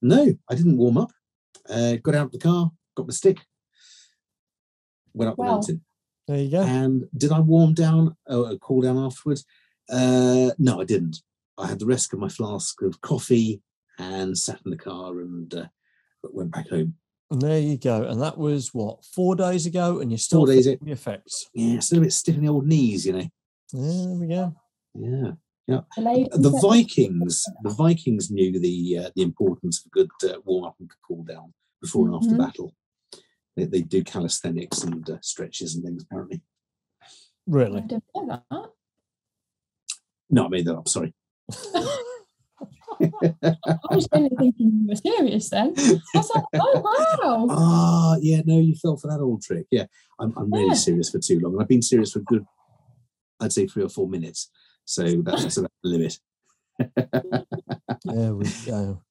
no, 0.00 0.34
I 0.50 0.54
didn't 0.54 0.78
warm 0.78 0.98
up. 0.98 1.12
Uh, 1.68 1.96
got 1.96 2.14
out 2.14 2.26
of 2.26 2.32
the 2.32 2.38
car, 2.38 2.70
got 2.96 3.06
my 3.06 3.12
stick, 3.12 3.38
went 5.12 5.30
up 5.30 5.36
the 5.36 5.42
mountain. 5.42 5.84
there 6.26 6.38
you 6.38 6.50
go. 6.50 6.62
And 6.62 7.08
did 7.16 7.32
I 7.32 7.40
warm 7.40 7.74
down, 7.74 8.16
or 8.26 8.48
uh, 8.48 8.56
cool 8.60 8.80
down 8.80 8.96
afterwards? 8.96 9.44
Uh, 9.90 10.50
no, 10.58 10.80
I 10.80 10.84
didn't. 10.84 11.22
I 11.58 11.66
had 11.66 11.78
the 11.78 11.86
rest 11.86 12.12
of 12.12 12.20
my 12.20 12.28
flask 12.28 12.80
of 12.82 13.00
coffee 13.00 13.60
and 13.98 14.38
sat 14.38 14.60
in 14.64 14.70
the 14.70 14.76
car 14.76 15.20
and 15.20 15.52
uh, 15.52 15.66
went 16.22 16.52
back 16.52 16.68
home. 16.68 16.94
And 17.30 17.42
there 17.42 17.58
you 17.58 17.76
go. 17.76 18.04
And 18.04 18.22
that 18.22 18.38
was 18.38 18.72
what, 18.72 19.04
four 19.04 19.36
days 19.36 19.66
ago? 19.66 20.00
And 20.00 20.10
you're 20.10 20.18
still 20.18 20.40
Four 20.40 20.54
days 20.54 20.64
feeling 20.64 20.78
the 20.82 20.92
effects. 20.92 21.50
Yeah, 21.52 21.80
still 21.80 21.98
a 21.98 22.02
bit 22.02 22.12
stiff 22.12 22.36
in 22.36 22.44
the 22.44 22.50
old 22.50 22.66
knees, 22.66 23.04
you 23.04 23.12
know. 23.12 23.28
There 23.72 24.14
we 24.14 24.28
go. 24.28 24.54
Yeah. 24.94 25.32
Delayed 25.94 26.28
The 26.32 26.50
Vikings, 26.62 27.44
the 27.62 27.70
Vikings 27.70 28.30
knew 28.30 28.58
the 28.58 28.98
uh, 29.04 29.10
the 29.14 29.22
importance 29.22 29.80
of 29.80 29.86
a 29.86 29.90
good 29.90 30.10
uh, 30.30 30.40
warm 30.44 30.64
up 30.64 30.76
and 30.80 30.90
cool 31.06 31.24
down 31.24 31.52
before 31.82 32.06
and 32.06 32.14
after 32.14 32.34
Mhm. 32.34 32.38
battle. 32.38 32.74
They, 33.56 33.64
they 33.64 33.82
do 33.82 34.02
calisthenics 34.02 34.82
and 34.82 35.08
uh, 35.10 35.18
stretches 35.20 35.74
and 35.74 35.84
things. 35.84 36.04
Apparently, 36.04 36.40
I 37.02 37.06
Really? 37.46 37.80
didn't 37.82 38.04
know 38.14 38.42
that. 38.50 38.70
no, 40.30 40.46
I 40.46 40.48
made 40.48 40.64
that 40.66 40.76
up. 40.76 40.88
Sorry. 40.88 41.12
I 43.00 43.94
was 43.94 44.08
only 44.12 44.30
thinking 44.30 44.72
you 44.82 44.88
were 44.88 44.96
serious 44.96 45.50
then. 45.50 45.74
I 45.76 46.00
was 46.14 46.30
like, 46.34 46.44
oh 46.54 46.80
wow. 47.18 47.46
Ah, 47.50 48.16
yeah, 48.20 48.40
no, 48.44 48.58
you 48.58 48.74
fell 48.74 48.96
for 48.96 49.08
that 49.08 49.20
old 49.20 49.42
trick. 49.42 49.66
Yeah, 49.70 49.86
I'm, 50.18 50.32
I'm 50.36 50.50
really 50.50 50.68
Yeah. 50.68 50.74
serious 50.74 51.10
for 51.10 51.18
too 51.18 51.38
long, 51.40 51.52
and 51.52 51.62
I've 51.62 51.68
been 51.68 51.82
serious 51.82 52.12
for 52.12 52.20
a 52.20 52.24
good, 52.24 52.44
I'd 53.40 53.52
say 53.52 53.66
three 53.66 53.84
or 53.84 53.88
four 53.88 54.08
minutes. 54.08 54.50
So 54.88 55.02
that's, 55.22 55.42
that's 55.42 55.56
about 55.58 55.72
the 55.82 55.88
limit. 55.90 56.18
There 58.04 58.34
we 58.34 58.44
go. 58.64 59.02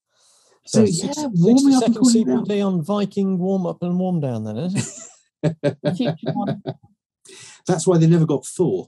So, 0.66 0.86
six- 0.86 1.04
yeah, 1.04 1.12
60 1.12 1.30
warming 1.36 1.76
up 1.76 1.84
and 1.84 1.94
seconds 1.96 2.14
cooling 2.14 2.26
down. 2.28 2.46
CPD 2.46 2.66
on 2.68 2.82
Viking 2.84 3.38
warm 3.38 3.66
up 3.68 3.84
and 3.84 4.00
warm 4.00 4.20
down, 4.20 4.44
then, 4.44 4.58
is 4.58 5.10
it? 5.44 6.16
That's 7.68 7.86
why 7.86 7.98
they 8.00 8.08
never 8.08 8.26
got 8.26 8.44
Thor. 8.46 8.88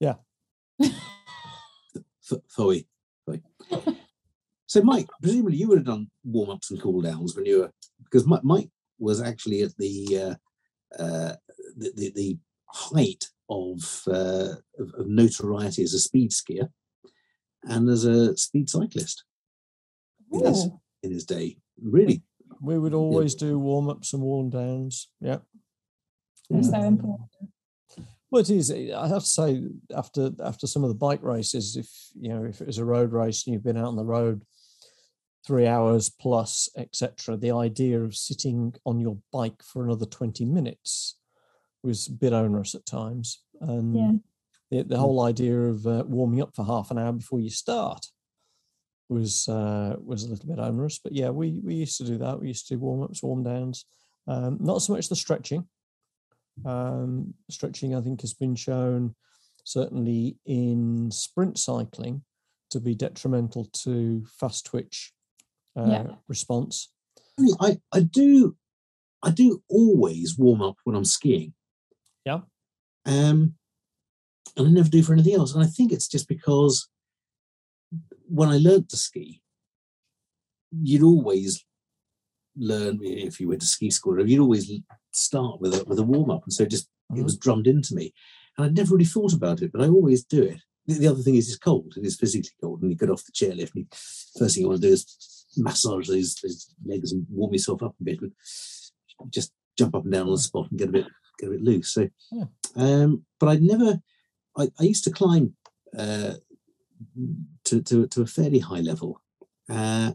Yeah. 0.00 0.14
Th- 0.80 0.92
Thoy. 2.56 2.84
Thoy. 3.28 3.40
So, 4.66 4.82
Mike, 4.82 5.08
presumably 5.22 5.56
you 5.56 5.68
would 5.68 5.78
have 5.78 5.86
done 5.86 6.10
warm 6.24 6.50
ups 6.50 6.70
and 6.72 6.80
cool 6.82 7.00
downs 7.00 7.36
when 7.36 7.46
you 7.46 7.60
were 7.60 7.70
because 8.02 8.26
Mike 8.26 8.70
was 8.98 9.22
actually 9.22 9.62
at 9.62 9.76
the 9.78 10.18
uh, 10.98 11.00
uh, 11.02 11.36
the, 11.76 11.92
the, 11.94 12.12
the 12.14 12.38
height 12.66 13.28
of, 13.48 14.02
uh, 14.06 14.54
of 14.78 14.94
of 14.98 15.06
notoriety 15.08 15.82
as 15.82 15.94
a 15.94 15.98
speed 16.00 16.30
skier 16.30 16.68
and 17.64 17.88
as 17.88 18.04
a 18.04 18.36
speed 18.36 18.68
cyclist 18.68 19.24
Yes. 20.30 20.66
Ooh. 20.66 20.80
in 21.02 21.10
his 21.12 21.24
day. 21.24 21.58
Really, 21.80 22.22
We 22.60 22.78
would 22.78 22.94
always 22.94 23.34
do 23.34 23.58
warm 23.58 23.88
ups 23.88 24.12
and 24.12 24.22
warm 24.22 24.50
downs. 24.50 25.08
Yeah. 25.20 25.38
It's 26.50 26.70
so 26.70 26.80
important. 26.82 27.28
Well, 28.30 28.42
it 28.42 28.50
is. 28.50 28.70
I 28.70 29.08
have 29.08 29.22
to 29.22 29.28
say, 29.28 29.62
after 29.94 30.30
after 30.44 30.66
some 30.66 30.84
of 30.84 30.90
the 30.90 30.94
bike 30.94 31.22
races, 31.22 31.76
if 31.76 31.90
you 32.14 32.28
know, 32.28 32.44
if 32.44 32.60
it 32.60 32.66
was 32.66 32.78
a 32.78 32.84
road 32.84 33.12
race 33.12 33.46
and 33.46 33.54
you've 33.54 33.64
been 33.64 33.78
out 33.78 33.86
on 33.86 33.96
the 33.96 34.04
road 34.04 34.44
three 35.46 35.66
hours 35.66 36.10
plus, 36.10 36.68
etc., 36.76 37.36
the 37.38 37.52
idea 37.52 38.02
of 38.02 38.14
sitting 38.14 38.74
on 38.84 39.00
your 39.00 39.16
bike 39.32 39.62
for 39.62 39.82
another 39.84 40.04
twenty 40.06 40.44
minutes 40.44 41.16
was 41.82 42.08
a 42.08 42.12
bit 42.12 42.32
onerous 42.32 42.74
at 42.74 42.86
times, 42.86 43.42
and 43.60 43.94
Yeah. 43.96 44.12
the, 44.70 44.82
the 44.88 44.98
whole 44.98 45.22
idea 45.22 45.58
of 45.58 45.86
uh, 45.86 46.04
warming 46.06 46.40
up 46.42 46.54
for 46.54 46.64
half 46.64 46.90
an 46.90 46.98
hour 46.98 47.12
before 47.12 47.40
you 47.40 47.50
start 47.50 48.06
was 49.08 49.48
uh, 49.48 49.96
was 50.04 50.24
a 50.24 50.28
little 50.28 50.46
bit 50.48 50.58
onerous. 50.58 50.98
But 50.98 51.12
yeah, 51.12 51.30
we 51.30 51.60
we 51.64 51.74
used 51.74 51.96
to 51.98 52.04
do 52.04 52.18
that. 52.18 52.40
We 52.40 52.48
used 52.48 52.66
to 52.68 52.74
do 52.74 52.80
warm 52.80 53.02
ups, 53.02 53.22
warm 53.22 53.42
downs. 53.44 53.86
Um, 54.26 54.58
not 54.60 54.82
so 54.82 54.92
much 54.92 55.08
the 55.08 55.16
stretching. 55.16 55.66
Um, 56.64 57.34
stretching, 57.50 57.94
I 57.94 58.00
think, 58.00 58.20
has 58.22 58.34
been 58.34 58.54
shown 58.56 59.14
certainly 59.64 60.36
in 60.46 61.10
sprint 61.10 61.58
cycling 61.58 62.22
to 62.70 62.80
be 62.80 62.94
detrimental 62.94 63.64
to 63.66 64.24
fast 64.40 64.66
twitch 64.66 65.12
uh, 65.76 65.86
Yeah. 65.86 66.06
response. 66.28 66.90
I, 67.38 67.46
I 67.60 67.80
I 67.92 68.00
do 68.00 68.56
I 69.22 69.30
do 69.30 69.62
always 69.68 70.36
warm 70.36 70.60
up 70.62 70.76
when 70.84 70.96
I'm 70.96 71.04
skiing. 71.04 71.54
Yeah. 72.24 72.40
Um, 73.06 73.54
and 74.56 74.66
I 74.66 74.70
never 74.70 74.88
do 74.88 75.02
for 75.02 75.12
anything 75.12 75.34
else. 75.34 75.54
And 75.54 75.62
I 75.62 75.66
think 75.66 75.92
it's 75.92 76.08
just 76.08 76.28
because 76.28 76.88
when 78.26 78.48
I 78.48 78.56
learned 78.58 78.88
to 78.90 78.96
ski, 78.96 79.40
you'd 80.82 81.02
always 81.02 81.64
learn 82.56 82.98
if 83.02 83.40
you 83.40 83.48
went 83.48 83.60
to 83.60 83.66
ski 83.66 83.90
school, 83.90 84.26
you'd 84.28 84.40
always 84.40 84.70
start 85.12 85.60
with 85.60 85.74
a 85.74 85.84
with 85.84 85.98
a 85.98 86.02
warm 86.02 86.30
up, 86.30 86.42
and 86.44 86.52
so 86.52 86.66
just 86.66 86.88
it 87.10 87.14
Mhm. 87.14 87.24
was 87.24 87.38
drummed 87.38 87.66
into 87.66 87.94
me. 87.94 88.12
And 88.56 88.66
I'd 88.66 88.76
never 88.76 88.92
really 88.94 89.04
thought 89.06 89.32
about 89.32 89.62
it, 89.62 89.72
but 89.72 89.80
I 89.80 89.88
always 89.88 90.24
do 90.24 90.42
it. 90.42 90.60
The, 90.86 90.94
the 90.94 91.06
other 91.06 91.22
thing 91.22 91.36
is, 91.36 91.48
it's 91.48 91.58
cold. 91.58 91.94
It 91.96 92.04
is 92.04 92.16
physically 92.18 92.50
cold, 92.60 92.82
and 92.82 92.90
you 92.90 92.96
get 92.96 93.10
off 93.10 93.24
the 93.24 93.32
chairlift. 93.32 93.74
And 93.74 93.84
you, 93.84 93.86
first 94.38 94.54
thing 94.54 94.62
you 94.64 94.68
want 94.68 94.82
to 94.82 94.88
do 94.88 94.92
is 94.92 95.46
massage 95.56 96.08
those, 96.08 96.34
those 96.36 96.74
legs 96.84 97.12
and 97.12 97.26
warm 97.30 97.52
yourself 97.52 97.82
up 97.82 97.94
a 98.00 98.04
bit. 98.04 98.20
But 98.20 98.30
just 99.30 99.52
jump 99.78 99.94
up 99.94 100.04
and 100.04 100.12
down 100.12 100.26
on 100.26 100.32
the 100.34 100.38
spot 100.38 100.68
and 100.70 100.78
get 100.78 100.88
a 100.88 100.92
bit 100.92 101.06
get 101.38 101.48
a 101.48 101.52
bit 101.52 101.62
loose. 101.62 101.92
So, 101.92 102.08
Yeah. 102.30 102.44
um, 102.76 103.24
but 103.40 103.48
I'd 103.48 103.62
never. 103.62 104.00
I, 104.56 104.68
I 104.78 104.82
used 104.82 105.04
to 105.04 105.10
climb 105.10 105.54
uh, 105.96 106.34
to, 107.64 107.82
to 107.82 108.06
to 108.06 108.22
a 108.22 108.26
fairly 108.26 108.58
high 108.58 108.80
level. 108.80 109.20
Uh, 109.68 110.12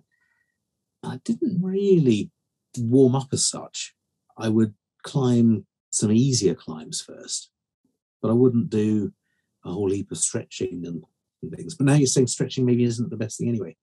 I 1.03 1.19
didn't 1.23 1.61
really 1.61 2.31
warm 2.77 3.15
up 3.15 3.29
as 3.31 3.45
such. 3.45 3.93
I 4.37 4.49
would 4.49 4.73
climb 5.03 5.65
some 5.91 6.11
easier 6.11 6.55
climbs 6.55 7.01
first, 7.01 7.51
but 8.21 8.31
I 8.31 8.33
wouldn't 8.33 8.69
do 8.69 9.13
a 9.65 9.71
whole 9.71 9.91
heap 9.91 10.11
of 10.11 10.17
stretching 10.17 10.85
and, 10.85 11.03
and 11.41 11.51
things. 11.51 11.75
But 11.75 11.85
now 11.85 11.93
you're 11.93 12.07
saying 12.07 12.27
stretching 12.27 12.65
maybe 12.65 12.83
isn't 12.83 13.09
the 13.09 13.17
best 13.17 13.37
thing 13.37 13.49
anyway. 13.49 13.75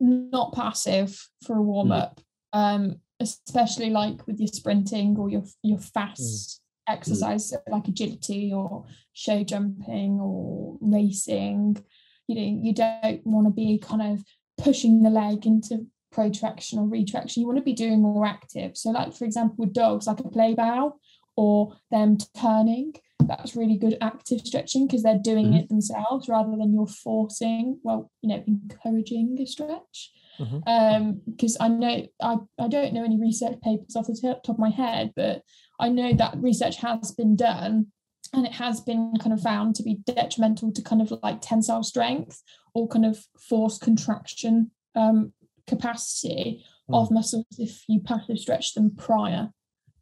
Not 0.00 0.54
passive 0.54 1.28
for 1.46 1.56
a 1.56 1.62
warm 1.62 1.92
up. 1.92 2.20
Um, 2.52 3.00
especially 3.20 3.90
like 3.90 4.26
with 4.26 4.40
your 4.40 4.48
sprinting 4.48 5.16
or 5.16 5.30
your 5.30 5.44
your 5.62 5.78
fast 5.78 6.61
exercise 6.92 7.48
so 7.50 7.56
like 7.70 7.88
agility 7.88 8.52
or 8.52 8.84
show 9.12 9.42
jumping 9.44 10.20
or 10.20 10.76
racing. 10.80 11.84
You 12.28 12.34
know, 12.36 12.60
you 12.64 12.72
don't 12.74 13.20
want 13.26 13.46
to 13.48 13.52
be 13.52 13.78
kind 13.78 14.02
of 14.02 14.24
pushing 14.58 15.02
the 15.02 15.10
leg 15.10 15.46
into 15.46 15.86
protraction 16.12 16.78
or 16.78 16.86
retraction. 16.86 17.40
You 17.40 17.46
want 17.46 17.58
to 17.58 17.64
be 17.64 17.72
doing 17.72 18.00
more 18.00 18.24
active. 18.26 18.76
So, 18.76 18.90
like 18.90 19.14
for 19.14 19.24
example, 19.24 19.56
with 19.58 19.72
dogs, 19.72 20.06
like 20.06 20.20
a 20.20 20.28
play 20.28 20.54
bow 20.54 20.94
or 21.36 21.74
them 21.90 22.16
turning. 22.38 22.94
that's 23.24 23.54
really 23.54 23.76
good 23.78 23.96
active 24.00 24.40
stretching 24.40 24.84
because 24.84 25.04
they're 25.04 25.16
doing 25.32 25.52
Mhm. 25.52 25.60
it 25.60 25.68
themselves 25.68 26.28
rather 26.28 26.56
than 26.56 26.72
you're 26.74 26.88
forcing, 26.88 27.78
well, 27.84 28.10
you 28.20 28.28
know, 28.28 28.42
encouraging 28.48 29.40
a 29.40 29.46
stretch. 29.46 30.12
Mhm. 30.38 30.62
Um, 30.66 31.20
because 31.30 31.56
I 31.60 31.68
know 31.68 32.06
I, 32.20 32.36
I 32.58 32.68
don't 32.68 32.94
know 32.94 33.04
any 33.04 33.20
research 33.20 33.60
papers 33.62 33.96
off 33.96 34.06
the 34.06 34.40
top 34.44 34.48
of 34.48 34.58
my 34.58 34.70
head, 34.70 35.12
but 35.14 35.42
I 35.78 35.88
know 35.88 36.14
that 36.14 36.36
research 36.38 36.76
has 36.76 37.12
been 37.12 37.36
done 37.36 37.88
and 38.32 38.46
it 38.46 38.52
has 38.52 38.80
been 38.80 39.14
kind 39.18 39.32
of 39.32 39.42
found 39.42 39.74
to 39.76 39.82
be 39.82 39.98
detrimental 40.06 40.72
to 40.72 40.82
kind 40.82 41.02
of 41.02 41.12
like 41.22 41.40
tensile 41.40 41.82
strength 41.82 42.42
or 42.74 42.88
kind 42.88 43.04
of 43.04 43.18
force 43.38 43.78
contraction 43.78 44.70
um, 44.94 45.32
capacity 45.66 46.64
of 46.92 47.10
muscles 47.10 47.46
if 47.58 47.84
you 47.88 48.00
passive 48.00 48.38
stretch 48.38 48.74
them 48.74 48.94
prior 48.94 49.50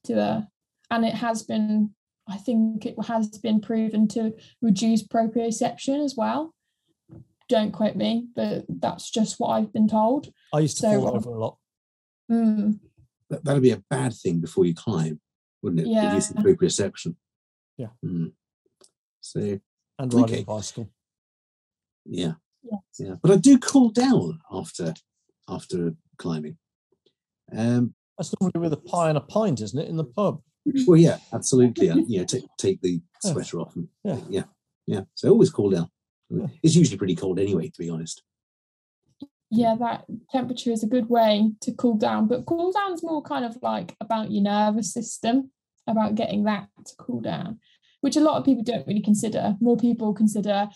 to 0.03 0.14
a 0.14 0.49
and 0.91 1.05
it 1.05 1.14
has 1.14 1.43
been 1.43 1.91
i 2.26 2.37
think 2.37 2.85
it 2.85 2.97
has 3.07 3.28
been 3.39 3.61
proven 3.61 4.09
to 4.09 4.33
reduce 4.61 5.07
proprioception 5.07 6.03
as 6.05 6.14
well 6.16 6.55
don't 7.51 7.72
quote 7.72 7.96
me 7.96 8.28
but 8.36 8.64
that's 8.68 9.11
just 9.11 9.38
what 9.38 9.48
i've 9.48 9.72
been 9.72 9.88
told 9.88 10.32
I 10.55 10.61
used 10.61 10.76
to 10.78 10.82
So, 10.82 11.01
fall 11.01 11.16
over 11.16 11.30
a 11.30 11.38
lot. 11.38 11.57
Mm, 12.30 12.78
That, 13.28 13.44
that'd 13.44 13.62
be 13.62 13.72
a 13.72 13.82
bad 13.90 14.12
thing 14.14 14.40
before 14.40 14.64
you 14.64 14.74
climb, 14.74 15.20
wouldn't 15.62 15.80
it? 15.82 15.88
Yeah. 15.88 16.09
Reducing 16.09 16.36
proprioception. 16.38 17.16
Yeah. 17.76 17.88
Mm. 18.05 18.32
So 19.20 19.61
And 19.98 20.14
riding 20.14 20.34
okay. 20.34 20.42
a 20.42 20.44
bicycle. 20.44 20.88
yeah, 22.07 22.34
yes. 22.62 22.80
yeah. 22.98 23.14
But 23.22 23.30
I 23.32 23.36
do 23.36 23.59
cool 23.59 23.90
down 23.90 24.40
after 24.51 24.94
after 25.48 25.94
climbing. 26.18 26.57
Um, 27.57 27.94
That's 28.16 28.32
normally 28.40 28.61
with 28.61 28.72
a 28.72 28.76
pie 28.90 29.09
and 29.09 29.18
a 29.18 29.20
pint, 29.22 29.61
isn't 29.61 29.78
it, 29.78 29.88
in 29.88 29.96
the 29.96 30.05
pub? 30.05 30.40
well, 30.86 30.96
yeah, 30.96 31.18
absolutely. 31.32 31.88
And, 31.88 32.09
you 32.11 32.18
know, 32.20 32.24
take 32.24 32.44
take 32.59 32.80
the 32.80 33.01
Yeah. 33.24 33.32
sweater 33.32 33.61
off 33.61 33.76
and 33.76 33.88
Yeah. 34.05 34.20
yeah, 34.28 34.44
yeah. 34.86 35.01
So 35.14 35.30
always 35.30 35.51
cool 35.51 35.70
down. 35.70 35.90
It's 36.62 36.76
usually 36.76 36.99
pretty 36.99 37.16
cold 37.16 37.39
anyway, 37.39 37.68
to 37.68 37.78
be 37.78 37.91
honest. 37.91 38.22
yeah 39.51 39.74
that 39.78 40.05
temperature 40.31 40.70
is 40.70 40.85
a 40.85 40.87
good 40.95 41.09
way 41.09 41.51
to 41.61 41.72
cool 41.72 41.97
down 41.97 42.28
but 42.28 42.47
cool 42.47 42.70
down's 42.72 43.03
more 43.03 43.22
kind 43.22 43.45
of 43.45 43.57
like 43.62 43.97
about 44.01 44.31
your 44.31 44.43
nervous 44.45 44.93
system 44.93 45.51
about 45.89 46.14
getting 46.14 46.45
that 46.45 46.68
to 46.87 46.93
cool 46.99 47.20
down 47.20 47.59
which 48.01 48.16
a 48.16 48.20
lot 48.20 48.37
of 48.39 48.45
people 48.45 48.62
don't 48.62 48.87
really 48.87 49.03
consider 49.03 49.57
more 49.61 49.76
people 49.76 50.14
consider 50.14 50.68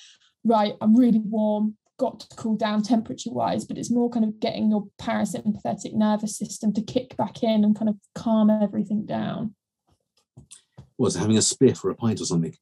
right 0.45 0.75
i'm 0.81 0.97
really 0.97 1.21
warm 1.21 1.77
got 2.01 2.19
to 2.19 2.27
cool 2.37 2.57
down 2.57 2.83
temperature 2.83 3.31
wise 3.31 3.65
but 3.65 3.79
it's 3.79 3.93
more 3.93 4.11
kind 4.11 4.25
of 4.25 4.41
getting 4.41 4.69
your 4.71 4.89
parasympathetic 5.01 5.95
nervous 5.95 6.37
system 6.37 6.73
to 6.73 6.83
kick 6.83 7.17
back 7.17 7.45
in 7.45 7.63
and 7.63 7.79
kind 7.79 7.89
of 7.89 7.97
calm 8.17 8.51
everything 8.51 9.07
down 9.07 9.55
Was 10.99 11.15
having 11.17 11.37
a 11.37 11.41
spliff 11.41 11.85
or 11.85 11.91
a 11.91 11.95
pint 11.95 12.21
or 12.21 12.25
something? 12.25 12.55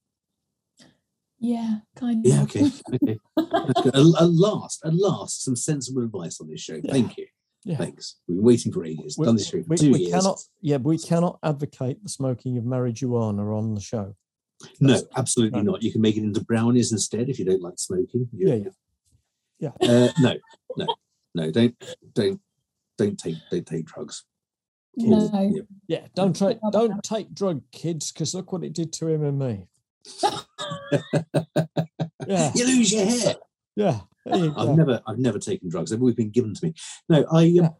Yeah 1.42 1.78
kind 1.96 2.24
of. 2.24 2.32
Yeah. 2.32 2.42
Okay. 2.44 2.70
Okay. 2.94 3.18
At, 3.36 3.96
at 3.96 4.30
last, 4.30 4.80
at 4.84 4.94
last, 4.94 5.42
some 5.44 5.56
sensible 5.56 6.02
advice 6.04 6.40
on 6.40 6.48
this 6.48 6.60
show. 6.60 6.80
Yeah. 6.82 6.92
Thank 6.92 7.16
you. 7.18 7.26
Yeah. 7.64 7.76
Thanks. 7.76 8.16
We've 8.26 8.36
been 8.38 8.44
waiting 8.44 8.72
for 8.72 8.84
ages. 8.84 9.16
We- 9.18 9.26
Done 9.26 9.36
this 9.36 9.46
show 9.48 9.62
for 9.62 9.68
We, 9.68 9.76
two 9.76 9.92
we 9.92 9.98
years. 10.00 10.12
cannot, 10.12 10.40
yeah, 10.60 10.78
but 10.78 10.88
we 10.88 10.98
cannot 10.98 11.38
advocate 11.44 12.02
the 12.02 12.08
smoking 12.08 12.58
of 12.58 12.64
marijuana 12.64 13.56
on 13.56 13.74
the 13.74 13.80
show. 13.80 14.14
No, 14.80 14.88
That's- 14.94 15.04
absolutely 15.16 15.62
no. 15.62 15.72
not. 15.72 15.82
You 15.82 15.92
can 15.92 16.00
make 16.00 16.16
it 16.16 16.22
into 16.24 16.42
brownies 16.44 16.92
instead 16.92 17.28
if 17.28 17.38
you 17.38 17.44
don't 17.44 17.62
like 17.62 17.78
smoking. 17.78 18.28
You- 18.32 18.48
Yeah, 18.48 18.54
yeah. 19.60 19.72
Yeah. 19.80 19.88
Uh, 20.06 20.08
no, 20.20 20.34
no, 20.76 20.86
no. 21.34 21.50
Don't, 21.52 21.74
don't, 22.14 22.40
don't 22.98 23.16
take, 23.18 23.36
don't 23.50 23.66
take 23.66 23.84
drugs. 23.86 24.24
no 24.96 25.30
Yeah. 25.54 25.62
Yeah, 25.86 26.06
don't 26.16 26.36
try, 26.36 26.56
don't 26.72 27.00
take 27.04 27.32
drug, 27.32 27.62
kids, 27.70 28.10
because 28.12 28.34
look 28.34 28.52
what 28.52 28.64
it 28.64 28.72
did 28.72 28.92
to 28.94 29.06
him 29.08 29.22
and 29.24 29.38
me. 29.38 29.66
Yeah, 32.26 32.52
You 32.54 32.66
lose 32.66 32.92
your 32.92 33.04
hair. 33.04 33.34
yeah. 33.76 34.00
You 34.26 34.54
I've 34.56 34.76
never, 34.76 35.00
I've 35.06 35.18
never 35.18 35.38
taken 35.38 35.68
drugs. 35.68 35.90
They've 35.90 36.00
always 36.00 36.14
been 36.14 36.30
given 36.30 36.54
to 36.54 36.66
me. 36.66 36.74
No, 37.08 37.24
I, 37.32 37.58
um, 37.58 37.74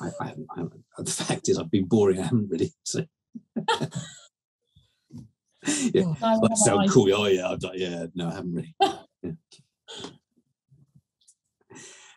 I, 0.00 0.08
I, 0.20 0.26
haven't, 0.28 0.46
I 0.50 0.60
haven't. 0.60 0.84
The 0.98 1.10
fact 1.10 1.48
is, 1.48 1.58
I've 1.58 1.70
been 1.70 1.86
boring. 1.86 2.18
I 2.18 2.24
haven't 2.24 2.50
really. 2.50 2.72
So. 2.84 3.04
yeah, 5.66 6.02
Neither 6.02 6.16
that 6.20 6.48
have 6.50 6.58
sound 6.58 6.90
cool. 6.90 7.14
Oh 7.14 7.26
yeah, 7.26 7.48
I've 7.48 7.60
done, 7.60 7.72
yeah. 7.76 8.06
No, 8.14 8.28
I 8.28 8.34
haven't 8.34 8.54
really. 8.54 8.74
Yeah. 9.22 9.32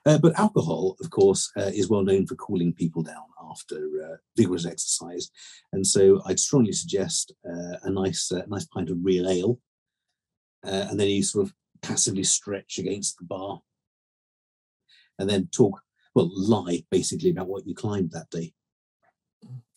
Uh, 0.08 0.20
but 0.20 0.38
alcohol, 0.40 0.96
of 1.02 1.10
course, 1.10 1.52
uh, 1.58 1.72
is 1.74 1.90
well 1.90 2.04
known 2.04 2.28
for 2.28 2.36
cooling 2.36 2.72
people 2.74 3.02
down 3.02 3.24
after 3.50 3.76
uh, 4.04 4.16
vigorous 4.38 4.66
exercise, 4.66 5.32
and 5.74 5.86
so 5.86 6.22
I'd 6.28 6.40
strongly 6.40 6.74
suggest 6.74 7.34
uh, 7.48 7.78
a 7.84 7.90
nice, 7.90 8.32
uh, 8.32 8.44
nice 8.48 8.66
pint 8.66 8.92
of 8.92 8.98
real 9.02 9.28
ale, 9.28 9.60
uh, 10.66 10.88
and 10.90 11.00
then 11.00 11.08
you 11.08 11.24
sort 11.24 11.48
of 11.48 11.54
passively 11.82 12.24
stretch 12.24 12.78
against 12.80 13.18
the 13.18 13.26
bar, 13.26 13.62
and 15.20 15.30
then 15.30 15.48
talk, 15.52 15.82
well, 16.14 16.30
lie 16.34 16.84
basically 16.92 17.30
about 17.30 17.48
what 17.48 17.66
you 17.68 17.76
climbed 17.76 18.12
that 18.12 18.30
day. 18.30 18.54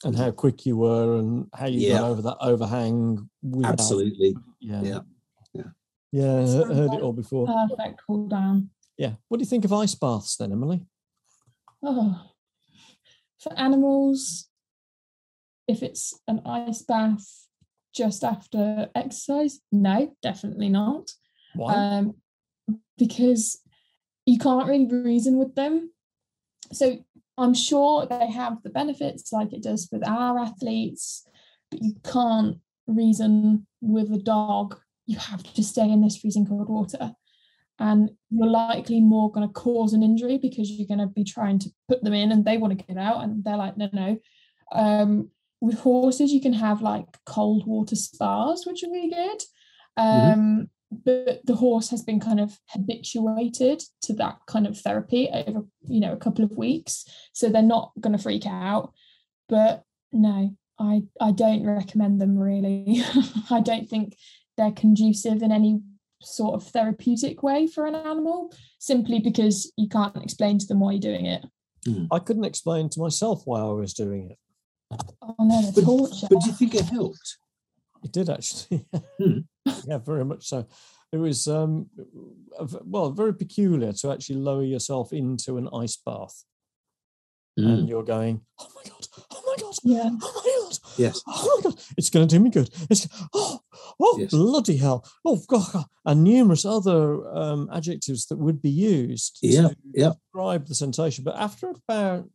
and 0.05 0.17
how 0.17 0.31
quick 0.31 0.65
you 0.65 0.77
were 0.77 1.19
and 1.19 1.47
how 1.53 1.67
you 1.67 1.81
Yeah. 1.89 1.99
got 1.99 2.11
over 2.11 2.23
that 2.23 2.37
overhang. 2.41 3.29
Without, 3.43 3.73
Absolutely, 3.73 4.35
Yeah. 4.61 4.81
Yeah. 4.83 5.01
Yeah. 6.13 6.45
Sounds 6.47 6.53
he- 6.71 6.75
heard 6.75 6.87
like 6.91 6.99
it 6.99 7.03
all 7.03 7.13
before. 7.13 7.47
perfect 7.47 8.01
cool 8.07 8.29
down 8.29 8.71
Yeah. 8.97 9.17
What 9.27 9.39
do 9.39 9.43
you 9.43 9.47
think 9.49 9.65
of 9.67 9.73
ice 9.73 9.95
baths 9.97 10.37
then, 10.37 10.53
Emily? 10.53 10.87
Oh, 11.83 12.31
for 13.39 13.53
animals, 13.59 14.49
if 15.67 15.83
it's 15.83 16.15
an 16.29 16.41
ice 16.47 16.83
bath 16.83 17.48
just 17.99 18.25
after 18.25 18.89
exercise, 18.95 19.61
no, 19.73 20.15
definitely 20.23 20.69
not. 20.69 21.11
Why? 21.55 21.75
Um, 21.75 22.15
because 22.97 23.61
you 24.25 24.39
can't 24.39 24.69
really 24.69 24.87
reason 24.87 25.39
with 25.39 25.55
them. 25.55 25.91
So 26.73 26.99
I'm 27.37 27.55
sure 27.55 28.07
they 28.07 28.31
have 28.31 28.63
the 28.63 28.71
benefits 28.71 29.33
like 29.33 29.53
it 29.53 29.63
does 29.63 29.89
with 29.91 30.07
our 30.07 30.39
athletes, 30.39 31.27
but 31.71 31.83
you 31.83 31.95
can't 32.05 32.59
reason 32.87 33.67
with 33.81 34.13
a 34.13 34.19
dog. 34.19 34.79
You 35.07 35.19
have 35.19 35.43
to 35.43 35.63
stay 35.63 35.91
in 35.91 36.03
this 36.03 36.17
freezing 36.17 36.47
cold 36.47 36.69
water. 36.69 37.13
And 37.81 38.11
you're 38.31 38.49
likely 38.49 39.01
more 39.01 39.31
going 39.31 39.47
to 39.47 39.53
cause 39.53 39.93
an 39.93 40.03
injury 40.03 40.37
because 40.37 40.71
you're 40.71 40.89
going 40.89 41.07
to 41.07 41.07
be 41.07 41.25
trying 41.25 41.61
to 41.61 41.71
put 41.89 42.03
them 42.03 42.13
in 42.13 42.33
and 42.33 42.45
they 42.45 42.59
want 42.59 42.77
to 42.77 42.85
get 42.85 42.99
out 42.99 43.23
and 43.23 43.45
they're 43.45 43.57
like, 43.57 43.77
no, 43.77 43.89
no. 43.93 44.19
Um, 44.73 45.31
with 45.61 45.79
horses, 45.81 46.33
you 46.33 46.41
can 46.41 46.53
have 46.53 46.83
like 46.83 47.07
cold 47.27 47.67
water 47.67 47.97
spas, 47.97 48.65
which 48.67 48.83
are 48.85 48.91
really 48.91 49.11
good. 49.11 49.43
Mhm. 49.99 50.33
Um, 50.33 50.71
But 50.91 51.45
the 51.45 51.57
horse 51.57 51.91
has 51.91 52.03
been 52.03 52.19
kind 52.19 52.41
of 52.41 52.59
habituated 52.69 53.83
to 54.03 54.15
that 54.15 54.39
kind 54.47 54.67
of 54.67 54.79
therapy 54.79 55.29
over, 55.29 55.67
you 55.87 56.01
know, 56.01 56.13
a 56.15 56.17
couple 56.17 56.43
of 56.45 56.57
weeks. 56.57 57.05
So 57.35 57.51
they're 57.51 57.61
not 57.77 57.93
going 58.01 58.17
to 58.17 58.23
freak 58.23 58.47
out. 58.47 58.95
But 59.51 59.85
no, 60.13 60.57
I, 60.79 61.03
I 61.21 61.33
don't 61.33 61.67
recommend 61.67 62.21
them 62.23 62.39
really. 62.39 63.03
I 63.51 63.61
don't 63.61 63.87
think 63.87 64.17
they're 64.57 64.73
conducive 64.73 65.43
in 65.43 65.53
any 65.53 65.83
sort 66.23 66.55
of 66.55 66.67
therapeutic 66.67 67.43
way 67.43 67.67
for 67.67 67.85
an 67.87 67.95
animal 67.95 68.51
simply 68.79 69.19
because 69.21 69.71
you 69.77 69.89
can't 69.89 70.17
explain 70.17 70.59
to 70.59 70.67
them 70.67 70.81
why 70.81 70.93
you're 70.93 71.01
doing 71.01 71.27
it. 71.27 71.45
I 72.11 72.19
couldn't 72.19 72.45
explain 72.45 72.89
to 72.91 73.01
myself 73.01 73.43
why 73.45 73.61
I 73.61 73.73
was 73.73 73.93
doing 73.93 74.31
it. 74.31 74.39
Oh 75.23 75.35
no, 75.41 75.63
the 75.63 75.83
But- 75.83 75.85
torture. 75.85 76.27
But 76.31 76.41
do 76.43 76.47
you 76.51 76.57
think 76.57 76.75
it 76.75 76.85
helped? 76.87 77.39
It 78.05 78.13
did 78.13 78.31
actually. 78.31 78.87
Hmm. 79.21 79.41
yeah, 79.87 79.99
very 79.99 80.25
much 80.25 80.47
so. 80.49 80.67
It 81.13 81.17
was 81.19 81.47
um, 81.49 81.91
well, 82.85 83.11
very 83.11 83.35
peculiar 83.35 83.93
to 83.93 84.13
actually 84.13 84.37
lower 84.37 84.63
yourself 84.65 85.13
into 85.13 85.57
an 85.59 85.69
ice 85.75 85.97
bath, 85.97 86.45
Mm. 87.59 87.79
and 87.81 87.89
you're 87.89 88.05
going, 88.05 88.41
"Oh 88.61 88.69
my 88.77 88.83
god! 88.89 89.07
Oh 89.33 89.43
my 89.45 89.57
god! 89.61 89.75
yeah. 89.83 90.11
Oh 90.23 90.43
my 90.45 90.63
god! 90.69 90.79
Yes. 90.97 91.21
Oh 91.27 91.61
my 91.65 91.71
god! 91.71 91.81
It's 91.97 92.09
going 92.11 92.29
to 92.29 92.37
do 92.37 92.41
me 92.43 92.51
good! 92.51 92.71
It's 92.89 93.09
oh 93.35 93.59
oh 93.99 94.17
Yes. 94.21 94.31
bloody 94.31 94.77
hell! 94.77 95.05
Oh 95.25 95.41
god!" 95.49 95.85
And 96.07 96.23
numerous 96.23 96.65
other 96.65 97.27
um, 97.37 97.69
adjectives 97.73 98.27
that 98.27 98.39
would 98.39 98.63
be 98.63 98.71
used 98.71 99.39
Yeah, 99.43 99.69
to 99.69 99.77
yeah. 99.93 100.11
describe 100.11 100.67
the 100.69 100.75
sensation. 100.77 101.25
But 101.25 101.37
after 101.37 101.71
about 101.71 102.31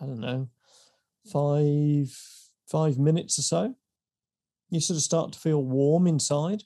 I 0.00 0.06
don't 0.06 0.20
know 0.20 0.48
five 1.32 2.16
five 2.70 2.98
minutes 2.98 3.38
or 3.38 3.42
so, 3.42 3.74
you 4.70 4.80
sort 4.80 4.96
of 4.96 5.02
start 5.02 5.32
to 5.32 5.38
feel 5.38 5.62
warm 5.62 6.06
inside. 6.06 6.62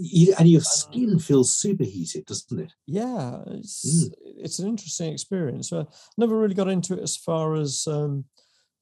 You, 0.00 0.32
and 0.38 0.48
your 0.48 0.60
skin 0.60 1.18
feels 1.18 1.52
superheated, 1.58 2.24
doesn't 2.26 2.60
it? 2.60 2.72
yeah 2.86 3.42
it's 3.48 4.08
it's 4.36 4.60
an 4.60 4.68
interesting 4.68 5.12
experience 5.12 5.72
I 5.72 5.86
never 6.16 6.38
really 6.38 6.54
got 6.54 6.68
into 6.68 6.94
it 6.94 7.02
as 7.02 7.16
far 7.16 7.56
as 7.56 7.84
um 7.88 8.24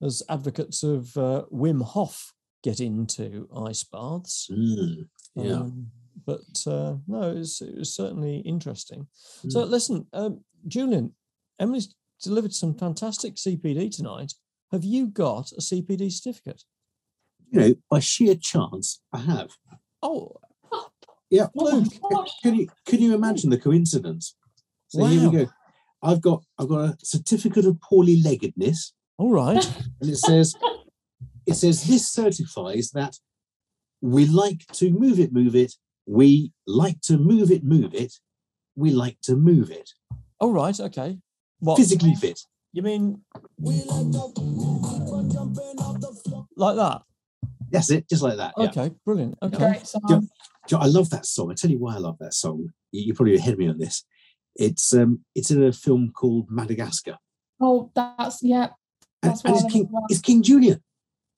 as 0.03 0.23
advocates 0.29 0.83
of 0.83 1.17
uh, 1.17 1.45
wim 1.51 1.83
hof 1.83 2.35
get 2.63 2.81
into 2.81 3.49
ice 3.57 3.83
baths 3.85 4.51
Mm. 4.53 5.07
Yeah. 5.35 5.53
um, 5.61 5.87
but 6.27 6.67
uh, 6.67 6.97
no 7.07 7.31
it 7.31 7.39
was, 7.39 7.63
it 7.63 7.79
was 7.79 7.95
certainly 7.95 8.41
interesting 8.41 9.07
so 9.49 9.65
Mm. 9.65 9.71
listen 9.71 10.07
um, 10.13 10.45
julian 10.69 11.15
emily's 11.59 11.95
delivered 12.23 12.53
some 12.53 12.75
fantastic 12.75 13.37
cpd 13.37 13.91
tonight 13.97 14.35
have 14.73 14.85
you 14.85 15.07
got 15.09 15.53
a 15.53 15.61
cpd 15.61 16.11
certificate 16.13 16.65
you 17.51 17.61
know, 17.61 17.75
by 17.89 18.01
sheer 18.01 18.35
chance, 18.35 19.01
I 19.13 19.19
have. 19.19 19.51
Oh, 20.03 20.33
Yeah. 21.31 21.47
Oh 21.57 21.65
Luke. 21.65 21.93
gosh. 22.11 22.31
Can 22.43 22.55
you 22.57 22.67
can 22.87 23.01
you 23.01 23.15
imagine 23.15 23.51
the 23.51 23.59
coincidence? 23.59 24.35
So 24.89 25.05
here 25.05 25.23
Wow. 25.23 25.31
we 25.31 25.37
go. 25.39 25.47
I've 26.03 26.21
got 26.21 26.43
I've 26.59 26.69
got 26.69 26.81
a 26.91 26.97
certificate 27.05 27.65
of 27.65 27.81
poorly 27.81 28.21
leggedness, 28.21 28.93
all 29.17 29.31
right. 29.31 29.65
and 30.01 30.11
it 30.11 30.17
says 30.19 30.55
it 31.47 31.55
says 31.55 31.85
this 31.87 32.09
certifies 32.11 32.91
that 32.91 33.17
we 34.01 34.27
like 34.27 34.67
to 34.73 34.91
move 34.91 35.21
it, 35.21 35.33
move 35.33 35.55
it. 35.55 35.73
We 36.07 36.53
like 36.67 37.01
to 37.03 37.17
move 37.17 37.51
it, 37.53 37.63
move 37.65 37.95
it. 37.95 38.13
We 38.75 38.91
like 38.91 39.19
to 39.23 39.37
move 39.37 39.71
it. 39.71 39.91
All 40.41 40.53
right. 40.53 40.79
Okay. 40.79 41.19
What? 41.61 41.77
Physically 41.77 42.15
fit. 42.17 42.41
You 42.77 42.83
mean 42.83 43.23
like 46.57 46.77
that? 46.77 47.03
That's 47.71 47.91
it, 47.91 48.07
just 48.07 48.23
like 48.23 48.37
that. 48.37 48.53
Yeah. 48.59 48.67
Okay. 48.67 48.91
Brilliant. 49.07 49.39
Okay. 49.43 49.57
Great 49.57 49.87
song. 49.87 50.03
Do 50.07 50.29
you 50.71 50.77
I 50.77 50.85
love 50.85 51.09
that 51.09 51.25
song. 51.25 51.51
I 51.51 51.55
tell 51.55 51.71
you 51.71 51.79
why 51.79 51.95
I 51.95 51.99
love 51.99 52.19
that 52.21 52.35
song. 52.35 52.69
You, 52.93 53.03
you 53.07 53.15
probably 53.15 53.37
ahead 53.37 53.55
of 53.55 53.59
me 53.59 53.69
on 53.69 53.79
this. 53.79 54.05
It's 54.57 54.93
um 54.93 55.21
it's 55.35 55.51
in 55.51 55.63
a 55.65 55.73
film 55.73 56.13
called 56.15 56.51
Madagascar. 56.51 57.17
Oh, 57.63 57.91
that's 57.95 58.43
yeah, 58.43 58.69
And, 59.23 59.33
That's 59.33 59.43
and 59.43 59.55
why 59.55 59.59
I 59.61 59.63
it's 59.65 59.73
King 59.73 59.83
it 59.85 60.03
it's 60.11 60.21
King 60.21 60.43
Julien. 60.43 60.83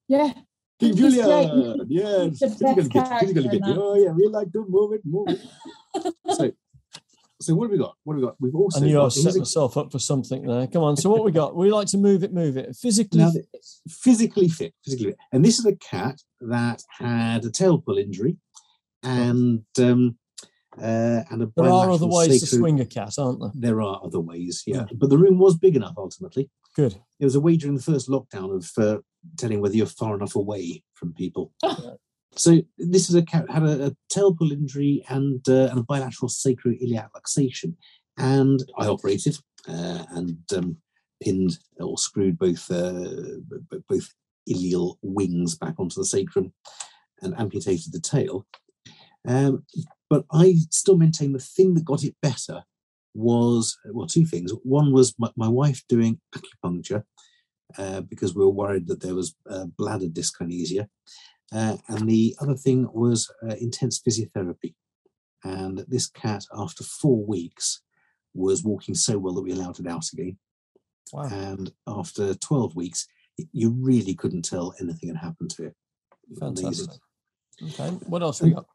yeah. 0.09 0.33
King 0.81 0.97
He's 0.97 1.15
Julian. 1.15 1.87
Yeah. 1.89 2.25
He's 2.25 2.41
the 2.41 2.49
Physically 2.49 2.75
best 2.75 2.93
fit, 2.93 3.21
physically 3.21 3.43
character 3.43 3.43
fit. 3.43 3.53
in 3.53 3.61
that. 3.61 3.79
Oh 3.79 3.95
yeah, 3.95 4.11
we 4.11 4.27
like 4.27 4.53
to 4.55 4.67
move 4.69 4.93
it, 4.95 5.03
move 5.05 5.29
it. 5.29 6.15
so 6.37 6.51
so 7.41 7.55
what 7.55 7.65
have 7.65 7.73
we 7.73 7.79
got? 7.79 7.95
What 8.05 8.15
have 8.15 8.21
we 8.21 8.27
got? 8.27 8.37
We've 8.41 8.55
also 8.55 8.81
I 8.81 8.85
knew 8.85 8.97
I 8.97 9.01
got, 9.01 9.05
was 9.05 9.15
here's 9.15 9.25
setting 9.25 9.41
myself 9.41 9.77
up 9.77 9.93
for 9.93 9.99
something 9.99 10.43
there. 10.47 10.67
Come 10.67 10.83
on. 10.83 10.97
So 10.97 11.11
what 11.11 11.25
we 11.25 11.33
got? 11.33 11.55
We 11.59 11.71
like 11.71 11.89
to 11.89 11.99
move 11.99 12.23
it, 12.23 12.33
move 12.33 12.57
it. 12.57 12.75
Physically. 12.77 13.21
now, 13.21 13.31
fit. 13.31 13.47
physically 13.89 14.49
fit, 14.49 14.75
physically 14.85 15.07
fit. 15.07 15.17
And 15.33 15.45
this 15.45 15.59
is 15.59 15.67
a 15.67 15.77
cat 15.77 16.21
that 16.41 16.83
had 16.99 17.45
a 17.45 17.51
tail 17.51 17.79
pull 17.79 17.99
injury 17.99 18.37
and 19.03 19.65
um 19.81 20.17
uh 20.81 21.23
and 21.31 21.43
a 21.43 21.53
there 21.57 21.71
are 21.71 21.91
other 21.91 22.07
ways 22.07 22.41
to 22.41 22.47
swing 22.47 22.81
a 22.81 22.87
cat, 22.87 23.15
aren't 23.19 23.41
there? 23.41 23.51
There 23.55 23.83
are 23.83 24.01
other 24.05 24.21
ways, 24.21 24.63
yeah. 24.67 24.79
Yeah. 24.79 24.97
But 24.97 25.11
the 25.11 25.19
room 25.19 25.39
was 25.39 25.57
big 25.57 25.77
enough 25.77 25.95
ultimately. 25.97 26.51
Good. 26.75 27.01
It 27.19 27.25
was 27.25 27.35
a 27.35 27.41
way 27.41 27.57
during 27.57 27.77
the 27.77 27.83
first 27.83 28.09
lockdown 28.09 28.55
of 28.55 28.71
uh, 28.77 29.01
telling 29.37 29.61
whether 29.61 29.75
you're 29.75 29.87
far 29.87 30.15
enough 30.15 30.37
away 30.37 30.83
from 30.95 31.13
people. 31.13 31.53
so 32.39 32.63
this 32.79 33.11
is 33.11 33.17
a 33.17 33.25
had 33.31 33.63
a, 33.63 33.87
a 33.87 33.97
tail 34.09 34.35
pull 34.35 34.53
injury 34.53 35.05
and 35.09 35.47
uh, 35.49 35.69
and 35.71 35.79
a 35.79 35.83
bilateral 35.83 36.29
sacroiliac 36.29 37.09
luxation, 37.17 37.75
and 38.17 38.63
I 38.79 38.87
operated 38.87 39.39
uh, 39.69 40.05
and 40.11 40.39
um, 40.57 40.77
pinned 41.23 41.59
or 41.81 41.99
screwed 41.99 42.39
both 42.39 42.71
uh, 42.71 43.41
both 43.89 44.09
ilial 44.47 44.99
wings 45.03 45.57
back 45.57 45.75
onto 45.79 46.01
the 46.01 46.07
sacrum 46.07 46.53
and 47.23 47.39
amputated 47.39 47.93
the 47.93 48.01
tail. 48.01 48.47
Um, 49.27 49.65
but 50.09 50.25
I 50.33 50.57
still 50.71 50.97
maintain 50.97 51.33
the 51.33 51.39
thing 51.39 51.75
that 51.75 51.85
got 51.85 52.05
it 52.05 52.15
better 52.23 52.63
was 53.15 53.77
well 53.87 54.07
two 54.07 54.25
things. 54.25 54.53
One 54.63 54.93
was 54.93 55.15
my, 55.19 55.31
my 55.37 55.49
wife 55.49 55.83
doing 55.89 56.21
acupuncture 56.35 57.03
uh, 57.77 58.03
because 58.03 58.35
we 58.35 58.45
were 58.45 58.51
worried 58.51 58.87
that 58.87 59.01
there 59.01 59.15
was 59.15 59.35
uh, 59.51 59.67
bladder 59.77 60.07
dyskinesia, 60.07 60.89
and 61.53 62.09
the 62.09 62.37
other 62.41 62.55
thing 62.55 62.89
was 62.93 63.31
uh, 63.43 63.55
intense 63.61 64.01
physiotherapy. 64.01 64.75
And 65.45 65.85
this 65.89 66.09
cat, 66.09 66.45
after 66.57 66.83
four 66.85 67.25
weeks, 67.25 67.83
was 68.35 68.65
walking 68.65 68.95
so 68.95 69.19
well 69.19 69.35
that 69.35 69.43
we 69.43 69.53
allowed 69.53 69.79
it 69.81 69.87
out 69.87 70.05
again. 70.13 70.39
Wow. 71.13 71.29
And 71.31 71.73
after 71.87 72.35
twelve 72.35 72.75
weeks, 72.77 73.07
y- 73.39 73.47
you 73.53 73.71
really 73.71 74.15
couldn't 74.15 74.45
tell 74.45 74.75
anything 74.81 75.09
had 75.09 75.19
happened 75.19 75.51
to 75.51 75.67
it. 75.67 75.75
Amazing 76.41 76.65
Fantastic. 76.65 77.01
Okay. 77.63 77.89
What 78.07 78.23
else 78.23 78.43
we 78.43 78.51
got? 78.51 78.67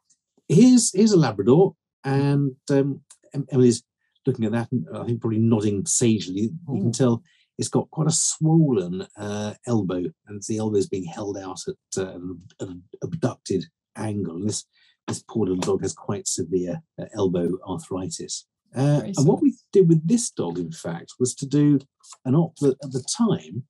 here's 0.48 0.92
here's 0.92 1.12
a 1.12 1.18
Labrador, 1.18 1.74
and 2.02 2.56
um, 2.70 3.00
Em- 3.32 3.46
Emily's 3.50 3.82
looking 4.26 4.44
at 4.46 4.52
that, 4.52 4.72
and 4.72 4.86
I 4.94 5.04
think 5.04 5.20
probably 5.20 5.38
nodding 5.38 5.86
sagely. 5.86 6.50
You 6.68 6.80
can 6.82 6.92
tell 6.92 7.22
it's 7.58 7.68
got 7.68 7.90
quite 7.90 8.08
a 8.08 8.12
swollen 8.12 9.06
uh, 9.16 9.54
elbow, 9.66 10.02
and 10.26 10.42
the 10.48 10.58
elbow 10.58 10.76
is 10.76 10.88
being 10.88 11.04
held 11.04 11.38
out 11.38 11.60
at, 11.68 12.02
uh, 12.02 12.18
an 12.60 12.82
abducted 13.02 13.64
angle. 13.96 14.36
And 14.36 14.48
this 14.48 14.64
this 15.06 15.22
poor 15.28 15.46
little 15.46 15.60
dog 15.60 15.82
has 15.82 15.92
quite 15.92 16.26
severe 16.26 16.82
uh, 17.00 17.04
elbow 17.14 17.58
arthritis. 17.68 18.46
Uh, 18.74 19.02
and 19.04 19.26
what 19.28 19.42
we 19.42 19.54
did 19.72 19.88
with 19.88 20.06
this 20.08 20.30
dog, 20.30 20.58
in 20.58 20.72
fact, 20.72 21.12
was 21.20 21.34
to 21.36 21.46
do 21.46 21.78
an 22.24 22.34
op 22.34 22.56
that 22.56 22.76
at 22.82 22.90
the 22.90 23.04
time 23.16 23.62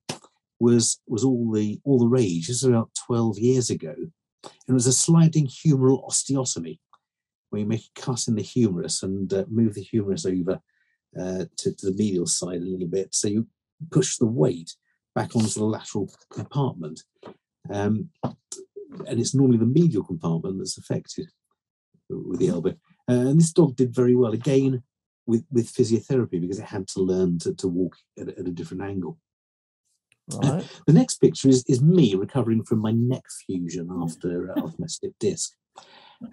was 0.59 0.99
was 1.07 1.23
all 1.23 1.51
the 1.51 1.79
all 1.83 1.99
the 1.99 2.07
rage. 2.07 2.47
This 2.47 2.63
was 2.63 2.69
about 2.69 2.89
twelve 3.05 3.37
years 3.37 3.69
ago. 3.69 3.95
It 4.67 4.71
was 4.71 4.87
a 4.87 4.93
sliding 4.93 5.47
humeral 5.47 6.07
osteotomy, 6.07 6.79
where 7.49 7.59
you 7.59 7.65
make 7.65 7.85
a 7.95 8.01
cut 8.01 8.27
in 8.27 8.35
the 8.35 8.41
humerus 8.41 9.03
and 9.03 9.31
uh, 9.33 9.45
move 9.47 9.75
the 9.75 9.81
humerus 9.81 10.25
over 10.25 10.59
uh, 11.19 11.45
to, 11.57 11.75
to 11.75 11.85
the 11.85 11.95
medial 11.95 12.25
side 12.25 12.61
a 12.61 12.65
little 12.65 12.87
bit. 12.87 13.13
So 13.13 13.27
you 13.27 13.47
push 13.91 14.17
the 14.17 14.25
weight 14.25 14.75
back 15.13 15.35
onto 15.35 15.59
the 15.59 15.65
lateral 15.65 16.09
compartment. 16.31 17.03
Um, 17.71 18.09
and 18.23 19.19
it's 19.19 19.35
normally 19.35 19.57
the 19.57 19.65
medial 19.65 20.03
compartment 20.03 20.57
that's 20.57 20.77
affected 20.77 21.29
with 22.09 22.39
the 22.39 22.49
elbow. 22.49 22.75
Uh, 23.09 23.29
and 23.29 23.39
this 23.39 23.51
dog 23.51 23.75
did 23.75 23.93
very 23.93 24.15
well 24.15 24.33
again 24.33 24.83
with, 25.25 25.45
with 25.51 25.73
physiotherapy 25.73 26.39
because 26.39 26.59
it 26.59 26.65
had 26.65 26.87
to 26.89 27.01
learn 27.01 27.39
to, 27.39 27.53
to 27.55 27.67
walk 27.67 27.97
at, 28.19 28.29
a- 28.29 28.39
at 28.39 28.47
a 28.47 28.51
different 28.51 28.83
angle. 28.83 29.17
Right. 30.33 30.67
The 30.87 30.93
next 30.93 31.17
picture 31.17 31.49
is, 31.49 31.63
is 31.67 31.81
me 31.81 32.15
recovering 32.15 32.63
from 32.63 32.79
my 32.79 32.91
neck 32.91 33.23
fusion 33.45 33.89
after 34.01 34.51
uh, 34.51 34.59
after 34.65 34.75
my 34.79 34.87
slipped 34.87 35.19
disc. 35.19 35.51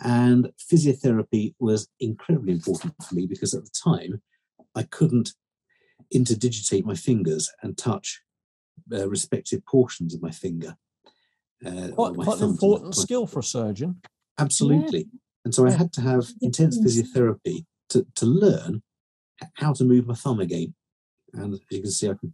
And 0.02 0.50
physiotherapy 0.72 1.54
was 1.58 1.88
incredibly 2.00 2.52
important 2.52 2.94
for 3.06 3.14
me 3.14 3.26
because 3.26 3.52
at 3.52 3.64
the 3.64 3.70
time 3.84 4.22
I 4.74 4.84
couldn't 4.84 5.34
interdigitate 6.14 6.84
my 6.84 6.94
fingers 6.94 7.50
and 7.62 7.76
touch 7.76 8.22
uh, 8.92 9.08
respective 9.08 9.64
portions 9.66 10.14
of 10.14 10.22
my 10.22 10.30
finger. 10.30 10.76
Uh, 11.64 11.88
Quite, 11.94 12.14
my 12.16 12.24
an 12.32 12.42
important 12.42 12.94
skill 12.94 13.26
for 13.26 13.38
a 13.38 13.44
surgeon. 13.44 14.00
Absolutely. 14.38 15.08
And 15.44 15.54
so 15.54 15.66
I 15.66 15.70
had 15.70 15.92
to 15.94 16.00
have 16.00 16.28
intense 16.40 16.78
physiotherapy 16.78 17.66
to, 17.90 18.06
to 18.16 18.26
learn 18.26 18.82
how 19.54 19.72
to 19.72 19.84
move 19.84 20.06
my 20.06 20.14
thumb 20.14 20.40
again. 20.40 20.74
And 21.34 21.54
as 21.54 21.60
you 21.70 21.82
can 21.82 21.90
see, 21.90 22.08
I 22.08 22.14
can 22.14 22.32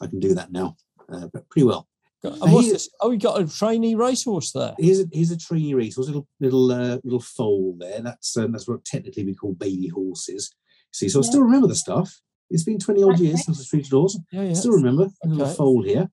I 0.00 0.06
can 0.06 0.20
do 0.20 0.34
that 0.34 0.52
now, 0.52 0.76
uh, 1.10 1.28
but 1.32 1.48
pretty 1.48 1.66
well. 1.66 1.88
And 2.22 2.52
what's 2.52 2.70
this? 2.70 2.90
Oh, 3.00 3.10
we 3.10 3.18
got 3.18 3.40
a 3.40 3.46
trainee 3.46 3.94
racehorse 3.94 4.52
there. 4.52 4.74
Here's 4.78 5.00
a, 5.00 5.04
here's 5.12 5.30
a 5.30 5.36
trainee 5.36 5.74
racehorse, 5.74 6.08
little 6.08 6.26
little 6.40 6.72
uh, 6.72 6.98
little 7.04 7.20
foal 7.20 7.76
there. 7.78 8.00
That's 8.00 8.36
um, 8.36 8.52
that's 8.52 8.66
what 8.66 8.84
technically 8.84 9.24
we 9.24 9.34
call 9.34 9.52
baby 9.52 9.88
horses. 9.88 10.54
See, 10.92 11.08
so 11.08 11.20
I 11.20 11.22
still 11.22 11.42
remember 11.42 11.68
the 11.68 11.74
stuff. 11.76 12.20
It's 12.50 12.64
been 12.64 12.78
20 12.78 13.02
odd 13.02 13.14
Okay. 13.14 13.24
years 13.24 13.44
since 13.44 13.60
I 13.60 13.64
treated 13.64 13.92
a 13.92 13.96
horse. 13.96 14.18
Yeah, 14.32 14.42
yeah. 14.42 14.54
Still 14.54 14.72
remember 14.72 15.08
a 15.24 15.28
little 15.28 15.46
Okay. 15.46 15.54
foal 15.54 15.82
here. 15.82 16.10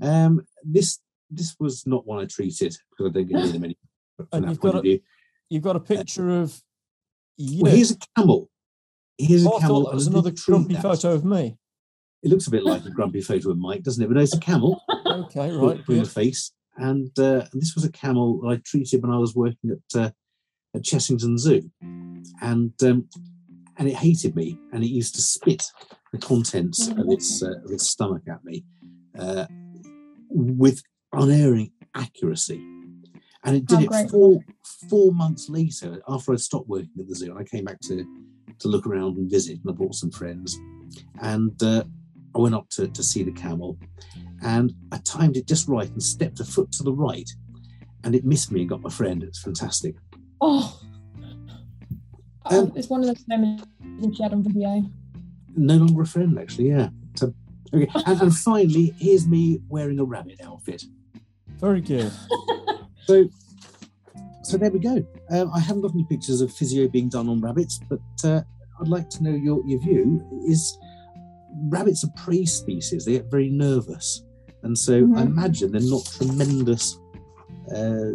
Um, 0.00 0.42
this 0.62 0.98
this 1.30 1.56
was 1.58 1.86
not 1.86 2.06
one 2.06 2.20
I 2.20 2.26
treated 2.26 2.76
because 2.90 3.10
I 3.10 3.12
don't 3.12 3.26
get 3.26 3.52
them 3.52 3.64
any 3.64 3.76
from 4.16 4.28
And 4.32 4.44
that 4.44 4.50
you've 4.50 4.60
got 4.60 4.74
of 4.76 4.82
view. 4.82 5.00
You've 5.48 5.62
got 5.62 5.76
a 5.76 5.80
picture 5.80 6.40
of 6.40 6.62
you. 7.36 7.62
Well, 7.62 7.74
here's 7.74 7.92
a 7.92 7.96
camel. 8.16 8.50
Here's 9.18 9.44
a 9.44 9.50
oh, 9.50 9.58
camel. 9.58 9.84
that 9.84 9.94
was 9.94 10.06
another 10.06 10.32
grumpy 10.32 10.74
that. 10.74 10.82
photo 10.82 11.12
of 11.12 11.24
me. 11.24 11.56
It 12.22 12.30
looks 12.30 12.46
a 12.46 12.50
bit 12.50 12.64
like 12.64 12.84
a 12.84 12.90
grumpy 12.90 13.20
photo 13.20 13.50
of 13.50 13.58
Mike, 13.58 13.82
doesn't 13.82 14.02
it? 14.02 14.06
But 14.06 14.14
no, 14.14 14.22
it's 14.22 14.34
a 14.34 14.40
camel. 14.40 14.82
Okay, 15.06 15.52
right. 15.52 15.86
with 15.86 15.98
a 15.98 16.04
face. 16.06 16.52
And, 16.76 17.16
uh, 17.18 17.46
and 17.52 17.62
this 17.62 17.74
was 17.76 17.84
a 17.84 17.92
camel 17.92 18.40
that 18.40 18.48
I 18.48 18.56
treated 18.64 19.00
when 19.02 19.12
I 19.12 19.18
was 19.18 19.36
working 19.36 19.70
at 19.70 20.00
uh, 20.00 20.10
at 20.74 20.82
Chessington 20.82 21.38
Zoo, 21.38 21.70
and 21.80 22.72
um, 22.82 23.08
and 23.76 23.88
it 23.88 23.94
hated 23.94 24.36
me, 24.36 24.58
and 24.72 24.84
it 24.84 24.88
used 24.88 25.14
to 25.16 25.22
spit 25.22 25.64
the 26.12 26.18
contents 26.18 26.88
of 26.88 27.08
its 27.08 27.42
uh, 27.42 27.58
of 27.64 27.70
its 27.70 27.88
stomach 27.88 28.22
at 28.28 28.44
me 28.44 28.64
uh, 29.18 29.46
with 30.28 30.82
unerring 31.12 31.72
accuracy. 31.94 32.58
And 33.46 33.56
it 33.56 33.66
did 33.66 33.76
How 33.76 33.84
it 33.84 33.88
great. 33.88 34.10
four 34.10 34.44
four 34.88 35.12
months 35.12 35.48
later 35.48 36.00
after 36.08 36.32
I 36.32 36.36
stopped 36.36 36.68
working 36.68 36.90
at 36.98 37.08
the 37.08 37.14
zoo. 37.14 37.36
I 37.38 37.44
came 37.44 37.64
back 37.64 37.80
to 37.82 38.04
to 38.60 38.68
look 38.68 38.86
around 38.86 39.16
and 39.16 39.30
visit, 39.30 39.58
and 39.60 39.70
I 39.70 39.72
brought 39.72 39.94
some 39.94 40.10
friends, 40.10 40.58
and 41.20 41.60
uh, 41.62 41.84
I 42.34 42.38
went 42.38 42.54
up 42.54 42.68
to, 42.70 42.88
to 42.88 43.02
see 43.02 43.22
the 43.22 43.32
camel, 43.32 43.76
and 44.42 44.72
I 44.92 44.98
timed 44.98 45.36
it 45.36 45.46
just 45.46 45.68
right 45.68 45.90
and 45.90 46.02
stepped 46.02 46.40
a 46.40 46.44
foot 46.44 46.70
to 46.72 46.82
the 46.82 46.92
right, 46.92 47.28
and 48.04 48.14
it 48.14 48.24
missed 48.24 48.52
me 48.52 48.60
and 48.60 48.68
got 48.68 48.82
my 48.82 48.90
friend. 48.90 49.22
It's 49.22 49.42
fantastic. 49.42 49.96
Oh. 50.40 50.80
Um, 52.46 52.72
it's 52.76 52.88
one 52.88 53.00
of 53.00 53.06
those 53.06 53.24
moments 53.26 53.64
she 54.16 54.22
had 54.22 54.32
on 54.32 54.42
video. 54.42 54.82
No 55.56 55.76
longer 55.76 56.02
a 56.02 56.06
friend, 56.06 56.38
actually. 56.38 56.68
Yeah. 56.70 56.88
So, 57.14 57.32
okay. 57.72 57.88
And, 58.06 58.20
and 58.22 58.36
finally, 58.36 58.94
here's 58.98 59.26
me 59.26 59.60
wearing 59.68 59.98
a 59.98 60.04
rabbit 60.04 60.40
outfit. 60.42 60.84
Very 61.60 61.80
good. 61.80 62.12
So, 63.06 63.28
so 64.44 64.56
there 64.56 64.70
we 64.70 64.78
go. 64.78 65.06
Um, 65.30 65.50
I 65.54 65.60
haven't 65.60 65.82
got 65.82 65.92
any 65.92 66.04
pictures 66.04 66.40
of 66.40 66.50
physio 66.50 66.88
being 66.88 67.10
done 67.10 67.28
on 67.28 67.38
rabbits, 67.42 67.80
but 67.86 68.00
uh, 68.24 68.40
I'd 68.80 68.88
like 68.88 69.10
to 69.10 69.22
know 69.22 69.30
your, 69.32 69.62
your 69.66 69.78
view. 69.80 70.26
Is 70.48 70.78
rabbits 71.68 72.02
are 72.02 72.10
prey 72.16 72.46
species? 72.46 73.04
They 73.04 73.12
get 73.12 73.30
very 73.30 73.50
nervous, 73.50 74.24
and 74.62 74.76
so 74.78 74.94
I 74.94 75.00
Mhm. 75.00 75.26
imagine 75.26 75.72
they're 75.72 75.82
not 75.82 76.06
tremendous 76.16 76.98
uh, 77.76 78.12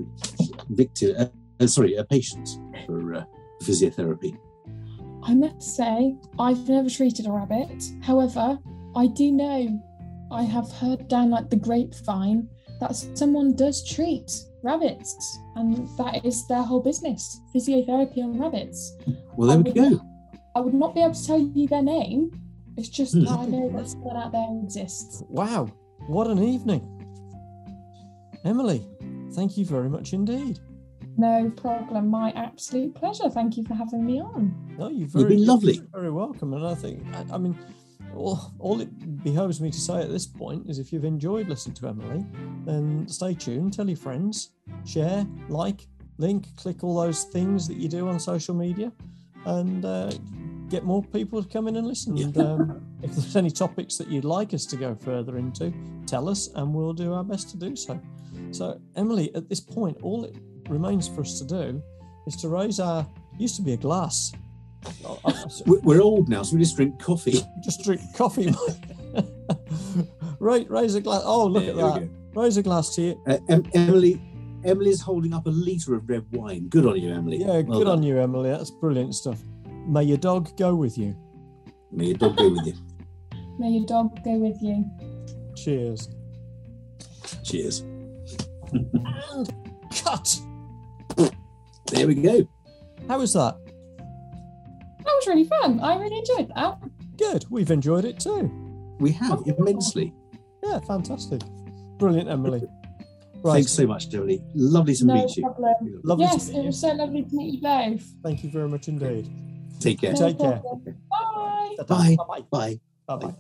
victim 0.69 1.15
uh, 1.19 1.25
uh, 1.59 1.67
sorry, 1.67 1.95
uh, 1.95 2.03
patients 2.09 2.59
for 2.87 3.13
uh, 3.13 3.23
physiotherapy? 3.61 4.37
I 5.23 5.33
must 5.35 5.61
say, 5.75 6.15
I've 6.37 6.67
never 6.69 6.89
treated 6.89 7.27
a 7.27 7.31
rabbit. 7.31 7.83
However, 8.01 8.57
I 8.95 9.07
do 9.07 9.31
know, 9.31 9.81
I 10.31 10.43
have 10.43 10.71
heard 10.71 11.07
down 11.07 11.29
like 11.29 11.49
the 11.49 11.55
grapevine 11.57 12.47
that 12.79 12.95
someone 12.95 13.55
does 13.55 13.83
treat 13.87 14.31
rabbits, 14.63 15.37
and 15.55 15.87
that 15.97 16.25
is 16.25 16.47
their 16.47 16.63
whole 16.63 16.81
business 16.81 17.41
physiotherapy 17.53 18.19
on 18.19 18.39
rabbits. 18.39 18.95
Well, 19.35 19.49
there 19.49 19.59
we 19.59 19.71
go. 19.71 20.01
I 20.55 20.61
would 20.61 20.73
not 20.73 20.95
be 20.95 21.01
able 21.01 21.13
to 21.13 21.25
tell 21.25 21.39
you 21.39 21.67
their 21.67 21.83
name. 21.83 22.31
It's 22.77 22.89
just 22.89 23.13
Hmm. 23.13 23.25
that 23.25 23.39
I 23.39 23.45
know 23.45 23.69
that 23.71 23.89
someone 23.89 24.15
out 24.15 24.31
there 24.31 24.47
exists. 24.63 25.23
Wow, 25.29 25.67
what 26.07 26.27
an 26.27 26.41
evening. 26.41 26.81
Emily, 28.45 28.87
thank 29.33 29.57
you 29.57 29.65
very 29.65 29.89
much 29.89 30.13
indeed. 30.13 30.59
No 31.19 31.49
problem. 31.49 32.07
My 32.07 32.31
absolute 32.31 32.95
pleasure. 32.95 33.29
Thank 33.29 33.57
you 33.57 33.65
for 33.65 33.73
having 33.73 34.05
me 34.05 34.21
on. 34.21 34.55
No, 34.77 34.87
you're 34.87 35.05
very, 35.09 35.35
been 35.35 35.45
lovely. 35.45 35.73
you're 35.73 35.85
Very 35.91 36.11
welcome. 36.11 36.53
And 36.53 36.65
I 36.65 36.73
think, 36.75 37.05
I, 37.13 37.35
I 37.35 37.37
mean, 37.37 37.59
all, 38.15 38.53
all 38.57 38.79
it 38.79 39.21
behoves 39.21 39.59
me 39.59 39.69
to 39.69 39.77
say 39.77 40.01
at 40.01 40.09
this 40.09 40.25
point 40.25 40.69
is 40.69 40.79
if 40.79 40.93
you've 40.93 41.03
enjoyed 41.03 41.49
listening 41.49 41.75
to 41.75 41.89
Emily, 41.89 42.25
then 42.63 43.05
stay 43.09 43.33
tuned, 43.33 43.73
tell 43.73 43.89
your 43.89 43.97
friends, 43.97 44.51
share, 44.85 45.27
like, 45.49 45.87
link, 46.19 46.55
click 46.55 46.85
all 46.85 46.95
those 46.95 47.25
things 47.25 47.67
that 47.67 47.75
you 47.75 47.89
do 47.89 48.07
on 48.07 48.17
social 48.17 48.55
media, 48.55 48.89
and 49.45 49.83
uh, 49.83 50.11
get 50.69 50.85
more 50.85 51.03
people 51.03 51.43
to 51.43 51.49
come 51.49 51.67
in 51.67 51.75
and 51.75 51.85
listen. 51.85 52.15
Yeah. 52.15 52.27
And 52.27 52.37
um, 52.37 52.87
if 53.03 53.11
there's 53.11 53.35
any 53.35 53.51
topics 53.51 53.97
that 53.97 54.07
you'd 54.07 54.23
like 54.23 54.53
us 54.53 54.65
to 54.67 54.77
go 54.77 54.95
further 54.95 55.37
into, 55.37 55.73
tell 56.05 56.29
us, 56.29 56.47
and 56.55 56.73
we'll 56.73 56.93
do 56.93 57.11
our 57.11 57.25
best 57.25 57.49
to 57.49 57.57
do 57.57 57.75
so. 57.75 57.99
So, 58.51 58.79
Emily, 58.95 59.35
at 59.35 59.49
this 59.49 59.59
point, 59.59 59.97
all 60.01 60.23
it 60.23 60.35
remains 60.69 61.07
for 61.07 61.21
us 61.21 61.39
to 61.39 61.45
do 61.45 61.81
is 62.27 62.35
to 62.37 62.49
raise 62.49 62.79
our 62.79 63.05
used 63.37 63.55
to 63.55 63.61
be 63.61 63.73
a 63.73 63.77
glass. 63.77 64.31
So- 65.03 65.63
We're, 65.65 65.79
we're 65.79 66.01
old 66.01 66.29
now, 66.29 66.43
so 66.43 66.55
we 66.55 66.61
just 66.61 66.75
drink 66.75 67.01
coffee. 67.01 67.41
just 67.63 67.83
drink 67.83 68.01
coffee. 68.15 68.53
right, 70.39 70.69
raise 70.71 70.95
a 70.95 71.01
glass. 71.01 71.21
Oh, 71.25 71.45
look 71.47 71.63
There 71.65 71.85
at 71.85 71.93
that. 72.01 72.09
Raise 72.35 72.57
a 72.57 72.63
glass 72.63 72.95
to 72.95 73.01
you. 73.01 73.23
Uh, 73.27 73.37
em- 73.49 73.65
Emily, 73.73 74.21
Emily's 74.63 75.01
holding 75.01 75.33
up 75.33 75.47
a 75.47 75.49
litre 75.49 75.95
of 75.95 76.07
red 76.09 76.25
wine. 76.31 76.67
Good 76.69 76.85
on 76.85 76.97
you, 76.97 77.13
Emily. 77.13 77.37
Yeah, 77.37 77.61
good 77.61 77.87
on 77.87 78.03
you, 78.03 78.19
Emily. 78.19 78.49
That's 78.51 78.71
brilliant 78.71 79.15
stuff. 79.15 79.39
May 79.87 80.03
your 80.03 80.17
dog 80.17 80.55
go 80.57 80.75
with 80.75 80.97
you. 80.97 81.15
May 81.91 82.07
your 82.07 82.17
dog 82.17 82.37
go 82.37 82.49
with 82.49 82.67
you. 82.67 82.73
May 83.59 83.69
your 83.69 83.85
dog 83.85 84.23
go 84.23 84.35
with 84.37 84.61
you. 84.61 84.85
Cheers. 85.55 86.09
Cheers. 87.43 87.81
And 88.71 89.53
cut. 90.03 90.39
There 91.91 92.07
we 92.07 92.15
go. 92.15 92.47
How 93.07 93.19
was 93.19 93.33
that? 93.33 93.57
That 93.97 95.05
was 95.05 95.27
really 95.27 95.45
fun. 95.45 95.79
I 95.79 95.97
really 95.97 96.19
enjoyed 96.19 96.51
that. 96.55 96.77
Good. 97.17 97.45
We've 97.49 97.71
enjoyed 97.71 98.05
it 98.05 98.19
too. 98.19 98.51
We 98.99 99.11
have 99.13 99.39
oh. 99.39 99.55
immensely. 99.57 100.13
Yeah, 100.63 100.79
fantastic. 100.79 101.41
Brilliant, 101.97 102.29
Emily. 102.29 102.63
Right. 103.41 103.53
Thanks 103.53 103.71
so 103.71 103.87
much, 103.87 104.13
Emily. 104.13 104.41
Lovely 104.53 104.95
to 104.95 105.05
no 105.05 105.13
meet 105.13 105.37
you. 105.37 105.55
Lovely 106.03 106.25
yes, 106.25 106.47
to 106.47 106.51
meet 106.51 106.57
it 106.57 106.61
you. 106.61 106.67
was 106.67 106.81
so 106.81 106.89
lovely 106.89 107.23
to 107.23 107.35
meet 107.35 107.53
you 107.53 107.61
both. 107.61 108.03
Thank 108.23 108.43
you 108.43 108.49
very 108.49 108.67
much 108.67 108.87
indeed. 108.87 109.29
Take 109.79 110.01
care. 110.01 110.13
No 110.13 110.27
Take 110.27 110.39
care. 110.39 110.59
problem. 110.59 110.97
Bye. 111.09 111.75
Bye. 111.87 112.15
Bye-bye. 112.17 112.41
Bye. 112.51 112.79
Bye-bye. 113.07 113.35